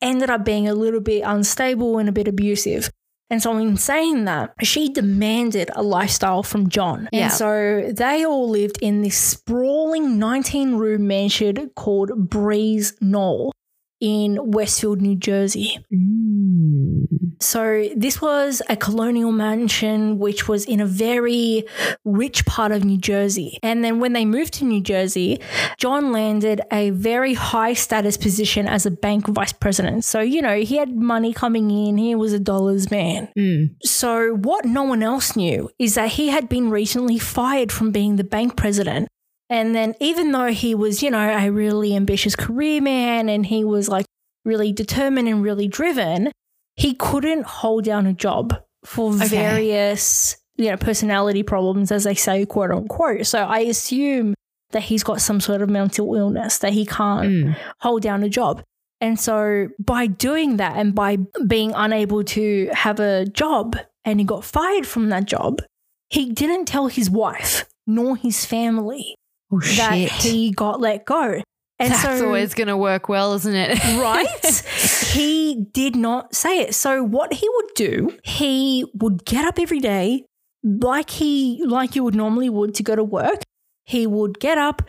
ended 0.00 0.30
up 0.30 0.44
being 0.44 0.68
a 0.68 0.74
little 0.74 1.00
bit 1.00 1.22
unstable 1.24 1.98
and 1.98 2.08
a 2.08 2.12
bit 2.12 2.28
abusive. 2.28 2.90
And 3.34 3.42
so, 3.42 3.58
in 3.58 3.76
saying 3.76 4.26
that, 4.26 4.54
she 4.62 4.88
demanded 4.90 5.68
a 5.74 5.82
lifestyle 5.82 6.44
from 6.44 6.68
John. 6.68 7.08
Yeah. 7.10 7.24
And 7.24 7.32
so, 7.32 7.90
they 7.92 8.24
all 8.24 8.48
lived 8.48 8.78
in 8.80 9.02
this 9.02 9.18
sprawling 9.18 10.20
19 10.20 10.76
room 10.76 11.08
mansion 11.08 11.72
called 11.74 12.12
Breeze 12.30 12.94
Knoll 13.00 13.52
in 14.00 14.38
Westfield, 14.50 15.00
New 15.00 15.16
Jersey. 15.16 15.78
Mm. 15.92 17.06
So, 17.40 17.88
this 17.96 18.20
was 18.22 18.62
a 18.68 18.76
colonial 18.76 19.32
mansion 19.32 20.18
which 20.18 20.48
was 20.48 20.64
in 20.64 20.80
a 20.80 20.86
very 20.86 21.64
rich 22.04 22.46
part 22.46 22.72
of 22.72 22.84
New 22.84 22.98
Jersey. 22.98 23.58
And 23.62 23.84
then, 23.84 24.00
when 24.00 24.12
they 24.12 24.24
moved 24.24 24.54
to 24.54 24.64
New 24.64 24.80
Jersey, 24.80 25.40
John 25.78 26.12
landed 26.12 26.60
a 26.72 26.90
very 26.90 27.34
high 27.34 27.74
status 27.74 28.16
position 28.16 28.66
as 28.66 28.86
a 28.86 28.90
bank 28.90 29.26
vice 29.28 29.52
president. 29.52 30.04
So, 30.04 30.20
you 30.20 30.42
know, 30.42 30.60
he 30.60 30.76
had 30.76 30.94
money 30.94 31.32
coming 31.32 31.70
in, 31.70 31.98
he 31.98 32.14
was 32.14 32.32
a 32.32 32.40
dollars 32.40 32.90
man. 32.90 33.28
Mm. 33.36 33.74
So, 33.82 34.34
what 34.34 34.64
no 34.64 34.82
one 34.82 35.02
else 35.02 35.36
knew 35.36 35.70
is 35.78 35.94
that 35.94 36.10
he 36.10 36.28
had 36.28 36.48
been 36.48 36.70
recently 36.70 37.18
fired 37.18 37.72
from 37.72 37.90
being 37.90 38.16
the 38.16 38.24
bank 38.24 38.56
president. 38.56 39.08
And 39.54 39.72
then, 39.72 39.94
even 40.00 40.32
though 40.32 40.50
he 40.50 40.74
was, 40.74 41.00
you 41.00 41.12
know, 41.12 41.30
a 41.30 41.48
really 41.48 41.94
ambitious 41.94 42.34
career 42.34 42.80
man 42.80 43.28
and 43.28 43.46
he 43.46 43.62
was 43.62 43.88
like 43.88 44.04
really 44.44 44.72
determined 44.72 45.28
and 45.28 45.44
really 45.44 45.68
driven, 45.68 46.32
he 46.74 46.94
couldn't 46.94 47.46
hold 47.46 47.84
down 47.84 48.04
a 48.06 48.12
job 48.12 48.60
for 48.84 49.12
various, 49.12 50.36
you 50.56 50.72
know, 50.72 50.76
personality 50.76 51.44
problems, 51.44 51.92
as 51.92 52.02
they 52.02 52.16
say, 52.16 52.44
quote 52.44 52.72
unquote. 52.72 53.26
So 53.26 53.44
I 53.44 53.60
assume 53.60 54.34
that 54.72 54.82
he's 54.82 55.04
got 55.04 55.20
some 55.20 55.38
sort 55.38 55.62
of 55.62 55.70
mental 55.70 56.12
illness 56.16 56.58
that 56.58 56.72
he 56.72 56.84
can't 56.84 57.28
hmm. 57.28 57.52
hold 57.78 58.02
down 58.02 58.24
a 58.24 58.28
job. 58.28 58.60
And 59.00 59.20
so 59.20 59.68
by 59.78 60.08
doing 60.08 60.56
that 60.56 60.76
and 60.76 60.96
by 60.96 61.18
being 61.46 61.72
unable 61.76 62.24
to 62.24 62.70
have 62.72 62.98
a 62.98 63.24
job 63.26 63.76
and 64.04 64.18
he 64.18 64.26
got 64.26 64.44
fired 64.44 64.84
from 64.84 65.10
that 65.10 65.26
job, 65.26 65.62
he 66.08 66.32
didn't 66.32 66.64
tell 66.64 66.88
his 66.88 67.08
wife 67.08 67.66
nor 67.86 68.16
his 68.16 68.44
family 68.44 69.14
Oh 69.54 69.76
that 69.76 69.96
shit. 69.96 70.10
he 70.10 70.50
got 70.50 70.80
let 70.80 71.04
go. 71.04 71.42
And 71.78 71.92
That's 71.92 72.02
so 72.02 72.26
always 72.26 72.54
going 72.54 72.68
to 72.68 72.76
work 72.76 73.08
well, 73.08 73.34
isn't 73.34 73.54
it? 73.54 73.82
right? 74.00 74.62
he 75.12 75.66
did 75.72 75.96
not 75.96 76.34
say 76.34 76.60
it. 76.60 76.74
So 76.74 77.02
what 77.02 77.32
he 77.32 77.48
would 77.48 77.70
do, 77.74 78.16
he 78.22 78.84
would 78.94 79.24
get 79.24 79.44
up 79.44 79.58
every 79.58 79.80
day 79.80 80.24
like 80.62 81.10
he 81.10 81.62
like 81.66 81.94
you 81.96 82.04
would 82.04 82.14
normally 82.14 82.48
would 82.48 82.74
to 82.76 82.82
go 82.82 82.94
to 82.94 83.04
work. 83.04 83.42
He 83.86 84.06
would 84.06 84.38
get 84.40 84.56
up, 84.56 84.82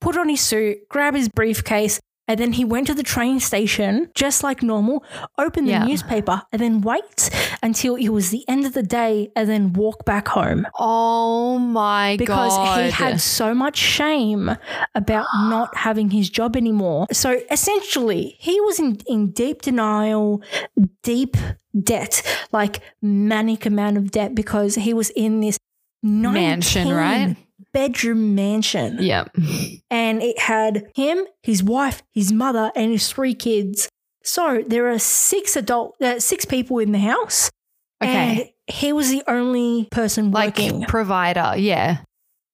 put 0.00 0.16
on 0.16 0.28
his 0.28 0.40
suit, 0.40 0.88
grab 0.88 1.14
his 1.14 1.28
briefcase, 1.28 2.00
and 2.28 2.38
then 2.38 2.52
he 2.52 2.64
went 2.64 2.86
to 2.86 2.94
the 2.94 3.02
train 3.02 3.40
station 3.40 4.10
just 4.14 4.42
like 4.44 4.62
normal, 4.62 5.02
open 5.38 5.64
the 5.64 5.72
Yeah. 5.72 5.84
newspaper, 5.84 6.42
and 6.52 6.60
then 6.62 6.80
wait 6.82 7.30
until 7.62 7.96
it 7.96 8.10
was 8.10 8.30
the 8.30 8.44
end 8.48 8.66
of 8.66 8.74
the 8.74 8.82
day 8.82 9.30
and 9.34 9.48
then 9.48 9.72
walk 9.72 10.04
back 10.04 10.28
home 10.28 10.66
oh 10.78 11.58
my 11.58 12.16
because 12.16 12.56
god. 12.56 12.58
Because 12.58 12.84
he 12.84 13.04
had 13.04 13.20
so 13.20 13.54
much 13.54 13.76
shame 13.76 14.56
about 14.94 15.26
not 15.48 15.74
having 15.76 16.10
his 16.10 16.28
job 16.30 16.56
anymore. 16.56 17.06
So 17.12 17.40
essentially, 17.50 18.36
he 18.38 18.60
was 18.60 18.78
in, 18.78 18.98
in 19.06 19.30
deep 19.30 19.62
denial, 19.62 20.42
deep 21.02 21.36
debt, 21.82 22.22
like 22.52 22.80
manic 23.02 23.64
amount 23.66 23.96
of 23.96 24.10
debt 24.10 24.34
because 24.34 24.74
he 24.74 24.92
was 24.92 25.10
in 25.10 25.40
this 25.40 25.58
19 26.02 26.32
Mansion, 26.32 26.88
right? 26.92 27.36
Bedroom 27.72 28.34
mansion. 28.34 28.98
Yeah. 29.00 29.24
And 29.90 30.22
it 30.22 30.38
had 30.38 30.90
him, 30.94 31.24
his 31.42 31.62
wife, 31.62 32.02
his 32.12 32.30
mother, 32.32 32.70
and 32.76 32.92
his 32.92 33.10
three 33.10 33.34
kids. 33.34 33.88
So 34.22 34.62
there 34.66 34.90
are 34.90 34.98
six 34.98 35.56
adult, 35.56 35.96
uh, 36.02 36.20
six 36.20 36.44
people 36.44 36.78
in 36.78 36.92
the 36.92 36.98
house. 36.98 37.50
Okay. 38.02 38.12
And 38.68 38.74
he 38.76 38.92
was 38.92 39.10
the 39.10 39.22
only 39.26 39.88
person 39.90 40.30
Like 40.30 40.58
working. 40.58 40.82
provider. 40.84 41.54
Yeah. 41.56 41.98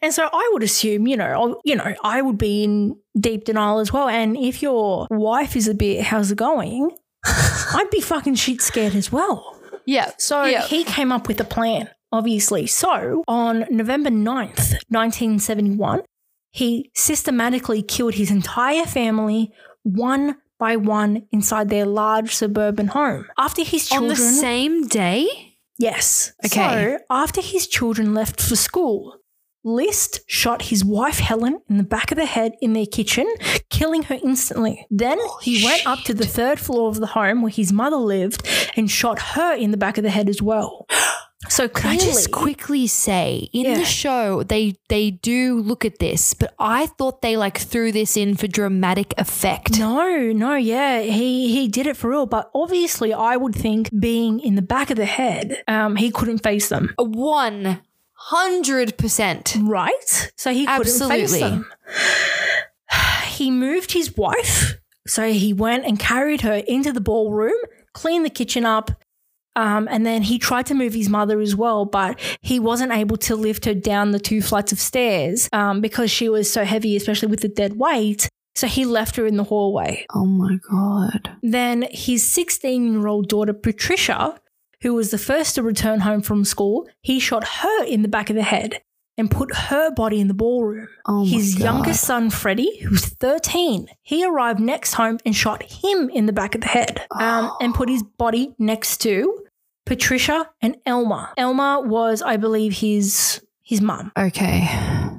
And 0.01 0.13
so 0.15 0.29
I 0.33 0.51
would 0.53 0.63
assume, 0.63 1.09
you 1.09 1.17
know, 1.17 1.57
I- 1.57 1.61
you 1.65 1.75
know, 1.77 1.93
I 2.05 2.23
would 2.23 2.39
be 2.39 2.63
in 2.65 2.97
deep 3.19 3.45
denial 3.45 3.81
as 3.81 3.93
well. 3.93 4.09
And 4.09 4.37
if 4.37 4.63
your 4.63 5.07
wife 5.11 5.57
is 5.57 5.67
a 5.67 5.75
bit, 5.75 6.05
how's 6.05 6.31
it 6.31 6.39
going? 6.39 6.91
I'd 7.27 7.91
be 7.91 8.01
fucking 8.01 8.37
shit 8.37 8.63
scared 8.63 8.95
as 8.95 9.11
well. 9.11 9.59
Yeah. 9.87 10.13
So 10.19 10.45
Yeah. 10.45 10.63
he 10.67 10.85
came 10.85 11.11
up 11.11 11.27
with 11.27 11.41
a 11.41 11.45
plan, 11.45 11.91
obviously. 12.15 12.67
So 12.67 13.25
on 13.27 13.67
November 13.71 14.11
9th, 14.11 14.75
1971, 14.89 16.03
he 16.53 16.91
systematically 16.95 17.83
killed 17.83 18.15
his 18.15 18.31
entire 18.31 18.87
family 18.87 19.53
one 19.83 20.37
by 20.59 20.77
one 20.77 21.27
inside 21.33 21.69
their 21.69 21.85
large 21.85 22.35
suburban 22.35 22.87
home. 22.89 23.27
After 23.37 23.65
his 23.65 23.89
children. 23.89 24.13
On 24.13 24.17
the 24.17 24.23
same 24.23 24.87
day? 24.87 25.27
Yes. 25.77 26.33
Okay. 26.47 26.53
So 26.53 26.99
after 27.11 27.41
his 27.41 27.67
children 27.67 28.15
left 28.15 28.41
for 28.41 28.57
school, 28.57 29.19
List 29.67 30.21
shot 30.27 30.61
his 30.61 30.85
wife 30.85 31.19
Helen 31.19 31.59
in 31.71 31.79
the 31.79 31.85
back 31.85 32.13
of 32.13 32.19
the 32.19 32.27
head 32.27 32.53
in 32.61 32.75
their 32.75 32.85
kitchen, 32.85 33.27
killing 33.71 34.03
her 34.05 34.19
instantly. 34.23 34.87
Then 34.91 35.19
he 35.41 35.65
went 35.65 35.87
up 35.87 36.01
to 36.01 36.13
the 36.13 36.27
third 36.27 36.61
floor 36.61 36.91
of 36.91 37.01
the 37.01 37.07
home 37.07 37.41
where 37.41 37.51
his 37.51 37.73
mother 37.73 37.97
lived 37.97 38.47
and 38.77 38.91
shot 38.91 39.19
her 39.19 39.55
in 39.55 39.71
the 39.71 39.79
back 39.79 39.97
of 39.97 40.05
the 40.05 40.11
head 40.11 40.29
as 40.29 40.43
well. 40.43 40.87
So 41.49 41.69
Can 41.69 41.91
I 41.91 41.97
just 41.99 42.31
quickly 42.31 42.87
say 42.87 43.49
in 43.53 43.65
Yeah. 43.67 43.75
the 43.79 43.85
show 43.85 44.43
they 44.43 44.75
they 44.89 45.11
do 45.11 45.61
look 45.61 45.85
at 45.85 45.99
this, 45.99 46.35
but 46.35 46.55
I 46.59 46.87
thought 46.87 47.21
they 47.23 47.37
like 47.37 47.59
threw 47.59 47.93
this 47.93 48.17
in 48.17 48.35
for 48.37 48.47
dramatic 48.47 49.13
effect. 49.19 49.79
no, 49.79 50.33
no, 50.33 50.55
yeah, 50.55 51.01
he 51.01 51.53
he 51.55 51.69
did 51.69 51.87
it 51.87 51.97
for 51.97 52.11
real. 52.11 52.27
But 52.27 52.51
obviously, 52.55 53.13
I 53.13 53.37
would 53.37 53.55
think 53.55 53.91
being 53.99 54.41
in 54.41 54.55
the 54.55 54.63
back 54.63 54.91
of 54.91 54.97
the 54.97 55.05
head, 55.07 55.63
um, 55.69 55.97
he 55.97 56.11
couldn't 56.11 56.39
face 56.43 56.69
them. 56.71 56.95
One 56.99 57.81
hundred 58.13 58.97
percent. 58.97 59.57
Right? 59.61 60.33
So 60.37 60.53
he 60.53 60.65
couldn't 60.67 60.85
face 60.85 61.01
Absolutely. 61.03 61.41
them. 61.41 61.67
He 63.29 63.51
moved 63.51 63.93
his 63.93 64.17
wife. 64.17 64.77
So 65.07 65.33
he 65.33 65.53
went 65.53 65.85
and 65.85 65.99
carried 65.99 66.43
her 66.43 66.55
into 66.69 66.93
the 66.93 67.01
ballroom, 67.01 67.59
cleaned 67.93 68.25
the 68.25 68.31
kitchen 68.31 68.65
up, 68.65 68.93
um, 69.57 69.89
and 69.91 70.05
then 70.05 70.23
he 70.23 70.39
tried 70.39 70.67
to 70.67 70.75
move 70.75 70.95
his 70.95 71.09
mother 71.09 71.41
as 71.41 71.55
well, 71.55 71.85
but 71.85 72.19
he 72.41 72.59
wasn't 72.59 72.93
able 72.93 73.17
to 73.19 73.37
lift 73.37 73.65
her 73.65 73.75
down 73.75 74.11
the 74.11 74.19
two 74.19 74.43
flights 74.43 74.73
of 74.73 74.81
stairs 74.81 75.49
um, 75.53 75.81
because 75.81 76.11
she 76.11 76.29
was 76.29 76.51
so 76.51 76.65
heavy, 76.65 76.97
especially 76.97 77.29
with 77.29 77.41
the 77.41 77.49
dead 77.49 77.77
weight. 77.77 78.29
So 78.57 78.67
he 78.67 78.85
left 78.85 79.17
her 79.17 79.27
in 79.27 79.37
the 79.37 79.45
hallway. 79.45 80.07
Oh 80.15 80.27
my 80.27 80.59
god. 80.71 81.37
Then 81.43 81.87
his 81.91 82.27
16 82.27 82.93
year 82.93 83.07
old 83.07 83.29
daughter, 83.29 83.53
Patricia, 83.53 84.41
who 84.83 84.95
was 84.95 85.11
the 85.11 85.19
first 85.19 85.57
to 85.57 85.63
return 85.63 86.01
home 86.01 86.21
from 86.21 86.45
school, 86.45 86.89
he 87.03 87.19
shot 87.19 87.45
her 87.45 87.85
in 87.85 88.03
the 88.03 88.09
back 88.09 88.31
of 88.31 88.37
the 88.37 88.43
head 88.43 88.81
and 89.17 89.31
put 89.31 89.55
her 89.55 89.91
body 89.93 90.21
in 90.21 90.29
the 90.29 90.35
ballroom. 90.35 90.89
Oh 91.07 91.25
his 91.25 91.59
youngest 91.59 92.05
son, 92.05 92.31
Freddie, 92.31 92.81
who's 92.81 93.07
13, 93.07 93.89
he 94.03 94.25
arrived 94.25 94.61
next 94.61 94.95
home 94.95 95.19
and 95.25 95.35
shot 95.35 95.63
him 95.63 96.11
in 96.11 96.27
the 96.27 96.33
back 96.33 96.55
of 96.55 96.61
the 96.61 96.69
head 96.69 97.07
um, 97.19 97.53
and 97.61 97.75
put 97.75 97.89
his 97.89 98.03
body 98.03 98.55
next 98.59 98.99
to 99.03 99.45
Patricia 99.87 100.51
and 100.61 100.77
Elma. 100.87 101.33
Elma 101.37 101.83
was, 101.85 102.23
I 102.23 102.37
believe, 102.37 102.79
his 102.79 103.41
his 103.63 103.81
mum. 103.81 104.13
Okay. 104.19 104.69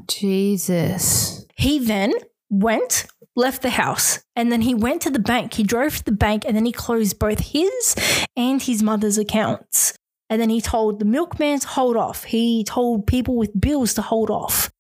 Jesus. 0.08 1.46
He 1.56 1.80
then 1.80 2.14
went, 2.50 3.08
left 3.36 3.62
the 3.64 3.72
house, 3.72 4.24
and 4.36 4.52
then 4.52 4.62
he 4.62 4.76
went 4.76 5.02
to 5.02 5.10
the 5.10 5.20
bank. 5.20 5.56
He 5.56 5.64
drove 5.64 5.98
to 5.98 6.04
the 6.04 6.12
bank 6.12 6.44
and 6.46 6.56
then 6.56 6.66
he 6.66 6.72
closed 6.72 7.18
both 7.18 7.40
his 7.40 8.26
and 8.38 8.62
his 8.62 8.84
mother's 8.84 9.18
accounts. 9.18 9.98
And 10.30 10.42
then 10.42 10.50
he 10.50 10.62
told 10.62 11.00
the 11.00 11.06
milkman 11.06 11.60
to 11.60 11.68
hold 11.68 11.96
off. 11.96 12.24
He 12.24 12.64
told 12.64 13.08
people 13.08 13.36
with 13.36 13.60
bills 13.60 13.94
to 13.96 14.02
hold 14.02 14.30
off 14.30 14.72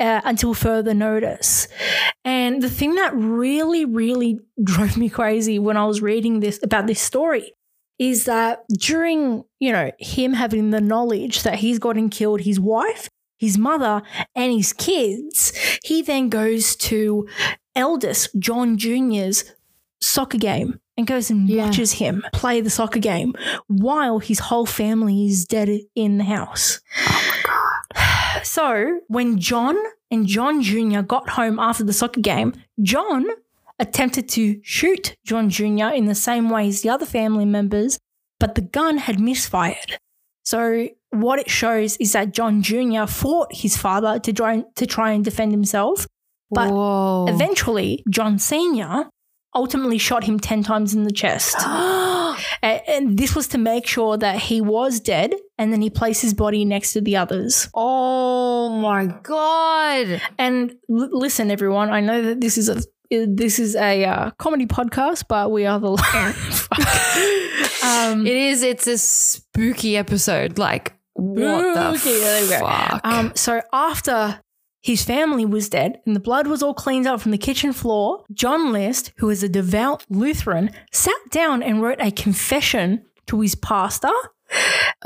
uh, 0.00 0.20
until 0.24 0.54
further 0.54 0.94
notice. 0.94 1.68
And 2.24 2.62
the 2.62 2.70
thing 2.70 2.94
that 2.94 3.14
really, 3.14 3.84
really 3.84 4.40
drove 4.64 4.96
me 4.96 5.08
crazy 5.08 5.58
when 5.58 5.76
I 5.76 5.84
was 5.84 6.02
reading 6.02 6.40
this 6.40 6.58
about 6.62 6.86
this 6.86 7.00
story 7.00 7.52
is 7.98 8.24
that 8.24 8.64
during, 8.76 9.44
you 9.60 9.70
know, 9.70 9.92
him 9.98 10.32
having 10.32 10.70
the 10.70 10.80
knowledge 10.80 11.42
that 11.44 11.56
he's 11.56 11.78
gotten 11.78 12.08
killed 12.08 12.40
his 12.40 12.58
wife, 12.58 13.08
his 13.38 13.56
mother, 13.56 14.02
and 14.34 14.52
his 14.52 14.72
kids, 14.72 15.52
he 15.84 16.02
then 16.02 16.28
goes 16.28 16.74
to 16.76 17.28
eldest 17.76 18.30
John 18.38 18.78
Jr.'s 18.78 19.54
soccer 20.00 20.38
game 20.38 20.80
and 20.96 21.06
goes 21.06 21.30
and 21.30 21.48
Yeah. 21.48 21.66
watches 21.66 21.92
him 21.92 22.24
play 22.32 22.60
the 22.60 22.70
soccer 22.70 22.98
game 23.00 23.34
while 23.66 24.18
his 24.18 24.38
whole 24.38 24.66
family 24.66 25.26
is 25.26 25.44
dead 25.44 25.68
in 25.94 26.18
the 26.18 26.24
house. 26.24 26.80
Oh 27.08 27.22
my 27.28 27.42
God. 27.42 28.40
So 28.44 29.00
when 29.08 29.38
John 29.38 29.76
and 30.10 30.26
John 30.26 30.62
Jr. 30.62 31.00
got 31.00 31.30
home 31.30 31.58
after 31.58 31.82
the 31.82 31.92
soccer 31.92 32.20
game, 32.20 32.52
John 32.82 33.24
attempted 33.78 34.28
to 34.30 34.60
shoot 34.62 35.16
John 35.24 35.48
Jr. 35.50 35.88
in 35.94 36.04
the 36.06 36.14
same 36.14 36.50
way 36.50 36.68
as 36.68 36.82
the 36.82 36.90
other 36.90 37.06
family 37.06 37.44
members, 37.46 37.98
but 38.38 38.54
the 38.54 38.60
gun 38.60 38.98
had 38.98 39.18
misfired. 39.18 39.98
So 40.44 40.88
what 41.10 41.38
it 41.38 41.48
shows 41.50 41.96
is 41.96 42.12
that 42.12 42.32
John 42.34 42.62
Jr. 42.62 43.06
fought 43.06 43.48
his 43.52 43.76
father 43.76 44.18
to 44.20 44.32
try 44.32 44.62
to 44.76 44.86
try 44.86 45.12
and 45.12 45.24
defend 45.24 45.50
himself. 45.52 46.06
But 46.50 46.70
Whoa. 46.70 47.26
Eventually, 47.28 48.04
John 48.10 48.38
Sr. 48.38 49.08
ultimately 49.54 49.98
shot 49.98 50.24
him 50.24 50.38
10 50.40 50.62
times 50.62 50.94
in 50.94 51.04
the 51.04 51.12
chest. 51.12 51.56
A- 51.66 52.36
and 52.90 53.16
this 53.18 53.34
was 53.36 53.46
to 53.48 53.58
make 53.58 53.86
sure 53.86 54.16
that 54.16 54.38
he 54.40 54.60
was 54.60 54.98
dead, 55.00 55.34
and 55.58 55.72
then 55.72 55.80
he 55.80 55.90
placed 55.90 56.22
his 56.22 56.34
body 56.34 56.64
next 56.64 56.92
to 56.94 57.00
the 57.00 57.16
others. 57.16 57.68
oh 57.74 58.70
my 58.80 59.06
god. 59.22 60.20
And 60.38 60.72
l- 60.90 61.08
listen, 61.12 61.50
everyone, 61.50 61.90
I 61.90 62.00
know 62.00 62.22
that 62.22 62.40
this 62.40 62.58
is 62.58 62.68
a 62.68 62.82
this 63.10 63.58
is 63.60 63.76
a 63.76 64.04
uh, 64.04 64.30
comedy 64.38 64.66
podcast, 64.66 65.24
but 65.28 65.52
we 65.52 65.66
are 65.66 65.78
the 65.78 65.92
um, 67.84 68.26
It 68.26 68.36
is. 68.36 68.62
It's 68.62 68.86
a 68.88 68.98
spooky 68.98 69.96
episode. 69.96 70.58
Like 70.58 70.94
what 71.12 71.74
the 71.74 71.96
Spooky, 71.96 72.18
there 72.18 72.42
we 72.42 72.48
go. 72.48 72.58
fuck? 72.60 73.00
um. 73.04 73.32
So 73.36 73.60
after 73.72 74.40
his 74.84 75.02
family 75.02 75.46
was 75.46 75.70
dead 75.70 76.00
and 76.04 76.14
the 76.14 76.20
blood 76.20 76.46
was 76.46 76.62
all 76.62 76.74
cleaned 76.74 77.06
up 77.06 77.20
from 77.20 77.32
the 77.32 77.38
kitchen 77.38 77.72
floor, 77.72 78.22
John 78.32 78.70
List, 78.70 79.12
who 79.16 79.30
is 79.30 79.42
a 79.42 79.48
devout 79.48 80.04
Lutheran, 80.10 80.70
sat 80.92 81.22
down 81.30 81.62
and 81.62 81.80
wrote 81.82 82.00
a 82.00 82.10
confession 82.10 83.02
to 83.26 83.40
his 83.40 83.54
pastor 83.54 84.12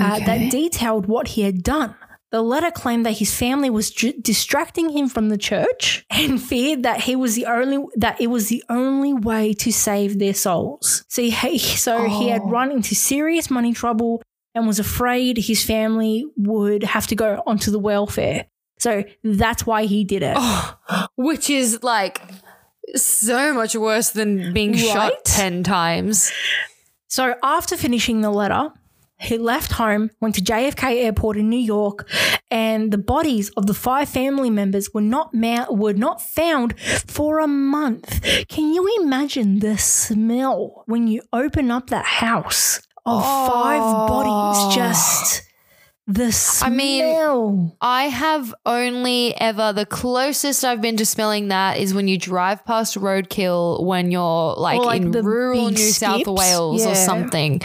uh, 0.01 0.15
Okay. 0.17 0.25
that 0.27 0.51
detailed 0.51 1.07
what 1.07 1.29
he 1.29 1.43
had 1.43 1.63
done. 1.63 1.95
The 2.31 2.43
letter 2.43 2.71
claimed 2.73 3.07
that 3.07 3.19
his 3.19 3.35
family 3.35 3.71
was 3.71 3.91
distracting 3.91 4.91
him 4.91 5.09
from 5.09 5.29
the 5.31 5.39
church 5.39 6.05
and 6.11 6.43
feared 6.51 6.83
that 6.83 7.01
he 7.03 7.15
was 7.17 7.37
the 7.37 7.47
only 7.47 7.79
that 7.97 8.21
it 8.21 8.27
was 8.27 8.49
the 8.49 8.63
only 8.69 9.13
way 9.15 9.55
to 9.55 9.73
save 9.73 10.19
their 10.19 10.35
souls. 10.35 11.05
So 11.09 11.23
he, 11.23 11.59
so 11.59 12.07
he 12.09 12.29
had 12.29 12.43
Oh. 12.45 12.51
run 12.51 12.71
into 12.73 12.95
serious 12.95 13.49
money 13.51 13.73
trouble 13.73 14.21
and 14.55 14.67
was 14.67 14.79
afraid 14.81 15.39
his 15.39 15.63
family 15.65 16.27
would 16.37 16.83
have 16.83 17.07
to 17.07 17.15
go 17.15 17.43
onto 17.47 17.71
the 17.71 17.79
welfare. 17.79 18.47
So 18.79 19.05
that's 19.25 19.67
why 19.67 19.85
he 19.85 20.05
did 20.05 20.23
it. 20.23 20.35
Oh, 20.39 20.77
which 21.17 21.51
is 21.51 21.83
like 21.83 22.21
so 22.95 23.53
much 23.53 23.75
worse 23.77 24.11
than 24.11 24.53
being 24.53 24.73
Right? 24.73 24.81
shot 24.81 25.13
10 25.25 25.63
times. 25.63 26.33
So 27.09 27.35
after 27.43 27.77
finishing 27.77 28.21
the 28.21 28.31
letter, 28.31 28.71
he 29.21 29.37
left 29.37 29.73
home, 29.73 30.11
went 30.21 30.37
to 30.37 30.41
JFK 30.41 31.03
Airport 31.05 31.37
in 31.37 31.49
New 31.51 31.59
York, 31.59 32.09
and 32.53 32.93
the 32.93 32.99
bodies 32.99 33.51
of 33.57 33.67
the 33.67 33.75
five 33.75 34.09
family 34.09 34.49
members 34.49 34.95
were 34.95 35.01
not 35.01 35.35
ma- 35.35 35.67
were 35.71 35.93
not 35.95 36.23
found 36.23 36.79
for 36.81 37.41
a 37.41 37.49
month. 37.49 38.21
Can 38.49 38.73
you 38.73 38.89
imagine 39.03 39.59
the 39.59 39.77
smell 39.77 40.85
when 40.87 41.09
you 41.09 41.23
open 41.33 41.71
up 41.71 41.91
that 41.91 42.05
house 42.05 42.81
of 43.05 43.23
five 43.25 43.81
bodies? 44.09 44.61
Oh. 44.61 44.73
Just 44.73 45.43
the 46.09 46.33
smell. 46.33 46.71
I 46.73 46.75
mean, 46.75 47.73
I 47.83 48.05
have 48.05 48.55
only 48.65 49.39
ever 49.39 49.75
the 49.75 49.85
closest 49.85 50.65
I've 50.65 50.81
been 50.81 50.97
to 50.97 51.07
smelling 51.07 51.49
that 51.49 51.77
is 51.77 51.93
when 51.93 52.09
you 52.09 52.19
drive 52.19 52.65
past 52.65 52.97
roadkill 52.97 53.85
when 53.85 54.11
you're 54.11 54.55
like, 54.55 54.81
like, 54.81 55.03
in 55.03 55.13
rural 55.13 55.71
New 55.71 55.77
South. 55.77 56.27
Wales 56.27 56.87
or 56.87 56.95
something. 56.95 57.61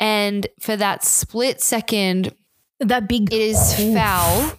And 0.00 0.46
for 0.58 0.76
that 0.76 1.04
split 1.04 1.60
second, 1.60 2.34
that 2.80 3.08
big 3.08 3.32
it 3.32 3.40
is 3.40 3.94
foul, 3.94 4.52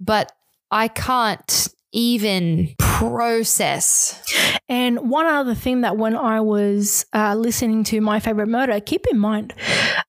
but 0.00 0.32
I 0.70 0.88
can't 0.88 1.68
even 1.92 2.74
process. 3.10 4.20
And 4.68 5.10
one 5.10 5.26
other 5.26 5.54
thing 5.54 5.80
that 5.82 5.96
when 5.96 6.14
I 6.16 6.40
was 6.40 7.04
uh, 7.12 7.34
listening 7.34 7.84
to 7.84 8.00
my 8.00 8.20
favorite 8.20 8.48
murder, 8.48 8.78
keep 8.80 9.06
in 9.10 9.18
mind, 9.18 9.52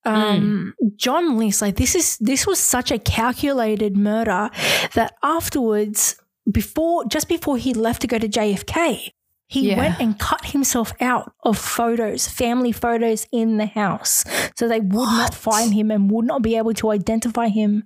um, 0.05 0.73
John 0.95 1.37
List, 1.37 1.61
like 1.61 1.75
this 1.75 1.95
is 1.95 2.17
this 2.19 2.45
was 2.45 2.59
such 2.59 2.91
a 2.91 2.99
calculated 2.99 3.97
murder 3.97 4.49
that 4.93 5.13
afterwards, 5.23 6.15
before 6.51 7.05
just 7.05 7.27
before 7.27 7.57
he 7.57 7.73
left 7.73 8.01
to 8.01 8.07
go 8.07 8.17
to 8.17 8.27
JFK, 8.27 9.09
he 9.47 9.69
Yeah. 9.69 9.77
went 9.77 9.99
and 9.99 10.17
cut 10.19 10.45
himself 10.45 10.93
out 10.99 11.31
of 11.43 11.57
photos, 11.57 12.27
family 12.27 12.71
photos 12.71 13.27
in 13.31 13.57
the 13.57 13.65
house, 13.67 14.23
so 14.55 14.67
they 14.67 14.79
would 14.79 15.09
not 15.21 15.33
find 15.33 15.73
him 15.73 15.91
and 15.91 16.09
would 16.11 16.25
not 16.25 16.41
be 16.41 16.55
able 16.57 16.73
to 16.75 16.91
identify 16.91 17.47
him, 17.49 17.83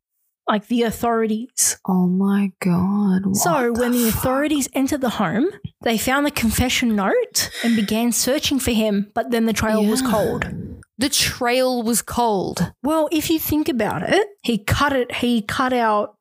like 0.47 0.67
the 0.67 0.83
authorities. 0.83 1.77
Oh 1.87 2.07
my 2.07 2.51
god. 2.59 3.35
So, 3.35 3.71
when 3.73 3.91
the 3.91 4.07
authorities 4.07 4.69
entered 4.73 5.01
the 5.01 5.09
home, 5.11 5.47
they 5.83 5.97
found 5.97 6.25
the 6.25 6.31
confession 6.31 6.95
note 6.95 7.49
and 7.63 7.75
began 7.75 8.11
searching 8.11 8.59
for 8.59 8.71
him, 8.71 9.11
but 9.13 9.31
then 9.31 9.45
the 9.45 9.53
trail 9.53 9.83
was 9.85 10.01
cold. 10.01 10.45
the 10.99 11.09
trail 11.09 11.83
was 11.83 12.01
cold. 12.01 12.73
Well, 12.81 13.07
if 13.11 13.29
you 13.29 13.37
think 13.39 13.69
about 13.69 14.01
it, 14.01 14.27
he 14.41 14.57
cut 14.57 14.93
it, 14.93 15.11
he 15.15 15.41
cut 15.43 15.71
out. 15.73 16.15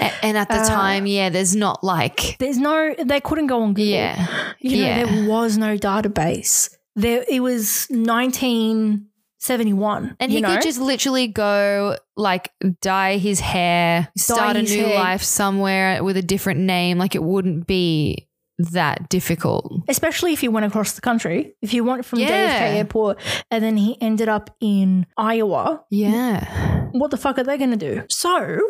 A- 0.00 0.24
And 0.24 0.38
at 0.38 0.48
the 0.48 0.60
Uh, 0.62 0.66
time, 0.68 1.06
yeah, 1.06 1.28
there's 1.28 1.54
not 1.54 1.84
like 1.84 2.36
There's 2.38 2.56
no, 2.58 2.94
they 3.04 3.20
couldn't 3.20 3.48
go 3.48 3.60
on 3.62 3.74
Google. 3.74 3.92
Yeah. 3.92 4.26
You 4.58 4.76
know, 4.78 4.86
Yeah. 4.86 5.04
there 5.04 5.28
was 5.28 5.58
no 5.58 5.76
database. 5.76 6.70
There, 6.96 7.24
it 7.28 7.40
was 7.40 7.88
1971. 9.42 10.16
And 10.20 10.30
he 10.30 10.40
know? 10.40 10.54
could 10.54 10.62
just 10.62 10.80
literally 10.80 11.26
go 11.26 11.96
like 12.16 12.52
dye 12.80 13.16
his 13.16 13.40
hair, 13.40 14.08
start 14.16 14.56
a 14.56 14.62
new 14.62 14.84
hair. 14.84 14.98
life 14.98 15.22
somewhere 15.22 16.02
with 16.04 16.16
a 16.16 16.22
different 16.22 16.60
name. 16.60 16.98
Like 16.98 17.14
it 17.14 17.22
wouldn't 17.22 17.66
be 17.66 18.28
that 18.58 19.08
difficult. 19.08 19.72
especially 19.88 20.32
if 20.32 20.40
he 20.40 20.48
went 20.48 20.66
across 20.66 20.92
the 20.92 21.00
country. 21.00 21.54
If 21.60 21.70
he 21.70 21.80
went 21.80 22.04
from 22.04 22.20
Yeah. 22.20 22.28
JFK 22.28 22.76
Airport 22.76 23.18
and 23.50 23.64
then 23.64 23.76
he 23.76 24.00
ended 24.00 24.28
up 24.28 24.54
in 24.60 25.06
Iowa, 25.16 25.82
Yeah. 25.90 26.88
what 26.92 27.10
the 27.10 27.16
fuck 27.16 27.38
are 27.38 27.44
they 27.44 27.58
going 27.58 27.70
to 27.70 27.76
do? 27.76 28.04
So, 28.08 28.60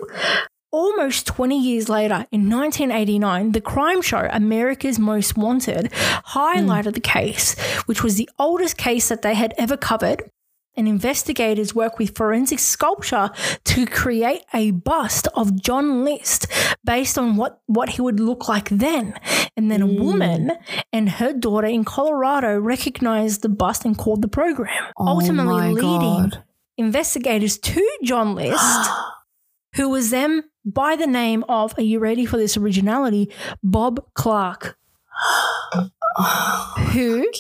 almost 0.70 1.26
20 1.26 1.60
years 1.60 1.88
later, 1.88 2.26
in 2.32 2.48
1989, 2.48 3.52
the 3.52 3.60
crime 3.60 4.00
show 4.00 4.28
America's 4.32 4.98
Most 4.98 5.36
Wanted 5.36 5.92
highlighted 6.28 6.84
hmm. 6.84 6.90
the 6.92 7.00
case, 7.00 7.60
which 7.86 8.02
was 8.02 8.16
the 8.16 8.30
oldest 8.38 8.78
case 8.78 9.08
that 9.10 9.22
they 9.22 9.34
had 9.34 9.52
ever 9.58 9.76
covered. 9.76 10.30
And 10.76 10.88
investigators 10.88 11.74
work 11.74 11.98
with 11.98 12.16
forensic 12.16 12.58
sculpture 12.58 13.30
to 13.64 13.86
create 13.86 14.42
a 14.54 14.70
bust 14.70 15.28
of 15.34 15.60
John 15.60 16.04
List 16.04 16.46
based 16.84 17.18
on 17.18 17.36
what, 17.36 17.60
what 17.66 17.90
he 17.90 18.00
would 18.00 18.18
look 18.20 18.48
like 18.48 18.68
then. 18.70 19.14
And 19.56 19.70
then 19.70 19.82
a 19.82 19.86
mm. 19.86 20.00
woman 20.00 20.52
and 20.92 21.10
her 21.10 21.32
daughter 21.32 21.66
in 21.66 21.84
Colorado 21.84 22.58
recognized 22.58 23.42
the 23.42 23.48
bust 23.48 23.84
and 23.84 23.96
called 23.96 24.22
the 24.22 24.28
program, 24.28 24.92
oh 24.96 25.08
ultimately 25.08 25.54
Oh 25.54 25.58
my 25.58 25.70
leading 25.70 26.30
God. 26.30 26.44
investigators 26.78 27.58
to 27.58 27.98
John 28.02 28.34
List, 28.34 28.90
who 29.74 29.90
was 29.90 30.10
then 30.10 30.44
by 30.64 30.96
the 30.96 31.06
name 31.06 31.44
of, 31.48 31.74
are 31.78 31.82
you 31.82 31.98
ready 31.98 32.24
for 32.24 32.36
this 32.36 32.56
originality? 32.56 33.30
Bob 33.62 34.04
Clark, 34.14 34.78
oh 35.74 36.88
who 36.92 37.30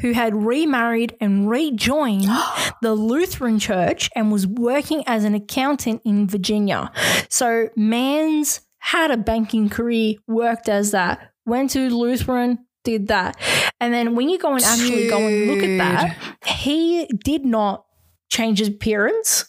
who 0.00 0.12
had 0.12 0.34
remarried 0.34 1.16
and 1.20 1.48
rejoined 1.48 2.26
the 2.82 2.94
Lutheran 2.94 3.58
Church 3.58 4.10
and 4.14 4.32
was 4.32 4.46
working 4.46 5.02
as 5.06 5.24
an 5.24 5.34
accountant 5.34 6.02
in 6.04 6.26
Virginia. 6.26 6.90
So 7.28 7.68
Mans 7.76 8.60
had 8.78 9.10
a 9.10 9.16
banking 9.16 9.68
career, 9.68 10.14
worked 10.26 10.68
as 10.68 10.92
that, 10.92 11.32
went 11.44 11.70
to 11.70 11.90
Lutheran, 11.90 12.58
did 12.84 13.08
that. 13.08 13.36
And 13.80 13.92
then 13.92 14.14
when 14.14 14.28
you 14.28 14.38
go 14.38 14.54
and 14.54 14.64
actually 14.64 15.08
go 15.08 15.18
and 15.18 15.46
look 15.46 15.62
at 15.62 15.78
that, 15.78 16.16
he 16.46 17.06
did 17.24 17.44
not 17.44 17.84
change 18.30 18.60
his 18.60 18.68
appearance. 18.68 19.46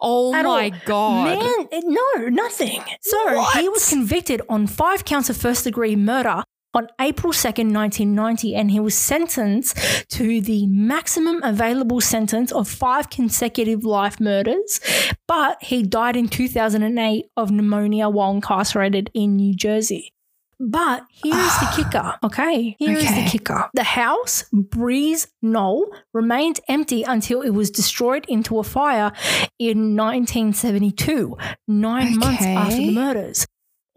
Oh 0.00 0.32
my 0.32 0.70
all. 0.70 0.78
god. 0.86 1.38
Man, 1.38 1.68
no, 1.84 2.28
nothing. 2.28 2.82
So 3.00 3.42
he 3.54 3.68
was 3.68 3.88
convicted 3.88 4.42
on 4.48 4.66
five 4.66 5.04
counts 5.04 5.28
of 5.28 5.36
first 5.36 5.64
degree 5.64 5.96
murder 5.96 6.44
on 6.74 6.88
April 7.00 7.32
2nd, 7.32 7.72
1990, 7.72 8.54
and 8.54 8.70
he 8.70 8.80
was 8.80 8.94
sentenced 8.94 9.76
to 10.10 10.40
the 10.40 10.66
maximum 10.66 11.42
available 11.42 12.00
sentence 12.00 12.52
of 12.52 12.68
five 12.68 13.10
consecutive 13.10 13.84
life 13.84 14.20
murders. 14.20 14.80
But 15.26 15.62
he 15.62 15.82
died 15.82 16.16
in 16.16 16.28
2008 16.28 17.26
of 17.36 17.50
pneumonia 17.50 18.08
while 18.08 18.32
incarcerated 18.32 19.10
in 19.14 19.36
New 19.36 19.54
Jersey. 19.54 20.12
But 20.60 21.04
here's 21.22 21.36
the 21.36 21.68
ah. 21.68 21.72
kicker, 21.76 22.14
okay? 22.24 22.74
Here 22.80 22.96
is 22.96 23.04
Okay. 23.04 23.24
the 23.24 23.30
kicker. 23.30 23.70
The 23.74 23.84
house, 23.84 24.44
Breeze 24.52 25.28
Knoll, 25.40 25.86
remained 26.12 26.58
empty 26.68 27.04
until 27.04 27.42
it 27.42 27.50
was 27.50 27.70
destroyed 27.70 28.24
into 28.28 28.58
a 28.58 28.64
fire 28.64 29.12
in 29.60 29.94
1972, 29.96 31.36
nine 31.68 32.18
months 32.18 32.42
after 32.44 32.76
the 32.76 32.90
murders. 32.90 33.46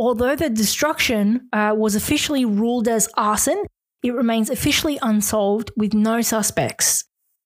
Although 0.02 0.36
the 0.36 0.49
destruction 0.49 1.47
uh, 1.54 1.76
was 1.78 1.95
officially 1.95 2.43
ruled 2.43 2.88
as 2.88 3.08
arson, 3.16 3.64
it 4.02 4.16
remains 4.16 4.49
officially 4.49 4.97
unsolved 4.99 5.70
with 5.78 5.93
no 5.93 6.22
suspects. 6.22 7.04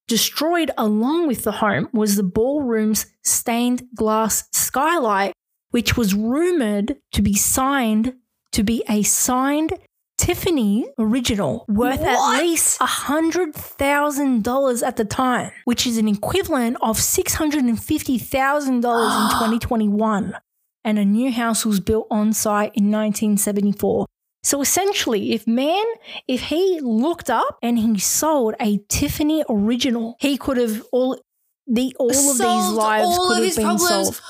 Destroyed 0.08 0.72
along 0.78 1.28
with 1.28 1.44
the 1.44 1.52
home 1.52 1.90
was 1.92 2.16
the 2.16 2.24
ballroom's 2.24 3.08
stained 3.26 3.84
glass 3.94 4.46
skylight, 4.54 5.34
which 5.72 5.98
was 5.98 6.14
rumored 6.14 6.96
to 7.12 7.22
be 7.22 7.34
signed 7.34 8.14
to 8.54 8.64
be 8.64 8.86
a 8.88 9.04
signed 9.04 9.74
Tiffany 10.18 10.86
original 10.98 11.66
worth 11.68 12.00
What? 12.00 12.08
at 12.08 12.40
least 12.42 12.80
$100,000 12.80 14.88
at 14.88 14.96
the 14.96 15.04
time, 15.04 15.52
which 15.66 15.86
is 15.86 15.98
an 15.98 16.08
equivalent 16.08 16.78
of 16.82 16.98
$650,000 16.98 18.70
in 18.70 18.82
2021. 18.82 20.38
And 20.86 20.98
a 21.00 21.04
new 21.04 21.32
house 21.32 21.66
was 21.66 21.80
built 21.82 22.08
on 22.12 22.32
site 22.32 22.72
in 22.76 22.92
1974. 22.92 24.06
So 24.44 24.62
essentially, 24.62 25.34
if 25.34 25.48
man, 25.48 25.84
if 26.28 26.44
he 26.44 26.80
looked 26.80 27.30
up 27.32 27.58
and 27.64 27.80
he 27.80 27.98
sold 28.00 28.54
a 28.62 28.78
Tiffany 28.88 29.44
original, 29.50 30.16
he 30.20 30.38
could 30.38 30.58
have 30.58 30.84
all 30.92 31.20
the 31.68 31.96
all 31.98 32.12
of 32.12 32.16
these 32.38 32.38
lives 32.70 33.08
all 33.08 33.28
could 33.28 33.40
of 33.40 33.46
have 33.46 33.56
been 33.56 33.66
problems. 33.66 33.90
solved. 33.90 34.22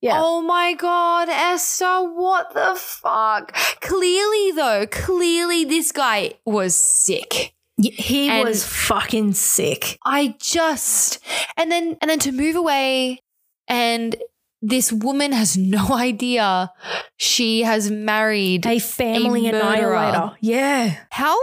Yeah. 0.00 0.18
Oh 0.24 0.40
my 0.40 0.72
god, 0.72 1.28
Esta, 1.28 2.10
what 2.16 2.54
the 2.54 2.72
fuck? 2.74 3.52
Clearly, 3.82 4.52
though, 4.52 4.86
clearly 4.86 5.66
this 5.66 5.92
guy 5.92 6.32
was 6.46 6.74
sick. 6.74 7.52
He 7.76 8.30
And- 8.30 8.48
was 8.48 8.64
fucking 8.64 9.34
sick. 9.34 9.98
I 10.06 10.36
just 10.40 11.18
and 11.58 11.70
then 11.70 11.98
and 12.00 12.10
then 12.10 12.18
to 12.20 12.32
move 12.32 12.56
away 12.56 13.20
and 13.68 14.16
this 14.62 14.92
woman 14.92 15.32
has 15.32 15.56
no 15.78 15.92
idea 15.94 16.70
she 17.16 17.62
has 17.62 17.90
married 17.90 18.66
A 18.66 18.78
family 18.78 19.48
A 19.48 19.52
murderer. 19.52 19.94
annihilator. 19.94 20.36
Yeah. 20.40 20.96
how 21.10 21.36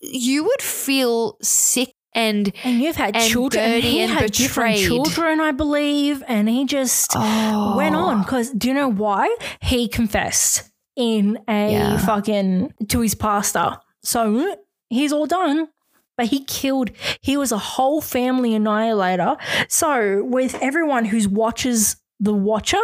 you 0.00 0.44
would 0.44 0.62
feel 0.62 1.36
sick 1.42 1.92
and 2.14 2.52
And 2.62 2.80
you've 2.80 2.96
had 2.96 3.16
And 3.16 3.24
children. 3.30 3.64
and 3.64 3.82
he 3.82 4.00
and 4.00 4.12
had 4.12 4.30
different 4.32 4.78
children, 4.78 5.40
I 5.40 5.50
believe. 5.52 6.22
And 6.28 6.48
he 6.48 6.64
just 6.64 7.10
oh, 7.16 7.76
went 7.76 7.96
on. 7.96 8.20
Oh. 8.20 8.22
Because 8.22 8.50
do 8.50 8.68
you 8.68 8.74
know 8.74 8.88
why? 8.88 9.34
He 9.60 9.88
confessed 9.88 10.70
in 10.96 11.38
a 11.48 11.72
Yeah. 11.72 11.98
fucking 11.98 12.72
to 12.88 13.00
his 13.00 13.14
pastor. 13.16 13.78
So 14.04 14.56
he's 14.88 15.12
all 15.12 15.26
done. 15.26 15.68
But 16.16 16.26
he 16.26 16.44
killed, 16.44 16.90
he 17.20 17.36
was 17.36 17.50
a 17.50 17.58
whole 17.58 18.00
family 18.00 18.54
annihilator. 18.54 19.36
So, 19.68 20.22
with 20.22 20.56
everyone 20.62 21.06
who's 21.06 21.26
watches 21.26 21.96
The 22.20 22.32
Watcher, 22.32 22.78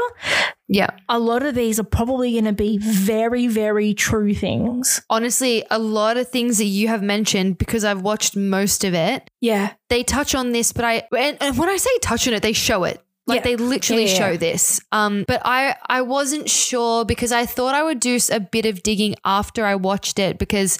Yeah. 0.68 0.90
a 1.08 1.18
lot 1.18 1.42
of 1.44 1.54
these 1.54 1.78
are 1.80 1.84
probably 1.84 2.32
going 2.32 2.44
to 2.44 2.52
be 2.52 2.78
very, 2.78 3.46
very 3.46 3.94
true 3.94 4.34
things. 4.34 5.00
Honestly, 5.08 5.64
a 5.70 5.78
lot 5.78 6.16
of 6.16 6.28
things 6.28 6.58
that 6.58 6.64
you 6.64 6.88
have 6.88 7.02
mentioned 7.02 7.56
because 7.58 7.84
I've 7.84 8.02
watched 8.02 8.36
most 8.36 8.84
of 8.84 8.92
it, 8.92 9.30
Yeah. 9.40 9.72
they 9.88 10.02
touch 10.02 10.34
on 10.34 10.52
this, 10.52 10.72
but 10.72 10.84
I 10.84 11.02
and, 11.16 11.38
and 11.40 11.56
when 11.56 11.68
I 11.68 11.76
say 11.76 11.90
touch 12.02 12.26
on 12.28 12.34
it, 12.34 12.42
they 12.42 12.52
show 12.52 12.84
it. 12.84 13.00
Like 13.26 13.38
Yeah. 13.38 13.42
they 13.44 13.56
literally 13.56 14.06
Yeah, 14.06 14.12
yeah, 14.12 14.18
show 14.18 14.36
this. 14.36 14.80
Um, 14.90 15.24
but 15.28 15.40
I 15.44 15.76
I 15.88 16.02
wasn't 16.02 16.48
sure 16.50 17.04
because 17.04 17.30
I 17.32 17.46
thought 17.46 17.74
I 17.74 17.82
would 17.84 18.00
do 18.00 18.18
a 18.32 18.40
bit 18.40 18.66
of 18.66 18.82
digging 18.82 19.14
after 19.24 19.64
I 19.64 19.76
watched 19.76 20.18
it 20.18 20.38
because 20.38 20.78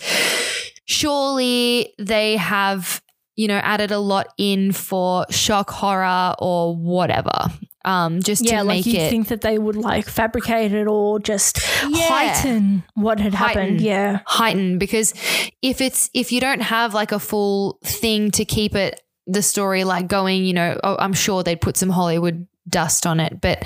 surely 0.85 1.95
they 1.99 2.37
have 2.37 3.01
you 3.37 3.47
know 3.49 3.59
added 3.59 3.91
a 3.91 3.99
lot 3.99 4.29
in 4.39 4.73
for 4.73 5.25
shock 5.31 5.71
horror 5.71 6.35
or 6.39 6.77
whatever. 6.77 7.53
Um, 7.85 8.21
just 8.23 8.45
yeah, 8.45 8.59
to 8.59 8.65
like 8.65 8.85
make 8.85 8.87
you 8.87 9.01
it 9.01 9.09
think 9.11 9.29
that 9.29 9.41
they 9.41 9.59
would 9.59 9.77
like 9.77 10.07
fabricate 10.07 10.73
it 10.73 10.87
or 10.87 11.19
just 11.19 11.59
Yeah. 11.89 12.09
heighten 12.09 12.83
what 12.95 13.21
had 13.21 13.33
Heighten. 13.35 13.63
happened. 13.63 13.81
Yeah. 13.81 14.21
heighten 14.27 14.79
because 14.79 15.15
if 15.63 15.81
it's 15.81 16.11
if 16.13 16.31
you 16.31 16.41
don't 16.41 16.61
have 16.61 16.93
like 16.93 17.11
a 17.13 17.19
full 17.19 17.79
thing 17.83 18.31
to 18.33 18.45
keep 18.45 18.75
it 18.77 19.01
the 19.27 19.43
story 19.43 19.85
like 19.85 20.09
going 20.09 20.45
you 20.45 20.53
know 20.53 20.79
oh, 20.85 20.97
i'm 20.99 21.13
sure 21.13 21.43
they'd 21.43 21.61
put 21.61 21.77
some 21.77 21.89
hollywood 21.91 22.47
dust 22.69 23.07
on 23.07 23.21
it 23.21 23.41
but 23.41 23.65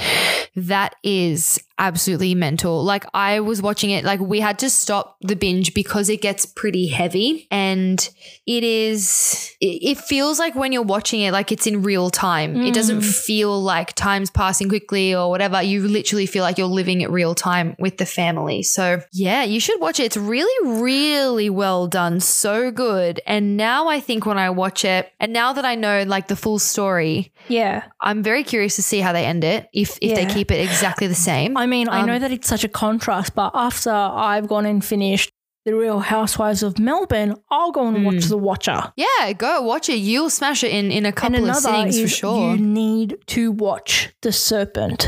that 0.57 0.95
is 1.03 1.59
absolutely 1.79 2.35
mental. 2.35 2.85
Like 2.85 3.05
i 3.15 3.41
was 3.41 3.61
watching 3.61 3.91
it 3.91 4.05
like 4.05 4.21
we 4.21 4.41
had 4.41 4.59
to 4.61 4.71
stop 4.71 5.17
the 5.21 5.37
binge 5.37 5.75
because 5.75 6.09
it 6.09 6.21
gets 6.21 6.47
pretty 6.47 6.89
heavy. 6.89 7.49
And 7.51 8.07
it 8.47 8.63
is 8.65 9.51
it, 9.61 9.67
it 9.83 9.99
feels 9.99 10.39
like 10.39 10.55
when 10.55 10.73
you're 10.73 10.83
watching 10.83 11.21
it 11.21 11.33
like 11.33 11.51
it's 11.51 11.67
in 11.67 11.83
real 11.83 12.11
time. 12.11 12.61
It 12.61 12.75
doesn't 12.75 13.01
mm. 13.01 13.25
feel 13.25 13.61
like 13.61 13.95
time's 13.95 14.31
passing 14.31 14.69
quickly 14.69 15.15
or 15.15 15.31
whatever. 15.31 15.63
You 15.63 15.87
literally 15.89 16.27
feel 16.27 16.43
like 16.43 16.59
you're 16.59 16.67
living 16.67 17.01
it 17.01 17.11
real 17.11 17.35
time 17.35 17.77
with 17.79 17.99
the 17.99 18.07
family. 18.07 18.63
So 18.63 19.01
yeah 19.13 19.43
you 19.45 19.61
should 19.61 19.81
watch 19.81 20.01
it. 20.01 20.05
It's 20.05 20.17
really 20.17 20.83
really 20.83 21.51
well 21.51 21.87
done. 21.87 22.21
So 22.21 22.71
good. 22.71 23.21
And 23.27 23.57
now 23.57 23.89
i 23.89 24.01
think 24.01 24.27
when 24.27 24.39
i 24.39 24.51
watch 24.51 24.85
it 24.85 25.13
and 25.21 25.33
now 25.33 25.53
that 25.53 25.65
i 25.65 25.75
know 25.75 26.03
like 26.05 26.29
the 26.29 26.37
full 26.37 26.59
story 26.59 27.33
Yeah. 27.49 27.85
i'm 28.01 28.23
very 28.23 28.45
curious 28.45 28.77
to 28.77 28.83
see 28.83 29.01
how 29.01 29.13
they 29.13 29.25
end 29.25 29.45
it 29.45 29.69
if 29.73 29.99
if 30.01 30.15
they 30.15 30.27
keep 30.27 30.51
it 30.51 30.61
exactly 30.61 31.07
the 31.07 31.15
same 31.15 31.57
I 31.65 31.67
mean, 31.67 31.89
I 31.89 32.05
know 32.09 32.15
Um, 32.15 32.21
that 32.21 32.31
it's 32.37 32.49
such 32.49 32.65
a 32.65 32.69
contrast, 32.69 33.35
but 33.35 33.51
after 33.55 33.91
I've 33.91 34.47
gone 34.49 34.67
and 34.67 34.85
finished 34.85 35.31
The 35.67 35.75
Real 35.75 36.01
Housewives 36.01 36.63
of 36.63 36.79
Melbourne, 36.79 37.35
I'll 37.51 37.73
go 37.73 37.87
and 37.89 37.97
Hmm. 37.99 38.05
watch 38.05 38.25
The 38.27 38.37
Watcher. 38.49 38.81
yeah 38.97 39.33
go 39.33 39.63
watch 39.63 39.89
it 39.89 39.99
you'll 40.09 40.29
smash 40.41 40.63
it 40.63 40.73
in 40.79 40.93
in 40.93 41.05
a 41.05 41.09
And 41.09 41.17
couple 41.17 41.37
of 41.39 41.45
another 41.45 41.61
sittings 41.61 42.01
for 42.03 42.09
sure 42.09 42.51
you 42.51 42.59
need 42.59 43.17
to 43.35 43.43
watch 43.67 44.11
The 44.25 44.31
Serpent. 44.49 45.01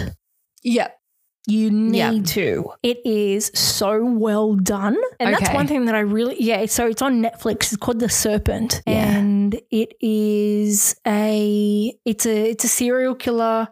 yeah 0.63 0.89
You 1.49 1.71
need 1.71 1.97
Yeah. 1.97 2.23
to. 2.39 2.73
It 2.83 2.99
is 3.07 3.53
so 3.55 4.05
well 4.05 4.55
done. 4.57 4.97
And 5.21 5.33
that's 5.33 5.51
one 5.55 5.69
thing 5.69 5.85
that 5.87 5.95
I 5.95 6.01
really, 6.17 6.37
yeah, 6.43 6.67
so 6.67 6.89
it's 6.89 7.01
on 7.09 7.23
Netflix. 7.23 7.59
It's 7.73 7.77
called 7.77 8.01
The 8.01 8.09
Serpent. 8.09 8.83
Yeah. 8.85 8.95
And 9.19 9.55
it 9.71 9.91
is 10.01 10.97
a, 11.07 11.95
it's 12.05 12.27
a, 12.27 12.51
it's 12.51 12.65
a 12.65 12.69
serial 12.81 13.15
killer 13.15 13.69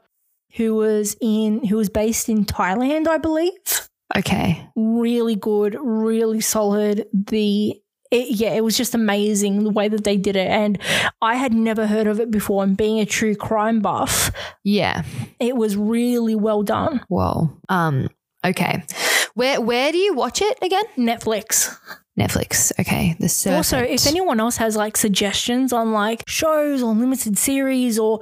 who 0.56 0.74
was 0.74 1.16
in, 1.20 1.64
who 1.64 1.76
was 1.76 1.88
based 1.88 2.28
in 2.28 2.44
Thailand, 2.44 3.08
I 3.08 3.18
believe. 3.18 3.88
okay 4.16 4.68
Really 4.76 5.36
good, 5.36 5.76
really 5.80 6.40
solid. 6.40 7.06
The, 7.12 7.80
it, 8.10 8.28
yeah, 8.30 8.52
it 8.52 8.62
was 8.62 8.76
just 8.76 8.94
amazing 8.94 9.64
the 9.64 9.70
way 9.70 9.88
that 9.88 10.04
they 10.04 10.16
did 10.16 10.36
it. 10.36 10.48
And 10.48 10.78
I 11.20 11.34
had 11.34 11.52
never 11.52 11.86
heard 11.86 12.06
of 12.06 12.20
it 12.20 12.30
before. 12.30 12.62
And 12.62 12.76
being 12.76 13.00
a 13.00 13.06
true 13.06 13.34
crime 13.34 13.80
buff, 13.80 14.30
yeah 14.62 15.04
it 15.40 15.56
was 15.56 15.76
really 15.76 16.34
well 16.34 16.62
done. 16.62 17.00
Whoa. 17.08 17.50
Um. 17.68 18.08
Okay. 18.44 18.84
Where 19.34 19.60
Where 19.60 19.90
do 19.90 19.98
you 19.98 20.14
watch 20.14 20.42
it 20.42 20.58
again? 20.62 20.84
Netflix. 20.96 21.76
Netflix. 22.18 22.72
Okay. 22.78 23.16
The 23.18 23.28
Serpent. 23.28 23.56
Also, 23.56 23.78
if 23.78 24.06
anyone 24.06 24.38
else 24.40 24.56
has 24.58 24.76
like 24.76 24.96
suggestions 24.96 25.72
on 25.72 25.92
like 25.92 26.22
shows 26.28 26.82
or 26.82 26.94
limited 26.94 27.36
series 27.38 27.98
or 27.98 28.20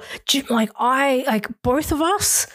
like 0.49 0.71
I 0.77 1.23
like 1.27 1.47
both 1.61 1.91
of 1.91 2.01
us, 2.01 2.47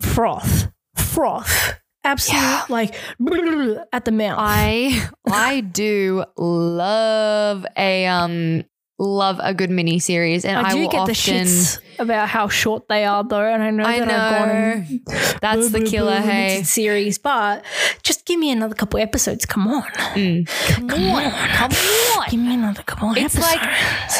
froth, 0.00 0.68
froth, 0.94 1.74
absolute 2.04 2.70
like 2.70 2.94
at 3.92 4.04
the 4.04 4.12
mouth. 4.12 4.36
I 4.38 5.08
I 5.26 5.60
do 5.60 6.24
love 6.36 7.66
a 7.76 8.06
um 8.06 8.64
love 9.04 9.38
a 9.42 9.54
good 9.54 9.70
mini 9.70 9.98
series, 9.98 10.44
and 10.44 10.56
I, 10.66 10.70
I 10.70 10.74
do 10.74 10.88
get 10.88 11.06
the 11.06 11.12
shits 11.12 11.78
about 11.98 12.28
how 12.28 12.48
short 12.48 12.88
they 12.88 13.04
are 13.04 13.22
though, 13.22 13.44
and 13.44 13.62
I 13.62 13.70
know 13.70 13.84
I 13.84 14.00
that 14.00 14.10
I've 14.10 14.38
gone 14.48 14.50
and. 14.56 15.40
That's 15.40 15.70
the 15.70 15.82
killer. 15.82 16.16
Hey. 16.20 16.62
series, 16.62 17.18
but 17.18 17.64
just 18.02 18.24
give 18.26 18.38
me 18.40 18.50
another 18.50 18.74
couple 18.74 18.98
episodes. 19.00 19.44
Come 19.46 19.68
on, 19.68 19.82
Mm. 20.14 20.46
Come 20.88 21.10
on. 21.10 21.30
Come 21.30 21.72
on. 22.20 22.30
give 22.30 22.40
me 22.40 22.54
another 22.54 22.82
couple 22.82 23.10
episodes. 23.10 23.34
It's 23.36 23.44
episodes. 23.44 23.62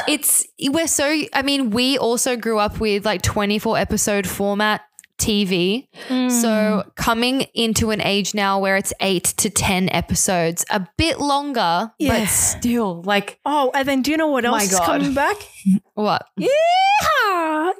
like 0.06 0.08
it's 0.08 0.46
we're 0.70 0.86
so 0.86 1.22
I 1.32 1.42
mean 1.42 1.70
we 1.70 1.98
also 1.98 2.36
grew 2.36 2.58
up 2.58 2.80
with 2.80 3.04
like 3.04 3.22
24 3.22 3.78
episode 3.78 4.26
format 4.26 4.82
TV. 5.18 5.88
Mm. 6.08 6.30
So 6.30 6.84
coming 6.96 7.42
into 7.54 7.90
an 7.90 8.00
age 8.00 8.34
now 8.34 8.58
where 8.60 8.76
it's 8.76 8.92
8 9.00 9.24
to 9.24 9.50
10 9.50 9.88
episodes, 9.90 10.64
a 10.70 10.86
bit 10.98 11.20
longer, 11.20 11.92
Yeah. 11.98 12.20
but 12.20 12.28
still 12.28 13.02
like 13.02 13.38
oh, 13.44 13.70
and 13.74 13.86
then 13.88 14.02
do 14.02 14.10
you 14.10 14.16
know 14.16 14.28
what 14.28 14.44
else 14.44 14.64
is 14.64 14.78
God. 14.78 14.86
coming 14.86 15.14
back? 15.14 15.36
what? 15.94 16.26
Yeah. 16.36 17.70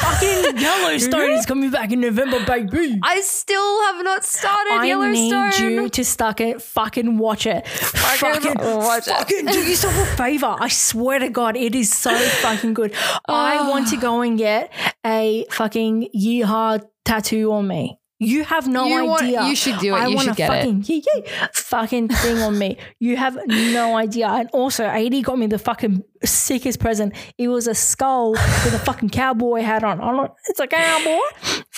Fucking 0.00 0.56
Yellowstone 0.58 1.30
is 1.32 1.46
coming 1.46 1.70
back 1.70 1.92
in 1.92 2.00
November, 2.00 2.44
baby. 2.44 2.98
I 3.02 3.20
still 3.20 3.82
have 3.84 4.04
not 4.04 4.24
started 4.24 4.72
I 4.72 4.86
Yellowstone. 4.86 5.50
need 5.50 5.58
you 5.82 5.88
to 5.88 6.04
stuck 6.04 6.40
it, 6.40 6.60
fucking 6.62 7.18
watch 7.18 7.46
it. 7.46 7.66
Fucking, 7.66 8.54
watch 8.58 9.08
it. 9.08 9.10
fucking 9.10 9.46
do 9.46 9.60
yourself 9.60 9.96
a 9.96 10.16
favor. 10.16 10.54
I 10.58 10.68
swear 10.68 11.18
to 11.18 11.28
God, 11.30 11.56
it 11.56 11.74
is 11.74 11.92
so 11.92 12.14
fucking 12.16 12.74
good. 12.74 12.94
I 13.28 13.68
want 13.68 13.88
to 13.88 13.96
go 13.96 14.20
and 14.22 14.36
get 14.38 14.72
a 15.04 15.46
fucking 15.50 16.10
yeehaw 16.14 16.82
tattoo 17.04 17.52
on 17.52 17.66
me. 17.68 17.98
You 18.18 18.44
have 18.44 18.66
no 18.66 18.86
You 18.86 19.04
want- 19.04 19.24
idea. 19.24 19.44
you 19.44 19.54
should 19.54 19.78
do 19.78 19.94
it. 19.94 19.98
I 19.98 20.06
You 20.06 20.16
want 20.16 20.24
should 20.28 20.34
a 20.34 20.36
get 20.36 20.50
it. 20.50 20.56
fucking 20.56 20.84
yee 20.86 21.04
yee 21.14 21.22
fucking 21.52 22.08
thing 22.08 22.38
on 22.38 22.58
me. 22.58 22.78
You 22.98 23.16
have 23.18 23.38
no 23.46 23.96
idea. 23.96 24.26
And 24.28 24.48
also, 24.54 24.86
Adi 24.86 25.20
got 25.22 25.38
me 25.38 25.46
the 25.46 25.58
fucking 25.58 26.02
sickest 26.24 26.80
present. 26.80 27.12
It 27.36 27.48
was 27.48 27.66
a 27.66 27.74
skull 27.74 28.32
with 28.32 28.72
a 28.74 28.78
fucking 28.78 29.10
cowboy 29.10 29.60
hat 29.60 29.84
on. 29.84 30.00
I'm 30.00 30.16
like, 30.16 30.32
it's 30.48 30.60
a 30.60 30.66
cowboy. 30.66 31.20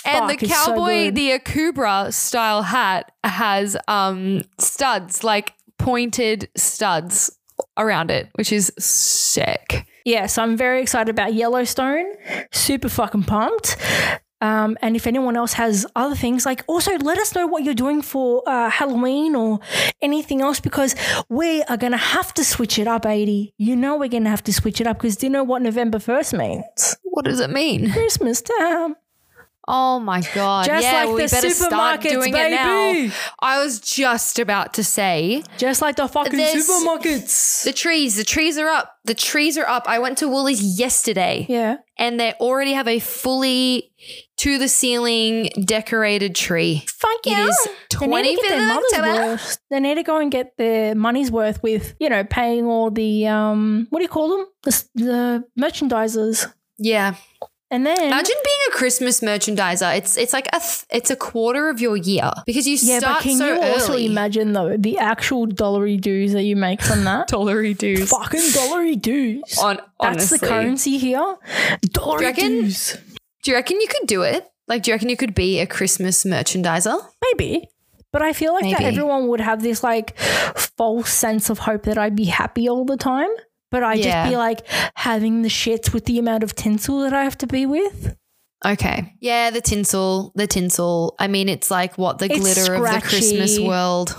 And 0.05 0.29
the 0.29 0.37
Fuck, 0.37 0.49
so 0.49 0.65
cowboy, 0.67 1.05
good. 1.05 1.15
the 1.15 1.29
Akubra 1.39 2.13
style 2.13 2.63
hat 2.63 3.11
has 3.25 3.75
um 3.89 4.43
studs, 4.59 5.23
like 5.25 5.53
pointed 5.77 6.47
studs 6.55 7.37
around 7.77 8.11
it, 8.11 8.29
which 8.35 8.53
is 8.53 8.71
sick. 8.79 9.85
yeah, 10.05 10.25
so 10.25 10.41
I'm 10.41 10.55
very 10.55 10.81
excited 10.81 11.09
about 11.09 11.33
Yellowstone. 11.33 12.05
Super 12.53 12.87
fucking 12.87 13.23
pumped. 13.23 13.75
Um, 14.41 14.77
and 14.81 14.95
if 14.95 15.05
anyone 15.05 15.35
else 15.35 15.53
has 15.53 15.85
other 15.95 16.15
things, 16.15 16.45
like 16.45 16.63
also 16.67 16.97
let 16.99 17.17
us 17.17 17.35
know 17.35 17.45
what 17.45 17.63
you're 17.63 17.73
doing 17.73 18.01
for 18.01 18.41
uh, 18.47 18.69
Halloween 18.69 19.35
or 19.35 19.59
anything 20.01 20.41
else 20.41 20.59
because 20.61 20.95
we 21.27 21.61
are 21.63 21.75
going 21.77 21.91
to 21.91 21.97
have 21.97 22.33
to 22.35 22.43
switch 22.45 22.79
it 22.79 22.87
up, 22.87 23.05
Adi. 23.05 23.53
You 23.57 23.75
know, 23.75 23.97
we're 23.97 24.07
going 24.07 24.23
to 24.23 24.29
have 24.29 24.43
to 24.45 24.53
switch 24.53 24.79
it 24.79 24.87
up 24.87 24.97
because 24.99 25.17
do 25.17 25.25
you 25.25 25.29
know 25.29 25.43
what 25.43 25.61
November 25.61 25.97
1st 25.97 26.37
means? 26.37 26.95
What 27.03 27.25
does 27.25 27.41
it 27.41 27.49
mean? 27.49 27.91
Christmas 27.91 28.41
time. 28.41 28.95
Oh 29.71 29.99
my 29.99 30.21
god! 30.33 30.65
Just 30.65 30.83
yeah, 30.83 31.03
like 31.03 31.15
we 31.15 31.21
the 31.25 31.29
better 31.29 31.49
start 31.51 32.01
doing 32.01 32.33
it 32.35 32.49
now. 32.49 33.13
I 33.39 33.61
was 33.63 33.79
just 33.79 34.39
about 34.39 34.73
to 34.75 34.83
say 34.83 35.43
Just 35.59 35.79
like 35.79 35.95
the 35.95 36.07
fucking 36.07 36.39
supermarkets. 36.39 37.65
the 37.65 37.73
trees. 37.73 38.15
The 38.15 38.23
trees 38.23 38.57
are 38.57 38.67
up. 38.67 38.97
The 39.05 39.13
trees 39.13 39.59
are 39.59 39.67
up. 39.67 39.83
I 39.87 39.99
went 39.99 40.17
to 40.19 40.27
Woolies 40.27 40.79
yesterday, 40.79 41.45
Yeah. 41.47 41.77
and 41.99 42.19
they 42.19 42.33
already 42.39 42.73
have 42.73 42.87
a 42.87 42.97
fully 42.97 43.91
to 44.39 44.57
the 44.57 44.67
ceiling 44.67 45.49
decorated 45.65 46.35
tree. 46.35 46.83
Fuck 46.87 47.25
It 47.27 47.31
yeah. 47.31 47.47
is 47.47 47.67
They 47.99 48.07
need 48.07 48.37
to 48.37 48.41
get 48.41 48.45
25th 48.45 48.49
their 48.49 48.67
money's 48.67 48.93
October. 48.93 49.25
worth. 49.31 49.57
They 49.69 49.79
need 49.79 49.95
to 49.95 50.03
go 50.03 50.17
and 50.19 50.31
get 50.31 50.57
their 50.57 50.95
money's 50.95 51.31
worth 51.31 51.61
with, 51.63 51.95
you 51.99 52.09
know, 52.09 52.23
paying 52.23 52.65
all 52.65 52.89
the 52.91 53.27
um, 53.27 53.87
what 53.89 53.99
do 53.99 54.03
you 54.03 54.09
call 54.09 54.29
them? 54.37 54.45
The, 54.63 54.85
the 54.95 55.43
merchandisers. 55.59 56.51
Yeah. 56.77 57.15
And 57.71 57.85
then 57.85 58.01
Imagine 58.01 58.35
being 58.43 58.57
a 58.69 58.71
Christmas 58.71 59.19
merchandiser. 59.21 59.95
It's 59.95 60.17
it's 60.17 60.33
like 60.33 60.47
a 60.47 60.59
th- 60.59 60.85
it's 60.89 61.11
a 61.11 61.15
quarter 61.15 61.69
of 61.69 61.79
your 61.79 61.95
year 61.95 62.31
because 62.47 62.65
you 62.67 62.77
yeah, 62.81 62.97
start 62.97 63.17
but 63.17 63.23
can 63.23 63.37
so 63.37 63.53
you 63.53 63.61
also 63.61 63.93
imagine 63.93 64.53
though 64.53 64.75
the 64.75 64.97
actual 64.97 65.45
dollary 65.45 65.95
dues 65.97 66.31
that 66.33 66.41
you 66.45 66.55
make 66.55 66.81
from 66.81 67.03
that? 67.03 67.27
Dollary 67.35 67.75
dues. 67.75 68.09
Fucking 68.09 68.49
dollary 68.55 68.95
dues. 68.95 69.55
On, 69.61 69.77
That's 70.01 70.31
the 70.31 70.39
currency 70.39 70.97
here. 70.97 71.35
Dollary 71.93 72.25
reckon? 72.25 72.47
dues. 72.47 72.97
Do 73.43 73.51
you 73.51 73.55
reckon 73.57 73.79
you 73.79 73.87
could 73.87 74.07
do 74.07 74.21
it? 74.23 74.49
Like, 74.67 74.83
do 74.83 74.91
you 74.91 74.95
reckon 74.95 75.09
you 75.09 75.17
could 75.17 75.33
be 75.33 75.59
a 75.59 75.65
Christmas 75.65 76.23
merchandiser? 76.23 76.99
Maybe. 77.23 77.67
But 78.11 78.21
I 78.21 78.33
feel 78.33 78.53
like 78.53 78.71
that 78.71 78.81
everyone 78.83 79.27
would 79.27 79.39
have 79.41 79.61
this 79.61 79.83
like 79.83 80.17
false 80.19 81.11
sense 81.11 81.49
of 81.49 81.59
hope 81.59 81.83
that 81.83 81.97
I'd 81.97 82.15
be 82.15 82.25
happy 82.25 82.67
all 82.67 82.85
the 82.85 82.97
time. 82.97 83.29
But 83.71 83.83
I 83.83 83.93
Yeah. 83.93 84.03
just 84.23 84.31
be 84.31 84.37
like 84.37 84.65
having 84.95 85.43
the 85.43 85.49
shits 85.49 85.93
with 85.93 86.05
the 86.05 86.17
amount 86.17 86.43
of 86.43 86.55
tinsel 86.55 87.01
that 87.01 87.13
I 87.13 87.23
have 87.23 87.37
to 87.39 87.47
be 87.47 87.65
with. 87.67 88.15
Okay. 88.65 89.13
Yeah, 89.21 89.51
the 89.51 89.61
tinsel, 89.61 90.31
the 90.35 90.47
tinsel. 90.47 91.15
I 91.19 91.27
mean, 91.27 91.47
it's 91.49 91.69
like 91.71 91.97
what 91.97 92.17
the 92.17 92.25
It's 92.25 92.39
glitter 92.39 92.73
of 92.73 92.81
the 92.83 93.01
Christmas 93.01 93.59
world. 93.59 94.15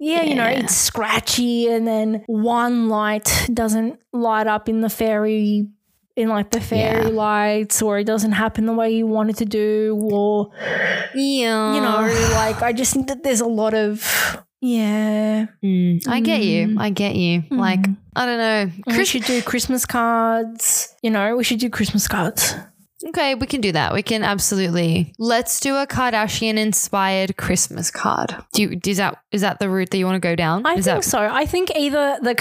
Yeah, 0.00 0.22
you 0.22 0.34
know, 0.34 0.46
it's 0.46 0.74
scratchy 0.74 1.68
and 1.68 1.86
then 1.86 2.24
one 2.26 2.88
light 2.88 3.48
doesn't 3.52 4.00
light 4.12 4.46
up 4.46 4.68
in 4.68 4.80
the 4.80 4.88
fairy 4.90 5.68
in 6.18 6.28
like 6.28 6.50
the 6.50 6.60
fairy 6.60 7.06
Yeah. 7.06 7.08
lights 7.26 7.80
or 7.80 7.98
it 7.98 8.04
doesn't 8.04 8.32
happen 8.32 8.66
the 8.66 8.72
way 8.74 8.90
you 8.90 9.06
want 9.06 9.30
it 9.30 9.36
to 9.36 9.44
do 9.46 9.96
or 10.12 10.50
Yeah. 11.14 11.74
you 11.74 11.80
know, 11.80 12.00
like 12.34 12.60
I 12.62 12.72
just 12.72 12.92
think 12.92 13.06
that 13.08 13.22
there's 13.22 13.40
a 13.40 13.46
lot 13.46 13.74
of 13.74 14.02
yeah. 14.60 15.46
Mm, 15.62 16.02
I 16.08 16.18
get 16.20 16.42
you. 16.42 16.74
I 16.78 16.90
get 16.90 17.14
you. 17.14 17.44
Like, 17.50 17.80
Mm. 17.82 17.96
I 18.16 18.26
don't 18.26 18.38
know. 18.38 18.62
And 18.88 18.96
we 18.98 19.04
should 19.04 19.22
do 19.22 19.40
Christmas 19.42 19.86
cards. 19.86 20.94
You 21.02 21.10
know, 21.10 21.36
we 21.36 21.44
should 21.44 21.60
do 21.60 21.70
Christmas 21.70 22.08
cards. 22.08 22.56
Okay, 23.06 23.34
we 23.34 23.46
can 23.46 23.60
do 23.60 23.72
that. 23.72 23.92
We 23.92 24.02
can 24.02 24.22
absolutely. 24.22 25.12
Let's 25.18 25.60
do 25.60 25.76
a 25.76 25.86
Kardashian 25.86 26.56
inspired 26.56 27.36
Christmas 27.36 27.90
card. 27.90 28.36
Do 28.52 28.62
you, 28.62 28.80
is 28.84 28.96
that 28.98 29.22
is 29.32 29.42
that 29.42 29.58
the 29.58 29.68
route 29.68 29.90
that 29.90 29.98
you 29.98 30.06
want 30.06 30.16
to 30.16 30.26
go 30.26 30.34
down? 30.34 30.66
I 30.66 30.74
is 30.74 30.84
think 30.84 31.04
that 31.04 31.08
so. 31.08 31.18
I 31.20 31.46
think 31.46 31.70
either 31.76 32.18
the. 32.22 32.34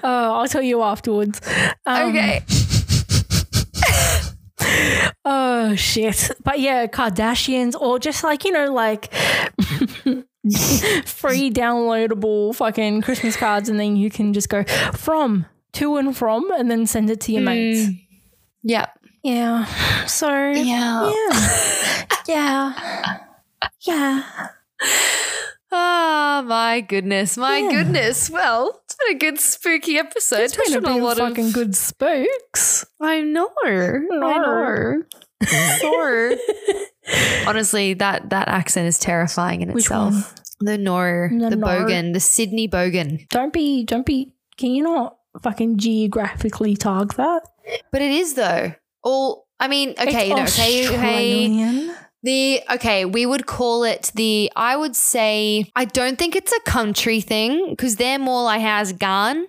oh, 0.02 0.34
I'll 0.34 0.48
tell 0.48 0.62
you 0.62 0.82
afterwards. 0.82 1.40
Um, 1.86 2.10
okay? 2.10 2.44
Oh 5.24 5.74
shit! 5.76 6.30
But 6.42 6.58
yeah, 6.58 6.86
Kardashians 6.86 7.74
or 7.78 7.98
just 7.98 8.24
like 8.24 8.44
you 8.44 8.52
know, 8.52 8.72
like 8.72 9.12
free 11.04 11.50
downloadable 11.50 12.54
fucking 12.54 13.02
Christmas 13.02 13.36
cards, 13.36 13.68
and 13.68 13.78
then 13.78 13.94
you 13.96 14.10
can 14.10 14.32
just 14.32 14.48
go 14.48 14.64
from 14.94 15.46
to 15.72 15.96
and 15.96 16.16
from, 16.16 16.50
and 16.52 16.70
then 16.70 16.86
send 16.86 17.10
it 17.10 17.20
to 17.22 17.32
your 17.32 17.40
hmm. 17.42 17.46
mates. 17.46 17.90
Yeah. 18.62 18.86
Yeah. 19.22 19.64
So 20.06 20.28
Yeah. 20.50 21.12
yeah, 21.12 22.04
yeah, 22.28 23.18
yeah. 23.80 24.22
Oh 25.70 26.42
my 26.46 26.80
goodness, 26.80 27.36
my 27.36 27.58
Yeah. 27.58 27.70
goodness. 27.70 28.30
Well, 28.30 28.80
it's 28.84 28.96
been 28.96 29.16
a 29.16 29.18
good 29.18 29.38
spooky 29.38 29.98
episode. 29.98 30.40
It's 30.40 30.56
been 30.56 30.78
a, 30.78 30.80
bit 30.80 31.02
lot 31.02 31.18
of 31.18 31.28
fucking 31.28 31.52
good 31.52 31.76
spooks. 31.76 32.86
I 33.00 33.20
know. 33.20 33.50
I 33.64 33.98
know. 34.08 35.02
Nor. 35.82 36.36
Honestly, 37.46 37.94
that 37.94 38.30
that 38.30 38.48
accent 38.48 38.88
is 38.88 38.98
terrifying 38.98 39.60
in 39.62 39.72
Which 39.72 39.84
itself. 39.84 40.34
The 40.60 40.78
Nor, 40.78 41.30
The 41.32 41.50
the, 41.50 41.56
Nor. 41.56 41.68
Bogan, 41.68 42.12
the 42.12 42.20
Sydney 42.20 42.66
Bogan. 42.68 43.28
Don't 43.28 43.52
be, 43.52 43.84
don't 43.84 44.06
be. 44.06 44.32
Can 44.56 44.72
you 44.72 44.82
not 44.82 45.17
fucking 45.42 45.78
geographically 45.78 46.76
tag 46.76 47.14
that? 47.14 47.42
But 47.92 48.02
it 48.02 48.10
is 48.10 48.34
though. 48.34 48.72
All 49.02 49.46
I 49.60 49.68
mean, 49.68 49.90
okay, 50.00 50.30
It's 50.30 50.58
no, 50.58 50.62
okay, 50.62 50.88
okay. 50.88 51.94
The 52.24 52.60
okay, 52.74 53.04
we 53.04 53.26
would 53.26 53.46
call 53.46 53.84
it 53.84 54.10
the. 54.14 54.50
I 54.56 54.76
would 54.76 54.96
say 54.96 55.70
I 55.76 55.84
don't 55.84 56.18
think 56.18 56.34
it's 56.34 56.52
a 56.52 56.60
country 56.60 57.20
thing 57.20 57.70
because 57.70 57.94
they're 57.96 58.18
more 58.18 58.42
like 58.42 58.60
has 58.60 58.92
gone. 58.92 59.46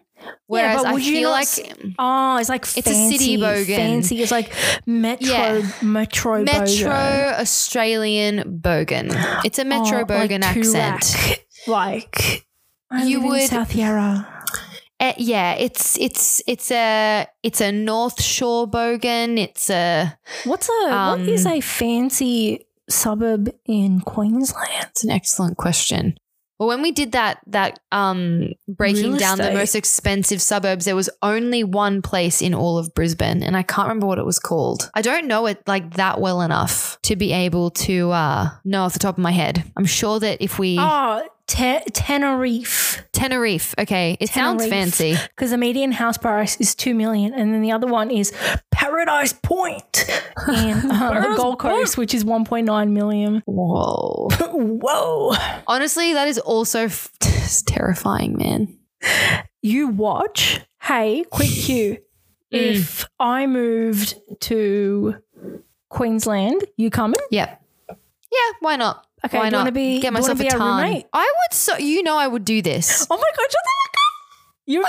Whereas 0.48 0.84
but 0.84 0.86
I 0.96 1.00
feel 1.00 1.30
like 1.32 1.44
s- 1.48 1.62
Oh, 1.98 2.38
it's 2.38 2.50
like 2.50 2.64
It's 2.78 2.88
a 2.88 3.10
city 3.10 3.38
bogan. 3.38 3.76
Fancy. 3.76 4.22
It's 4.22 4.32
like 4.32 4.54
metro, 4.86 5.30
Yeah. 5.32 5.72
metro, 5.82 6.44
Metro 6.44 6.90
bogan. 6.90 7.40
Australian 7.40 8.60
Bogan. 8.62 9.08
It's 9.46 9.60
a 9.60 9.66
Metro 9.66 10.02
Oh, 10.02 10.06
Bogan 10.06 10.42
like 10.42 10.58
accent. 10.58 11.40
Like 11.68 12.46
I 12.92 13.06
You 13.06 13.22
would- 13.22 13.50
South 13.50 13.74
Yarra. 13.76 14.39
Uh, 15.00 15.14
yeah, 15.18 15.54
it's 15.54 15.98
it's 15.98 16.42
it's 16.46 16.72
a 16.72 17.26
it's 17.42 17.62
a 17.62 17.72
North 17.72 18.22
Shore 18.22 18.68
Bogan. 18.68 19.38
It's 19.40 19.70
a 19.70 20.18
What's 20.44 20.68
a 20.68 20.90
what 20.90 21.22
is 21.22 21.46
Um, 21.46 21.54
a 21.54 21.62
fancy 21.62 22.66
suburb 22.90 23.50
in 23.66 24.02
Queensland? 24.02 24.88
it's 24.92 25.04
an 25.04 25.12
excellent 25.12 25.56
question. 25.58 26.18
Well, 26.58 26.68
when 26.68 26.82
we 26.82 26.92
did 26.92 27.14
that 27.14 27.40
that 27.48 27.80
um 27.94 28.52
breaking 28.78 29.18
down 29.18 29.38
the 29.38 29.52
most 29.52 29.76
expensive 29.76 30.42
suburbs, 30.42 30.86
there 30.86 30.96
was 30.96 31.10
only 31.22 31.64
one 31.64 32.02
place 32.02 32.42
in 32.42 32.54
all 32.54 32.78
of 32.78 32.94
Brisbane, 32.94 33.44
and 33.44 33.58
I 33.58 33.64
can't 33.64 33.88
remember 33.88 34.08
what 34.08 34.20
it 34.20 34.26
was 34.26 34.40
called. 34.40 34.90
I 34.94 35.02
don't 35.02 35.28
know 35.28 35.46
it 35.48 35.62
like 35.68 35.96
that 35.96 36.22
well 36.22 36.42
enough 36.42 36.98
to 37.04 37.16
be 37.16 37.32
able 37.34 37.72
to 37.72 38.12
uh 38.12 38.50
know 38.64 38.84
off 38.84 38.94
the 38.94 39.00
top 39.00 39.18
of 39.18 39.22
my 39.22 39.32
head. 39.32 39.64
I'm 39.78 39.86
sure 39.86 40.20
that 40.20 40.42
if 40.42 40.60
we 40.60 40.78
Oh, 40.80 41.28
Te- 41.48 41.80
Teneriffe. 41.92 43.02
Teneriffe, 43.12 43.74
okay, 43.80 44.16
it 44.20 44.30
sounds 44.30 44.68
fancy. 44.68 45.16
Because 45.36 45.50
the 45.50 45.58
median 45.58 45.92
house 45.92 46.16
price 46.18 46.56
is 46.62 46.76
two 46.76 46.94
million, 46.94 47.34
and 47.34 47.52
then 47.54 47.62
the 47.62 47.72
other 47.72 47.88
one 47.88 48.12
is 48.12 48.32
Paradise 48.70 49.34
Point 49.34 50.08
in 50.48 50.78
uh, 50.92 51.28
the 51.32 51.34
Gold 51.36 51.58
Coast, 51.60 51.98
which 51.98 52.14
is 52.14 52.24
one 52.24 52.46
point 52.46 52.68
nine 52.68 52.94
million. 52.94 53.42
Whoa. 53.48 54.28
Whoa! 54.52 55.34
Honestly, 55.66 56.14
that 56.14 56.28
is 56.28 56.38
also 56.38 56.82
f- 56.86 57.12
terrifying, 57.66 58.38
man. 58.38 58.59
You 59.62 59.88
watch. 59.90 60.62
Hey, 60.82 61.26
quick 61.30 61.50
cue. 61.66 61.98
Mm. 62.54 62.76
If 62.76 63.06
I 63.20 63.46
moved 63.48 64.16
to 64.42 65.16
Queensland, 65.90 66.64
you 66.78 66.90
coming? 66.90 67.20
Yep. 67.32 67.62
Yeah, 67.90 68.52
why 68.62 68.76
not? 68.76 69.06
Okay, 69.26 69.38
why 69.38 69.44
do 69.44 69.48
you 69.48 69.52
not? 69.52 69.58
wanna 69.60 69.72
be- 69.72 70.00
Get 70.00 70.14
do 70.14 70.18
you 70.18 70.22
wanna 70.24 70.34
myself 70.36 70.40
be 70.40 70.48
a 70.48 70.52
ton. 70.52 70.84
roommate? 70.84 71.06
I 71.14 71.20
would 71.38 71.54
so 71.54 71.78
you 71.78 72.04
know 72.04 72.18
I 72.18 72.28
would 72.28 72.46
do 72.46 72.62
this. 72.62 73.06
Oh 73.10 73.18
my 73.18 73.24
god, 73.38 73.52
shut 73.52 73.52
the 73.52 73.76
fuck 73.84 73.94
up! 73.94 74.14
You 74.66 74.84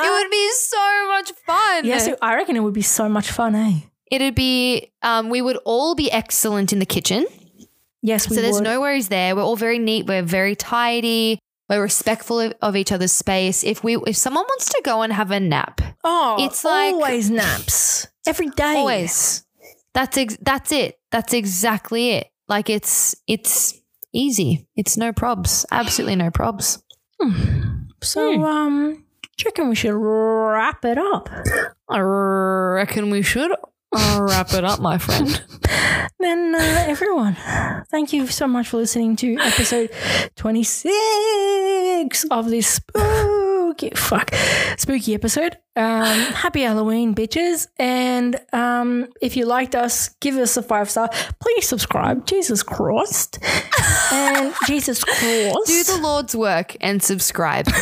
It 0.00 0.10
would 0.10 0.30
be 0.30 0.50
so 0.52 1.08
much 1.08 1.32
fun. 1.46 1.84
Yes, 1.86 2.08
I 2.20 2.34
reckon 2.36 2.56
it 2.56 2.60
would 2.60 2.74
be 2.74 2.82
so 2.82 3.08
much 3.08 3.30
fun, 3.30 3.54
eh? 3.54 3.80
It'd 4.10 4.34
be, 4.34 4.92
um, 5.02 5.28
we 5.30 5.42
would 5.42 5.58
all 5.64 5.94
be 5.94 6.10
excellent 6.10 6.72
in 6.72 6.78
the 6.78 6.86
kitchen. 6.86 7.26
Yes, 8.02 8.28
we 8.30 8.36
So 8.36 8.42
there's 8.42 8.54
would. 8.56 8.64
no 8.64 8.80
worries 8.80 9.08
there. 9.08 9.34
We're 9.34 9.42
all 9.42 9.56
very 9.56 9.78
neat. 9.78 10.06
We're 10.06 10.22
very 10.22 10.54
tidy. 10.54 11.38
We're 11.68 11.82
respectful 11.82 12.40
of, 12.40 12.54
of 12.62 12.76
each 12.76 12.92
other's 12.92 13.12
space. 13.12 13.62
If 13.64 13.84
we, 13.84 13.96
if 14.06 14.16
someone 14.16 14.44
wants 14.48 14.68
to 14.70 14.80
go 14.84 15.02
and 15.02 15.12
have 15.12 15.30
a 15.30 15.40
nap, 15.40 15.80
Oh, 16.04 16.36
It's 16.38 16.64
like- 16.64 16.94
always 16.94 17.28
naps 17.30 18.06
every 18.26 18.48
day. 18.48 18.76
always, 18.76 19.44
that's 19.92 20.16
ex- 20.16 20.38
that's 20.40 20.72
it. 20.72 20.98
That's 21.10 21.32
exactly 21.34 22.10
it. 22.12 22.28
Like 22.48 22.70
it's 22.70 23.14
it's 23.26 23.74
easy. 24.14 24.66
It's 24.76 24.96
no 24.96 25.12
probs. 25.12 25.66
Absolutely 25.70 26.16
no 26.16 26.30
probs. 26.30 26.80
So, 28.02 28.32
Hmm. 28.32 28.44
um, 28.44 29.04
do 29.36 29.44
reckon 29.44 29.68
we 29.68 29.74
should 29.74 29.92
wrap 29.94 30.84
it 30.84 30.98
up? 30.98 31.28
I 31.88 31.98
reckon 31.98 33.10
we 33.10 33.22
should 33.22 33.50
wrap 33.92 34.52
it 34.52 34.64
up, 34.64 34.80
my 34.80 34.98
friend. 34.98 35.42
Then, 36.20 36.52
uh, 36.54 36.84
everyone, 36.88 37.36
thank 37.90 38.12
you 38.12 38.26
so 38.26 38.48
much 38.48 38.68
for 38.68 38.78
listening 38.78 39.14
to 39.16 39.36
episode 39.38 39.90
26 40.34 42.24
of 42.30 42.50
this 42.50 42.80
spooky, 43.68 43.90
fuck, 43.94 44.34
spooky 44.76 45.14
episode. 45.14 45.58
Um, 45.76 46.04
happy 46.32 46.62
Halloween, 46.62 47.14
bitches. 47.14 47.68
And 47.78 48.40
um, 48.52 49.08
if 49.20 49.36
you 49.36 49.44
liked 49.46 49.74
us, 49.74 50.08
give 50.20 50.36
us 50.36 50.56
a 50.56 50.62
five 50.62 50.90
star. 50.90 51.10
Please 51.40 51.68
subscribe. 51.68 52.26
Jesus 52.26 52.62
Christ. 52.62 53.38
and 54.12 54.54
Jesus 54.66 55.04
Christ. 55.04 55.56
Do 55.66 55.84
the 55.84 55.98
Lord's 56.02 56.34
work 56.34 56.76
and 56.80 57.02
subscribe. 57.02 57.68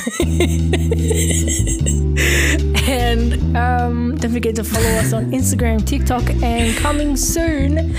And 2.88 3.56
um, 3.56 4.16
don't 4.16 4.32
forget 4.32 4.54
to 4.56 4.64
follow 4.64 4.86
us 4.86 5.12
on 5.12 5.32
Instagram, 5.32 5.84
TikTok, 5.84 6.22
and 6.42 6.76
coming 6.78 7.16
soon, 7.16 7.94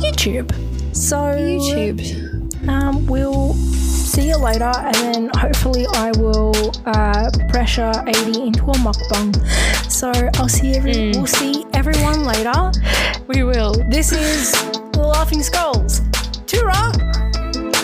YouTube. 0.00 0.50
So 0.96 1.16
YouTube. 1.16 2.68
um, 2.68 3.06
we'll 3.06 3.54
see 4.10 4.26
you 4.26 4.36
later 4.36 4.72
and 4.74 4.94
then 4.96 5.30
hopefully 5.36 5.86
I 5.94 6.10
will 6.18 6.72
uh, 6.84 7.30
pressure 7.48 7.92
Adi 8.08 8.42
into 8.42 8.64
a 8.64 8.74
mukbang. 8.74 9.30
So 9.88 10.10
I'll 10.34 10.48
see 10.48 10.74
every 10.74 10.94
mm. 10.94 11.14
we'll 11.14 11.26
see 11.26 11.64
everyone 11.74 12.24
later. 12.24 12.72
We 13.28 13.44
will. 13.44 13.72
This 13.88 14.10
is 14.10 14.52
Laughing 14.96 15.44
Skulls. 15.44 16.00
Toora! 16.50 16.90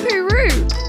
Hooroo! 0.03 0.86